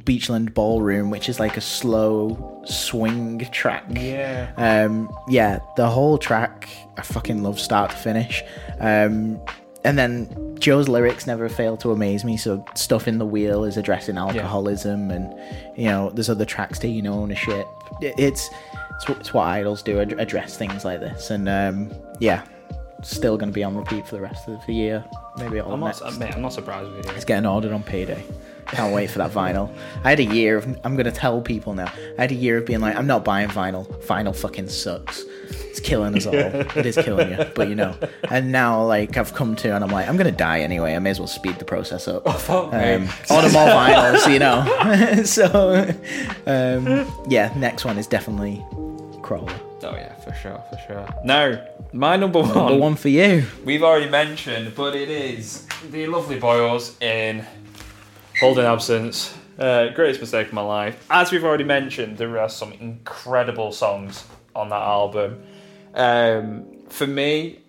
beachland 0.00 0.52
ballroom 0.52 1.08
which 1.10 1.26
is 1.28 1.40
like 1.40 1.56
a 1.56 1.60
slow 1.60 2.62
swing 2.66 3.38
track. 3.52 3.84
Yeah, 3.90 4.50
um 4.56 5.10
yeah 5.28 5.60
the 5.76 5.88
whole 5.88 6.18
track 6.18 6.68
i 6.98 7.02
fucking 7.02 7.42
love 7.42 7.58
start 7.60 7.90
to 7.90 7.96
finish. 7.96 8.42
Um 8.80 9.40
and 9.84 9.96
then 9.98 10.56
joe's 10.58 10.88
lyrics 10.88 11.26
never 11.26 11.48
fail 11.48 11.76
to 11.76 11.92
amaze 11.92 12.24
me 12.24 12.36
so 12.36 12.64
stuff 12.74 13.06
in 13.06 13.18
the 13.18 13.26
wheel 13.26 13.64
is 13.64 13.76
addressing 13.76 14.16
alcoholism 14.16 15.10
and 15.10 15.32
you 15.78 15.84
know 15.86 16.10
there's 16.10 16.28
other 16.30 16.44
tracks 16.46 16.78
taking 16.78 17.06
ownership. 17.06 17.66
It- 18.00 18.14
it's 18.18 18.50
it's, 18.96 19.08
it's 19.20 19.34
what 19.34 19.46
Idles 19.46 19.82
do 19.82 20.00
ad- 20.00 20.18
address 20.18 20.56
things 20.56 20.82
like 20.84 21.00
this. 21.00 21.30
And 21.30 21.48
um 21.48 21.90
yeah 22.20 22.42
still 23.08 23.36
going 23.36 23.50
to 23.50 23.54
be 23.54 23.64
on 23.64 23.76
repeat 23.76 24.06
for 24.06 24.16
the 24.16 24.22
rest 24.22 24.48
of 24.48 24.64
the 24.66 24.74
year 24.74 25.04
maybe 25.38 25.60
all 25.60 25.72
I'm 25.72 25.80
next 25.80 26.00
not, 26.00 26.18
mate, 26.18 26.34
I'm 26.34 26.42
not 26.42 26.52
surprised 26.52 26.90
with 26.92 27.14
it's 27.14 27.24
getting 27.24 27.46
ordered 27.46 27.72
on 27.72 27.82
payday. 27.82 28.22
Can't 28.66 28.92
wait 28.92 29.10
for 29.10 29.18
that 29.18 29.30
vinyl. 29.30 29.72
I 30.02 30.10
had 30.10 30.18
a 30.18 30.24
year 30.24 30.56
of. 30.56 30.66
I'm 30.82 30.96
gonna 30.96 31.12
tell 31.12 31.40
people 31.40 31.74
now. 31.74 31.92
I 32.18 32.22
had 32.22 32.32
a 32.32 32.34
year 32.34 32.58
of 32.58 32.66
being 32.66 32.80
like, 32.80 32.96
I'm 32.96 33.06
not 33.06 33.24
buying 33.24 33.48
vinyl. 33.48 33.86
Vinyl 34.04 34.34
fucking 34.34 34.68
sucks. 34.68 35.22
It's 35.50 35.78
killing 35.78 36.16
us 36.16 36.26
all. 36.26 36.34
It 36.34 36.84
is 36.84 36.96
killing 36.96 37.30
you, 37.30 37.44
but 37.54 37.68
you 37.68 37.76
know. 37.76 37.94
And 38.28 38.50
now, 38.50 38.82
like, 38.82 39.16
I've 39.16 39.34
come 39.34 39.54
to, 39.56 39.72
and 39.72 39.84
I'm 39.84 39.90
like, 39.90 40.08
I'm 40.08 40.16
gonna 40.16 40.32
die 40.32 40.60
anyway. 40.60 40.96
I 40.96 40.98
may 40.98 41.10
as 41.10 41.20
well 41.20 41.28
speed 41.28 41.60
the 41.60 41.64
process 41.64 42.08
up. 42.08 42.22
Oh, 42.26 42.32
fuck 42.32 42.72
um, 42.72 43.08
order 43.30 43.50
more 43.50 43.68
vinyls, 43.68 44.32
you 44.32 44.40
know. 44.40 45.22
so, 45.24 45.88
um, 46.46 47.24
yeah, 47.30 47.52
next 47.56 47.84
one 47.84 47.98
is 47.98 48.08
definitely 48.08 48.64
Crawler. 49.22 49.52
Oh 49.86 49.94
yeah, 49.94 50.14
for 50.16 50.32
sure, 50.34 50.62
for 50.70 50.78
sure. 50.86 51.08
Now, 51.24 51.64
my 51.92 52.16
number 52.16 52.40
one, 52.40 52.54
Number 52.54 52.76
one 52.76 52.94
for 52.96 53.08
you. 53.08 53.44
we've 53.64 53.82
already 53.82 54.08
mentioned, 54.10 54.74
but 54.74 54.96
it 54.96 55.08
is 55.08 55.66
the 55.90 56.06
lovely 56.08 56.38
boys 56.38 57.00
in 57.00 57.46
Holding 58.40 58.64
Absence. 58.64 59.34
Uh, 59.58 59.88
greatest 59.90 60.20
mistake 60.20 60.48
of 60.48 60.52
my 60.52 60.60
life. 60.60 61.06
As 61.10 61.30
we've 61.32 61.44
already 61.44 61.64
mentioned, 61.64 62.18
there 62.18 62.38
are 62.38 62.48
some 62.48 62.72
incredible 62.72 63.72
songs 63.72 64.24
on 64.54 64.68
that 64.70 64.82
album. 64.82 65.42
Um, 65.94 66.66
for 66.88 67.06
me, 67.06 67.60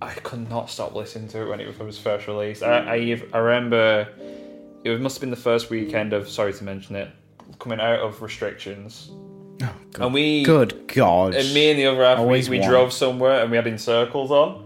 I 0.00 0.12
could 0.14 0.48
not 0.50 0.70
stop 0.70 0.94
listening 0.94 1.28
to 1.28 1.42
it 1.42 1.48
when 1.48 1.60
it 1.60 1.78
was 1.78 1.98
first 1.98 2.26
released. 2.26 2.62
I, 2.62 2.78
I, 2.96 3.22
I 3.32 3.38
remember 3.38 4.08
it 4.84 5.00
must 5.00 5.16
have 5.16 5.20
been 5.20 5.30
the 5.30 5.36
first 5.36 5.70
weekend 5.70 6.12
of 6.12 6.28
sorry 6.28 6.52
to 6.54 6.64
mention 6.64 6.96
it, 6.96 7.10
coming 7.58 7.80
out 7.80 8.00
of 8.00 8.22
restrictions. 8.22 9.10
Oh, 9.62 9.72
good, 9.92 10.02
And 10.02 10.14
we 10.14 10.42
good 10.44 10.88
God. 10.94 11.34
and 11.34 11.52
me 11.54 11.70
and 11.70 11.78
the 11.78 11.86
other 11.86 12.02
half 12.04 12.18
we, 12.18 12.24
Always 12.24 12.48
we 12.48 12.60
one. 12.60 12.68
drove 12.68 12.92
somewhere 12.92 13.42
and 13.42 13.50
we 13.50 13.56
had 13.56 13.66
in 13.66 13.78
circles 13.78 14.30
on. 14.30 14.64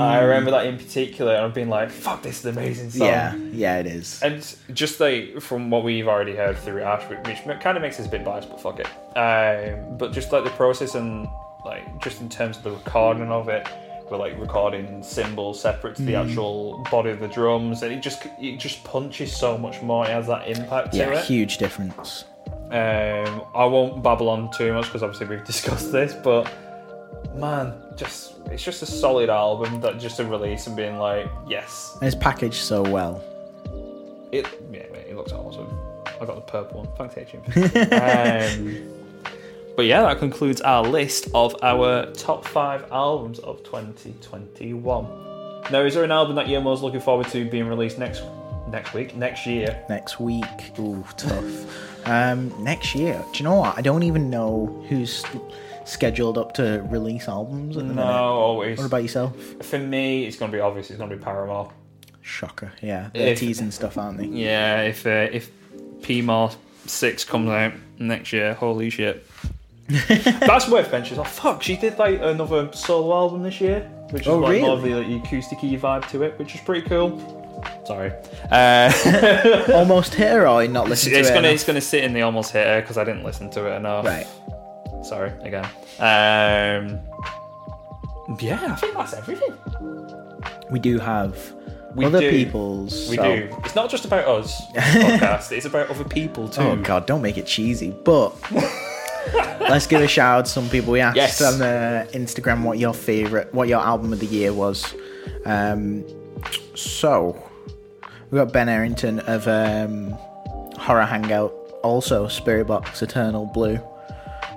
I 0.00 0.20
remember 0.22 0.52
that 0.52 0.64
in 0.64 0.78
particular 0.78 1.34
and 1.34 1.44
I've 1.44 1.52
been 1.52 1.68
like, 1.68 1.90
fuck 1.90 2.22
this 2.22 2.38
is 2.38 2.46
an 2.46 2.56
amazing 2.56 2.90
song. 2.92 3.08
yeah, 3.08 3.34
yeah, 3.52 3.78
it 3.78 3.86
is. 3.86 4.22
And 4.22 4.42
just 4.72 5.00
like 5.00 5.38
from 5.42 5.68
what 5.68 5.84
we've 5.84 6.08
already 6.08 6.34
heard 6.34 6.56
through 6.56 6.80
Ash, 6.80 7.02
which 7.26 7.60
kind 7.60 7.76
of 7.76 7.82
makes 7.82 8.00
us 8.00 8.06
a 8.06 8.08
bit 8.08 8.24
biased, 8.24 8.48
but 8.48 8.58
fuck 8.58 8.80
it. 8.80 8.86
Um, 9.18 9.98
but 9.98 10.12
just 10.12 10.32
like 10.32 10.44
the 10.44 10.50
process 10.50 10.94
and 10.94 11.28
like 11.66 12.02
just 12.02 12.22
in 12.22 12.30
terms 12.30 12.56
of 12.56 12.62
the 12.62 12.70
recording 12.70 13.28
of 13.30 13.50
it, 13.50 13.68
we're 14.10 14.16
like 14.16 14.38
recording 14.38 15.02
cymbals 15.02 15.60
separate 15.60 15.96
to 15.96 16.02
the 16.02 16.12
Mm. 16.12 16.26
actual 16.28 16.82
body 16.90 17.10
of 17.10 17.20
the 17.20 17.28
drums, 17.28 17.82
and 17.82 17.92
it 17.92 18.00
just 18.02 18.26
it 18.40 18.58
just 18.58 18.82
punches 18.84 19.34
so 19.36 19.58
much 19.58 19.82
more. 19.82 20.04
It 20.06 20.10
has 20.10 20.26
that 20.26 20.48
impact 20.48 20.92
to 20.92 20.98
Yeah, 20.98 21.22
huge 21.22 21.58
difference. 21.58 22.24
Um, 22.72 23.42
I 23.54 23.64
won't 23.66 24.02
babble 24.02 24.30
on 24.30 24.50
too 24.50 24.72
much 24.72 24.86
because 24.86 25.02
obviously 25.02 25.26
we've 25.26 25.44
discussed 25.52 25.92
this, 25.92 26.14
but 26.14 26.50
man, 27.34 27.74
just 27.96 28.34
it's 28.46 28.64
just 28.64 28.82
a 28.82 28.86
solid 28.86 29.28
album 29.30 29.80
that 29.82 29.98
just 29.98 30.18
a 30.20 30.24
release 30.24 30.66
and 30.66 30.76
being 30.76 30.98
like, 30.98 31.30
yes, 31.46 31.96
And 32.00 32.06
it's 32.06 32.16
packaged 32.16 32.54
so 32.62 32.82
well. 32.82 33.22
it 34.32 34.46
yeah, 34.72 34.86
mate, 34.90 35.06
it 35.08 35.16
looks 35.16 35.32
awesome. 35.32 35.68
I 36.20 36.24
got 36.24 36.36
the 36.36 36.40
purple 36.52 36.84
one. 36.84 36.88
Thanks, 36.96 37.14
HM. 37.14 37.42
um, 37.92 38.88
but 39.76 39.86
yeah, 39.86 40.02
that 40.02 40.18
concludes 40.18 40.60
our 40.60 40.82
list 40.82 41.28
of 41.34 41.56
our 41.62 42.06
top 42.12 42.46
five 42.46 42.90
albums 42.92 43.38
of 43.40 43.62
2021. 43.64 45.62
Now, 45.70 45.80
is 45.80 45.94
there 45.94 46.04
an 46.04 46.10
album 46.10 46.36
that 46.36 46.48
you're 46.48 46.60
most 46.60 46.82
looking 46.82 47.00
forward 47.00 47.28
to 47.28 47.48
being 47.48 47.68
released 47.68 47.98
next 47.98 48.22
next 48.68 48.94
week, 48.94 49.14
next 49.16 49.46
year? 49.46 49.84
Next 49.88 50.20
week, 50.20 50.44
ooh, 50.78 51.04
tough. 51.16 51.88
um, 52.04 52.52
next 52.62 52.94
year, 52.94 53.24
do 53.32 53.38
you 53.38 53.44
know 53.44 53.56
what? 53.56 53.76
I 53.78 53.80
don't 53.82 54.02
even 54.02 54.30
know 54.30 54.84
who's 54.88 55.24
scheduled 55.84 56.38
up 56.38 56.54
to 56.54 56.84
release 56.88 57.28
albums 57.28 57.76
at 57.76 57.86
the 57.88 57.94
No, 57.94 58.02
minute. 58.02 58.12
always. 58.12 58.78
What 58.78 58.86
about 58.86 59.02
yourself? 59.02 59.36
For 59.62 59.78
me, 59.78 60.24
it's 60.26 60.36
going 60.36 60.50
to 60.50 60.56
be 60.56 60.60
obvious. 60.60 60.90
It's 60.90 60.98
going 60.98 61.10
to 61.10 61.16
be 61.16 61.22
Paramore. 61.22 61.72
Shocker. 62.20 62.72
Yeah, 62.80 63.10
they're 63.14 63.28
If- 63.32 63.40
teasing 63.40 63.70
stuff, 63.70 63.98
aren't 63.98 64.18
they? 64.18 64.26
Yeah, 64.26 64.82
if 64.82 65.04
uh, 65.06 65.28
if 65.32 65.50
PMAR 66.02 66.54
six 66.86 67.24
comes 67.24 67.48
out 67.50 67.72
next 67.98 68.32
year, 68.32 68.54
holy 68.54 68.90
shit. 68.90 69.26
That's 69.88 70.68
worth 70.68 70.90
mentioning. 70.92 71.20
Oh 71.20 71.24
fuck, 71.24 71.62
she 71.62 71.76
did 71.76 71.98
like 71.98 72.20
another 72.22 72.70
solo 72.72 73.14
album 73.14 73.42
this 73.42 73.60
year, 73.60 73.80
which 74.10 74.22
is 74.22 74.28
Oh, 74.28 74.38
like 74.38 74.60
more 74.60 74.70
of 74.70 74.82
the 74.82 74.94
like, 74.94 75.24
acoustic-y 75.24 75.76
vibe 75.76 76.08
to 76.10 76.22
it, 76.22 76.38
which 76.38 76.54
is 76.54 76.60
pretty 76.60 76.88
cool. 76.88 77.41
Sorry, 77.86 78.12
uh, 78.50 78.92
Almost 79.74 80.14
hit 80.14 80.30
her 80.30 80.46
or 80.48 80.66
not 80.68 80.82
it's, 80.82 80.90
listen 80.90 81.12
to 81.12 81.18
it's 81.18 81.28
it. 81.28 81.32
gonna 81.34 81.48
enough? 81.48 81.54
it's 81.54 81.64
gonna 81.64 81.80
sit 81.80 82.04
in 82.04 82.12
the 82.12 82.22
almost 82.22 82.52
hitter 82.52 82.80
because 82.80 82.96
I 82.98 83.04
didn't 83.04 83.24
listen 83.24 83.50
to 83.50 83.66
it 83.70 83.76
enough. 83.76 84.04
Right. 84.04 84.26
Sorry 85.04 85.32
again. 85.42 85.64
Um, 85.98 87.00
yeah, 88.40 88.72
I 88.72 88.76
think 88.76 88.94
that's 88.94 89.14
everything. 89.14 89.52
We 90.70 90.78
do 90.78 90.98
have 90.98 91.36
We 91.94 92.04
other 92.04 92.20
do. 92.20 92.30
people's. 92.30 93.10
We 93.10 93.16
so- 93.16 93.22
do. 93.22 93.56
It's 93.64 93.74
not 93.74 93.90
just 93.90 94.04
about 94.04 94.26
us 94.26 94.62
podcast. 94.72 95.52
It's 95.52 95.66
about 95.66 95.88
other 95.90 96.04
people 96.04 96.48
too. 96.48 96.62
Oh 96.62 96.76
god, 96.76 97.06
don't 97.06 97.20
make 97.22 97.36
it 97.36 97.46
cheesy. 97.46 97.90
But 97.90 98.32
let's 99.60 99.86
give 99.86 100.00
a 100.00 100.08
shout 100.08 100.38
out 100.38 100.44
to 100.46 100.50
some 100.50 100.68
people. 100.68 100.92
We 100.92 101.00
asked 101.00 101.16
Yes. 101.16 101.42
on 101.42 101.60
uh, 101.60 102.06
Instagram 102.12 102.62
what 102.62 102.78
your 102.78 102.94
favorite, 102.94 103.52
what 103.52 103.68
your 103.68 103.80
album 103.80 104.12
of 104.12 104.20
the 104.20 104.26
year 104.26 104.52
was. 104.52 104.94
Um, 105.44 106.04
so 106.74 107.50
we've 108.30 108.40
got 108.40 108.52
Ben 108.52 108.68
Errington 108.68 109.20
of 109.20 109.46
um, 109.48 110.10
Horror 110.78 111.04
Hangout, 111.04 111.52
also 111.82 112.26
Spiritbox 112.26 113.02
Eternal 113.02 113.46
Blue. 113.46 113.80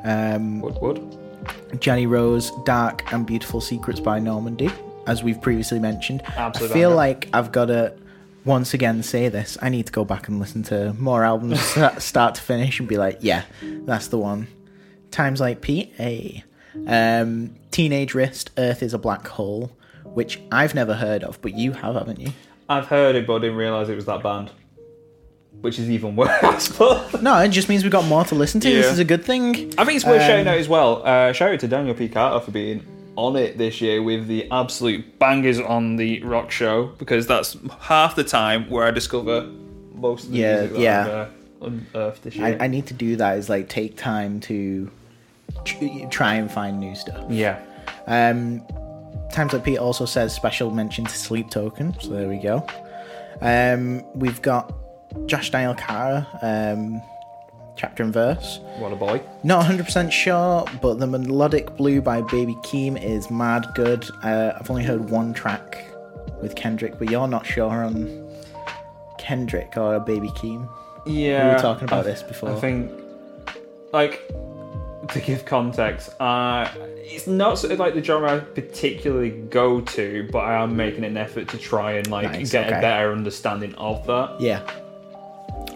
Um, 0.04 0.62
Wood, 0.62 0.82
wood. 0.82 1.18
Jenny 1.80 2.08
Rose, 2.08 2.52
Dark 2.64 3.12
and 3.14 3.26
Beautiful 3.26 3.62
Secrets 3.62 4.00
by 4.00 4.20
Normandie, 4.20 4.72
as 5.08 5.24
we've 5.24 5.42
previously 5.42 5.80
mentioned. 5.80 6.22
Absolute 6.38 6.72
I 6.72 6.74
feel 6.74 6.92
like 6.92 7.30
I've 7.34 7.52
got 7.52 7.66
to 7.66 7.94
once 8.46 8.74
again 8.74 9.04
say 9.04 9.30
this. 9.30 9.58
I 9.62 9.70
need 9.70 9.88
to 9.88 9.92
go 9.92 10.06
back 10.06 10.28
and 10.28 10.40
listen 10.40 10.64
to 10.64 10.94
more 10.94 11.24
albums 11.24 11.60
start 11.98 12.36
to 12.36 12.42
finish 12.42 12.80
and 12.80 12.88
be 12.88 12.98
like, 12.98 13.20
yeah, 13.22 13.44
that's 13.62 14.08
the 14.08 14.18
one. 14.18 14.48
Times 15.12 15.40
like 15.40 15.62
Pete, 15.62 15.94
a 16.00 16.44
um, 16.88 17.56
Teenage 17.72 18.14
Wrist, 18.14 18.52
Earth 18.58 18.84
is 18.84 18.94
a 18.94 18.98
Black 18.98 19.28
Hole, 19.28 19.72
which 20.16 20.40
I've 20.52 20.74
never 20.74 20.94
heard 20.96 21.24
of, 21.24 21.40
but 21.42 21.54
you 21.54 21.72
have, 21.74 21.94
haven't 21.96 22.20
you? 22.20 22.32
I've 22.68 22.88
heard 22.88 23.16
it, 23.16 23.28
but 23.28 23.36
I 23.36 23.40
didn't 23.40 23.58
realise 23.58 23.90
it 23.90 23.96
was 23.96 24.06
that 24.06 24.24
band. 24.24 24.50
Which 25.62 25.78
is 25.80 25.90
even 25.90 26.16
worse. 26.22 26.70
But 26.78 27.22
No, 27.22 27.38
it 27.40 27.50
just 27.50 27.70
means 27.70 27.84
we've 27.84 27.92
got 27.92 28.06
more 28.06 28.26
to 28.26 28.36
listen 28.36 28.60
to. 28.62 28.70
This 28.70 28.92
is 28.92 29.00
a 29.00 29.06
good 29.06 29.24
thing. 29.24 29.74
I 29.78 29.86
think 29.86 29.96
it's 29.98 30.06
worth 30.06 30.22
Um, 30.22 30.28
shouting 30.28 30.48
out 30.48 30.58
as 30.58 30.68
well. 30.68 31.02
Uh, 31.06 31.32
shout 31.32 31.52
out 31.54 31.60
to 31.62 31.68
Daniel 31.68 31.94
P. 31.96 32.10
Carter 32.10 32.44
for 32.44 32.52
being 32.52 32.84
on 33.16 33.36
it 33.38 33.58
this 33.58 33.80
year 33.80 34.02
with 34.04 34.28
the 34.28 34.50
absolute 34.52 35.18
bangers 35.20 35.60
on 35.60 35.96
the 35.96 36.22
rock 36.24 36.52
show 36.52 36.88
because 36.98 37.26
that's 37.28 37.56
half 37.80 38.16
the 38.16 38.24
time 38.26 38.70
where 38.70 38.86
I 38.86 38.92
discover 38.92 39.50
most 39.94 40.26
of 40.26 40.32
the 40.32 40.38
Yeah, 40.40 40.60
music 40.62 40.78
yeah. 40.80 41.02
I've 41.02 41.08
uh, 41.64 41.66
unearthed 41.94 42.24
this 42.24 42.36
year. 42.36 42.58
I, 42.60 42.66
I 42.66 42.68
need 42.68 42.88
to 42.88 42.94
do 42.94 43.16
that. 43.16 43.38
Is 43.38 43.48
like 43.50 43.70
take 43.70 43.96
time 43.96 44.42
to 44.42 44.92
tr- 45.64 46.08
try 46.10 46.34
and 46.36 46.52
find 46.52 46.80
new 46.80 46.96
stuff. 46.96 47.24
yeah. 47.30 47.62
Um, 48.08 48.62
Times 49.32 49.54
like 49.54 49.64
Pete 49.64 49.78
also 49.80 50.06
says 50.06 50.34
special 50.34 50.72
mention 50.72 51.06
to 51.06 51.12
Sleep 51.18 51.50
Token, 51.50 51.96
so 52.00 52.10
there 52.10 52.28
we 52.28 52.38
go. 52.38 52.66
Um, 53.42 54.04
we've 54.14 54.42
got 54.42 54.74
Josh 55.26 55.50
Daniel 55.52 55.74
Cara, 55.76 56.26
um, 56.42 57.02
chapter 57.76 58.04
and 58.04 58.14
verse. 58.14 58.60
What 58.78 58.94
a 58.94 58.96
boy. 58.96 59.22
Not 59.44 59.66
100% 59.66 60.12
sure, 60.12 60.66
but 60.82 61.00
the 61.00 61.08
melodic 61.08 61.76
blue 61.76 62.02
by 62.02 62.22
Baby 62.22 62.56
Keem 62.64 63.02
is 63.02 63.30
mad 63.30 63.66
good. 63.76 64.06
Uh, 64.24 64.54
I've 64.58 64.70
only 64.70 64.84
heard 64.84 65.10
one 65.10 65.34
track 65.34 65.86
with 66.42 66.56
Kendrick, 66.56 66.98
but 66.98 67.10
you're 67.10 67.28
not 67.28 67.46
sure 67.46 67.84
on 67.84 68.26
Kendrick 69.18 69.76
or 69.78 70.00
Baby 70.00 70.30
Keem. 70.30 70.70
Yeah. 71.06 71.50
We 71.50 71.54
were 71.56 71.60
talking 71.62 71.84
about 71.86 72.02
I- 72.06 72.10
this 72.12 72.24
before. 72.24 72.52
I 72.52 72.56
think, 72.56 72.92
like, 73.92 74.22
to 75.10 75.20
give 75.20 75.46
context, 75.46 76.10
uh, 76.20 76.70
it's 76.98 77.28
not 77.28 77.58
sort 77.60 77.74
of 77.74 77.80
like 77.80 77.94
the 77.94 78.04
genre 78.04 78.36
I 78.36 78.40
particularly 78.40 79.32
go 79.32 79.82
to, 79.82 80.28
but 80.32 80.40
I 80.40 80.62
am 80.62 80.76
making 80.76 81.04
an 81.04 81.18
effort 81.18 81.48
to 81.50 81.58
try 81.58 81.94
and 81.94 82.10
like 82.10 82.32
Nice, 82.32 82.52
get 82.52 82.68
okay. 82.68 82.78
a 82.78 82.82
better 82.82 83.12
understanding 83.12 83.76
of 83.76 84.06
that. 84.08 84.40
Yeah. 84.40 84.62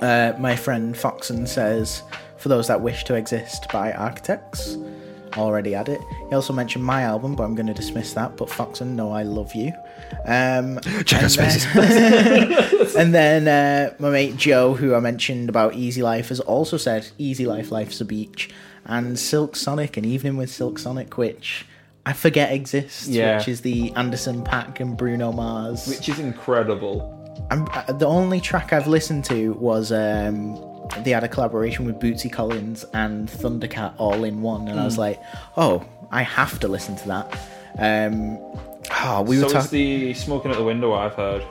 Uh, 0.01 0.33
my 0.39 0.55
friend 0.55 0.95
Foxon 0.95 1.47
says, 1.47 2.03
for 2.37 2.49
those 2.49 2.67
that 2.67 2.81
wish 2.81 3.03
to 3.05 3.15
exist 3.15 3.67
by 3.71 3.91
architects. 3.91 4.77
Already 5.37 5.73
had 5.73 5.89
it. 5.89 6.01
He 6.29 6.35
also 6.35 6.53
mentioned 6.53 6.83
my 6.83 7.03
album, 7.03 7.35
but 7.35 7.43
I'm 7.43 7.53
going 7.53 7.67
to 7.67 7.73
dismiss 7.73 8.13
that. 8.13 8.35
But 8.35 8.49
Foxon, 8.49 8.95
no, 8.95 9.11
I 9.11 9.21
love 9.21 9.53
you. 9.53 9.71
Um, 10.25 10.79
Check 11.05 11.13
out 11.13 11.23
and 11.23 11.31
spaces. 11.31 11.67
then, 11.73 12.87
and 12.97 13.13
then 13.13 13.47
uh, 13.47 13.93
my 13.99 14.09
mate 14.09 14.37
Joe, 14.37 14.73
who 14.73 14.95
I 14.95 14.99
mentioned 14.99 15.47
about 15.47 15.75
Easy 15.75 16.01
Life, 16.01 16.29
has 16.29 16.39
also 16.39 16.77
said 16.77 17.07
Easy 17.19 17.45
Life, 17.45 17.71
Life's 17.71 18.01
a 18.01 18.05
Beach, 18.05 18.49
and 18.89 19.17
Silk 19.17 19.55
Sonic, 19.55 19.95
and 19.97 20.05
evening 20.05 20.35
with 20.35 20.49
Silk 20.49 20.79
Sonic, 20.79 21.17
which 21.17 21.65
I 22.05 22.13
forget 22.13 22.51
exists, 22.51 23.07
Yeah. 23.07 23.37
which 23.37 23.47
is 23.47 23.61
the 23.61 23.93
Anderson 23.95 24.43
Paak 24.43 24.79
and 24.79 24.97
Bruno 24.97 25.31
Mars. 25.31 25.87
Which 25.87 26.09
is 26.09 26.19
incredible. 26.19 27.15
I'm, 27.51 27.67
uh, 27.73 27.93
the 27.93 28.05
only 28.07 28.41
track 28.41 28.73
I've 28.73 28.87
listened 28.87 29.23
to 29.25 29.53
was 29.53 29.91
um, 29.91 30.59
they 31.03 31.11
had 31.11 31.23
a 31.23 31.27
collaboration 31.27 31.85
with 31.85 31.99
Bootsy 31.99 32.31
Collins 32.31 32.83
and 32.93 33.29
Thundercat 33.29 33.93
all 33.97 34.23
in 34.23 34.41
one, 34.41 34.67
and 34.67 34.77
I 34.79 34.81
Hmm. 34.81 34.85
was 34.85 34.97
like, 34.97 35.21
oh, 35.55 35.83
I 36.11 36.23
have 36.23 36.59
to 36.61 36.67
listen 36.67 36.95
to 36.97 37.07
that. 37.07 37.39
Um, 37.77 38.37
oh, 39.03 39.21
we 39.21 39.35
so 39.37 39.41
were 39.41 39.45
it's 39.45 39.53
talking. 39.53 39.69
the 39.79 40.13
smoking 40.15 40.51
at 40.51 40.57
the 40.57 40.63
window 40.63 40.93
I've 40.93 41.13
heard. 41.13 41.43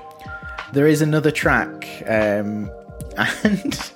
There 0.72 0.86
is 0.88 1.00
another 1.00 1.30
track, 1.30 1.86
um, 2.06 2.70
and 3.44 3.90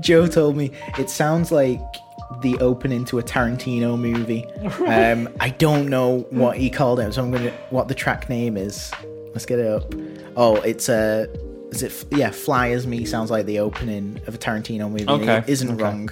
Joe 0.00 0.26
told 0.26 0.56
me 0.56 0.70
it 0.98 1.10
sounds 1.10 1.50
like 1.50 1.80
the 2.40 2.56
opening 2.58 3.04
to 3.06 3.18
a 3.18 3.22
Tarantino 3.22 3.98
movie. 3.98 4.46
Um, 4.86 5.28
I 5.40 5.50
don't 5.50 5.88
know 5.88 6.20
what 6.30 6.56
he 6.56 6.70
called 6.70 6.98
it, 7.00 7.12
so 7.14 7.22
I'm 7.22 7.30
gonna 7.30 7.50
what 7.70 7.88
the 7.88 7.94
track 7.94 8.28
name 8.28 8.56
is. 8.56 8.90
Let's 9.32 9.46
get 9.46 9.58
it 9.58 9.66
up. 9.66 9.94
Oh, 10.36 10.56
it's 10.56 10.88
a. 10.88 11.28
Is 11.70 11.82
it? 11.82 12.04
Yeah, 12.10 12.30
Fly 12.30 12.70
as 12.70 12.86
Me 12.86 13.04
sounds 13.04 13.30
like 13.30 13.46
the 13.46 13.58
opening 13.60 14.20
of 14.26 14.34
a 14.34 14.38
Tarantino 14.38 14.90
movie. 14.90 15.02
and 15.02 15.10
Okay, 15.22 15.38
It 15.38 15.48
isn't 15.48 15.70
okay. 15.72 15.82
wrong. 15.82 16.10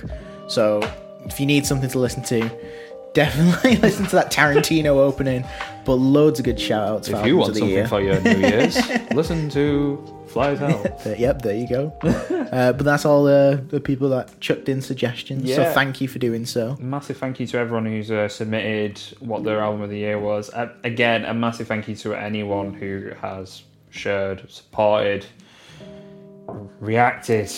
So 0.48 0.80
if 1.26 1.38
you 1.40 1.46
need 1.46 1.66
something 1.66 1.90
to 1.90 1.98
listen 1.98 2.22
to, 2.24 2.50
definitely 3.14 3.76
listen 3.88 4.06
to 4.06 4.16
that 4.16 4.32
Tarantino 4.32 4.96
opening. 4.96 5.44
But 5.84 5.94
loads 5.94 6.38
of 6.38 6.44
good 6.44 6.60
shout 6.60 6.88
outs 6.88 7.08
for 7.08 7.16
If 7.20 7.26
you 7.26 7.36
want 7.36 7.54
something 7.54 7.68
year. 7.68 7.88
for 7.88 8.00
your 8.00 8.20
New 8.20 8.36
Year's, 8.38 8.76
listen 9.12 9.48
to 9.50 10.19
Fly 10.30 10.50
as 10.50 10.58
Hell. 10.60 10.98
Uh, 11.04 11.10
yep, 11.10 11.42
there 11.42 11.56
you 11.56 11.68
go. 11.68 11.92
uh, 12.02 12.72
but 12.72 12.84
that's 12.84 13.04
all 13.04 13.24
the, 13.24 13.64
the 13.68 13.80
people 13.80 14.08
that 14.10 14.40
chucked 14.40 14.68
in 14.68 14.80
suggestions. 14.80 15.52
So 15.52 15.72
thank 15.72 16.00
you 16.00 16.08
for 16.08 16.18
doing 16.18 16.46
so. 16.46 16.76
Massive 16.78 17.16
thank 17.16 17.40
you 17.40 17.46
to 17.48 17.58
everyone 17.58 17.86
who's 17.86 18.10
uh, 18.10 18.28
submitted 18.28 19.00
what 19.18 19.44
their 19.44 19.60
album 19.60 19.82
of 19.82 19.90
the 19.90 19.98
year 19.98 20.18
was. 20.18 20.50
Uh, 20.50 20.72
again, 20.84 21.24
a 21.24 21.34
massive 21.34 21.66
thank 21.66 21.88
you 21.88 21.96
to 21.96 22.14
anyone 22.14 22.72
who 22.72 23.10
has 23.20 23.64
shared, 23.90 24.48
supported, 24.50 25.26
reacted, 26.78 27.52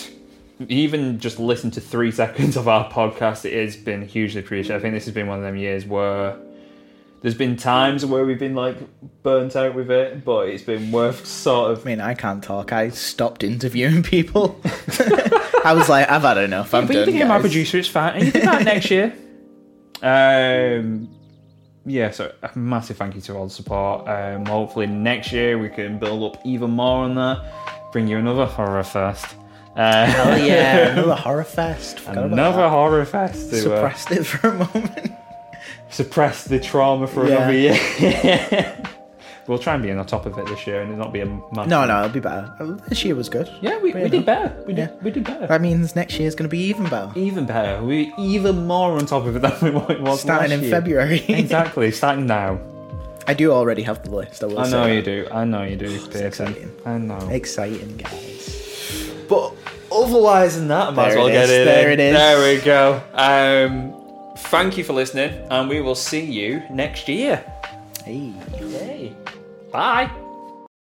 even 0.67 1.19
just 1.19 1.39
listened 1.39 1.73
to 1.73 1.81
three 1.81 2.11
seconds 2.11 2.55
of 2.57 2.67
our 2.67 2.89
podcast, 2.91 3.45
it 3.45 3.53
has 3.53 3.75
been 3.75 4.01
hugely 4.07 4.41
appreciated. 4.41 4.77
I 4.77 4.81
think 4.81 4.93
this 4.93 5.05
has 5.05 5.13
been 5.13 5.27
one 5.27 5.37
of 5.37 5.43
them 5.43 5.57
years 5.57 5.85
where 5.85 6.37
there's 7.23 7.35
been 7.35 7.55
times 7.55 8.05
where 8.05 8.25
we've 8.25 8.37
been 8.37 8.53
like 8.53 8.75
burnt 9.23 9.55
out 9.55 9.73
with 9.73 9.89
it, 9.89 10.23
but 10.25 10.49
it's 10.49 10.61
been 10.61 10.91
worth 10.91 11.25
sort 11.25 11.71
of 11.71 11.81
I 11.85 11.89
mean, 11.89 12.01
I 12.01 12.13
can't 12.13 12.43
talk. 12.43 12.73
I 12.73 12.89
stopped 12.89 13.43
interviewing 13.45 14.03
people. 14.03 14.59
I 15.65 15.73
was 15.73 15.87
like, 15.87 16.09
I've 16.11 16.21
had 16.23 16.37
enough. 16.37 16.73
I'm 16.73 16.85
but 16.85 16.93
you 16.97 17.05
done. 17.05 17.13
became 17.13 17.31
our 17.31 17.37
guys. 17.39 17.43
producer, 17.43 17.77
it's 17.77 17.87
fine. 17.87 18.15
And 18.15 18.25
you 18.25 18.31
did 18.33 18.43
that 18.43 18.63
next 18.65 18.91
year. 18.91 19.15
Um, 20.01 21.07
yeah, 21.85 22.11
so 22.11 22.33
a 22.43 22.57
massive 22.59 22.97
thank 22.97 23.15
you 23.15 23.21
to 23.21 23.37
all 23.37 23.45
the 23.45 23.53
support. 23.53 24.05
Um, 24.05 24.45
hopefully 24.45 24.87
next 24.87 25.31
year 25.31 25.57
we 25.57 25.69
can 25.69 25.99
build 25.99 26.35
up 26.35 26.45
even 26.45 26.71
more 26.71 27.05
on 27.05 27.15
that. 27.15 27.41
Bring 27.93 28.09
you 28.09 28.17
another 28.17 28.45
horror 28.45 28.83
fest. 28.83 29.37
Uh, 29.77 30.05
Hell 30.05 30.37
yeah, 30.45 30.89
another 30.91 31.15
horror 31.15 31.45
fest. 31.45 32.01
Forgot 32.01 32.25
another 32.25 32.67
horror 32.67 33.05
fest 33.05 33.49
to 33.51 33.55
uh, 33.55 33.61
Suppressed 33.61 34.11
it 34.11 34.23
for 34.25 34.49
a 34.49 34.53
moment. 34.53 35.12
Suppress 35.93 36.43
the 36.45 36.59
trauma 36.59 37.07
for 37.07 37.25
Yeah. 37.27 37.35
another 37.37 37.53
year. 37.53 38.75
we'll 39.47 39.59
try 39.59 39.73
and 39.75 39.83
be 39.83 39.91
on 39.91 39.97
the 39.97 40.03
top 40.03 40.25
of 40.25 40.37
it 40.37 40.45
this 40.47 40.65
year 40.65 40.81
and 40.81 40.91
it 40.91 40.97
not 40.97 41.11
be 41.13 41.19
a 41.21 41.25
month. 41.25 41.67
No, 41.69 41.85
no, 41.85 41.99
it'll 41.99 42.09
be 42.13 42.19
better. 42.19 42.51
Uh, 42.59 42.77
This 42.89 43.03
year 43.05 43.15
was 43.15 43.29
good. 43.29 43.49
Yeah, 43.61 43.77
we, 43.79 43.91
we 43.93 44.09
did 44.09 44.25
better. 44.25 44.55
We 44.65 44.73
did, 44.73 44.89
Yeah. 44.89 44.95
we 45.03 45.11
did 45.11 45.23
better. 45.25 45.47
That 45.47 45.61
means 45.61 45.95
next 45.95 46.17
year's 46.19 46.33
going 46.35 46.49
to 46.49 46.51
be 46.51 46.63
even 46.65 46.85
better. 46.89 47.11
even 47.15 47.45
better. 47.45 47.83
We 47.83 48.13
even 48.17 48.65
more 48.67 48.91
on 48.97 49.05
top 49.05 49.25
of 49.25 49.35
it 49.35 49.39
than 49.41 49.73
we 49.87 49.95
was 50.01 50.21
Starting 50.21 50.51
in 50.51 50.61
year. 50.61 50.69
February. 50.71 51.23
exactly, 51.27 51.91
starting 51.91 52.25
now. 52.25 52.59
I 53.25 53.33
do 53.33 53.51
already 53.53 53.83
have 53.83 54.03
the 54.03 54.11
list. 54.11 54.43
I 54.43 54.47
will 54.47 54.59
I 54.59 54.69
know 54.69 54.83
that. 54.85 54.93
you 54.95 55.01
do. 55.01 55.27
I 55.31 55.45
know 55.45 55.63
you 55.63 55.77
do, 55.77 55.87
Pearson. 56.07 56.25
exciting. 56.25 56.71
I 56.85 56.97
know. 56.97 57.29
Exciting, 57.29 57.95
guys. 57.97 59.13
But 59.29 59.53
otherwise 59.89 60.57
than 60.57 60.67
that, 60.67 60.87
I 60.87 60.91
might 60.91 61.09
as 61.11 61.15
well 61.15 61.27
get 61.29 61.45
is, 61.45 61.49
it. 61.51 61.65
there 61.65 61.89
in. 61.91 61.99
it 62.01 62.03
is. 62.03 62.15
There 62.17 62.55
we 62.55 62.61
go. 62.61 63.01
Um, 63.13 64.02
thank 64.47 64.77
you 64.77 64.83
for 64.83 64.93
listening, 64.93 65.33
and 65.49 65.69
we 65.69 65.81
will 65.81 65.95
see 65.95 66.23
you 66.23 66.61
next 66.69 67.07
year. 67.07 67.43
Hey. 68.05 68.33
Yay. 68.59 69.15
Bye. 69.71 70.22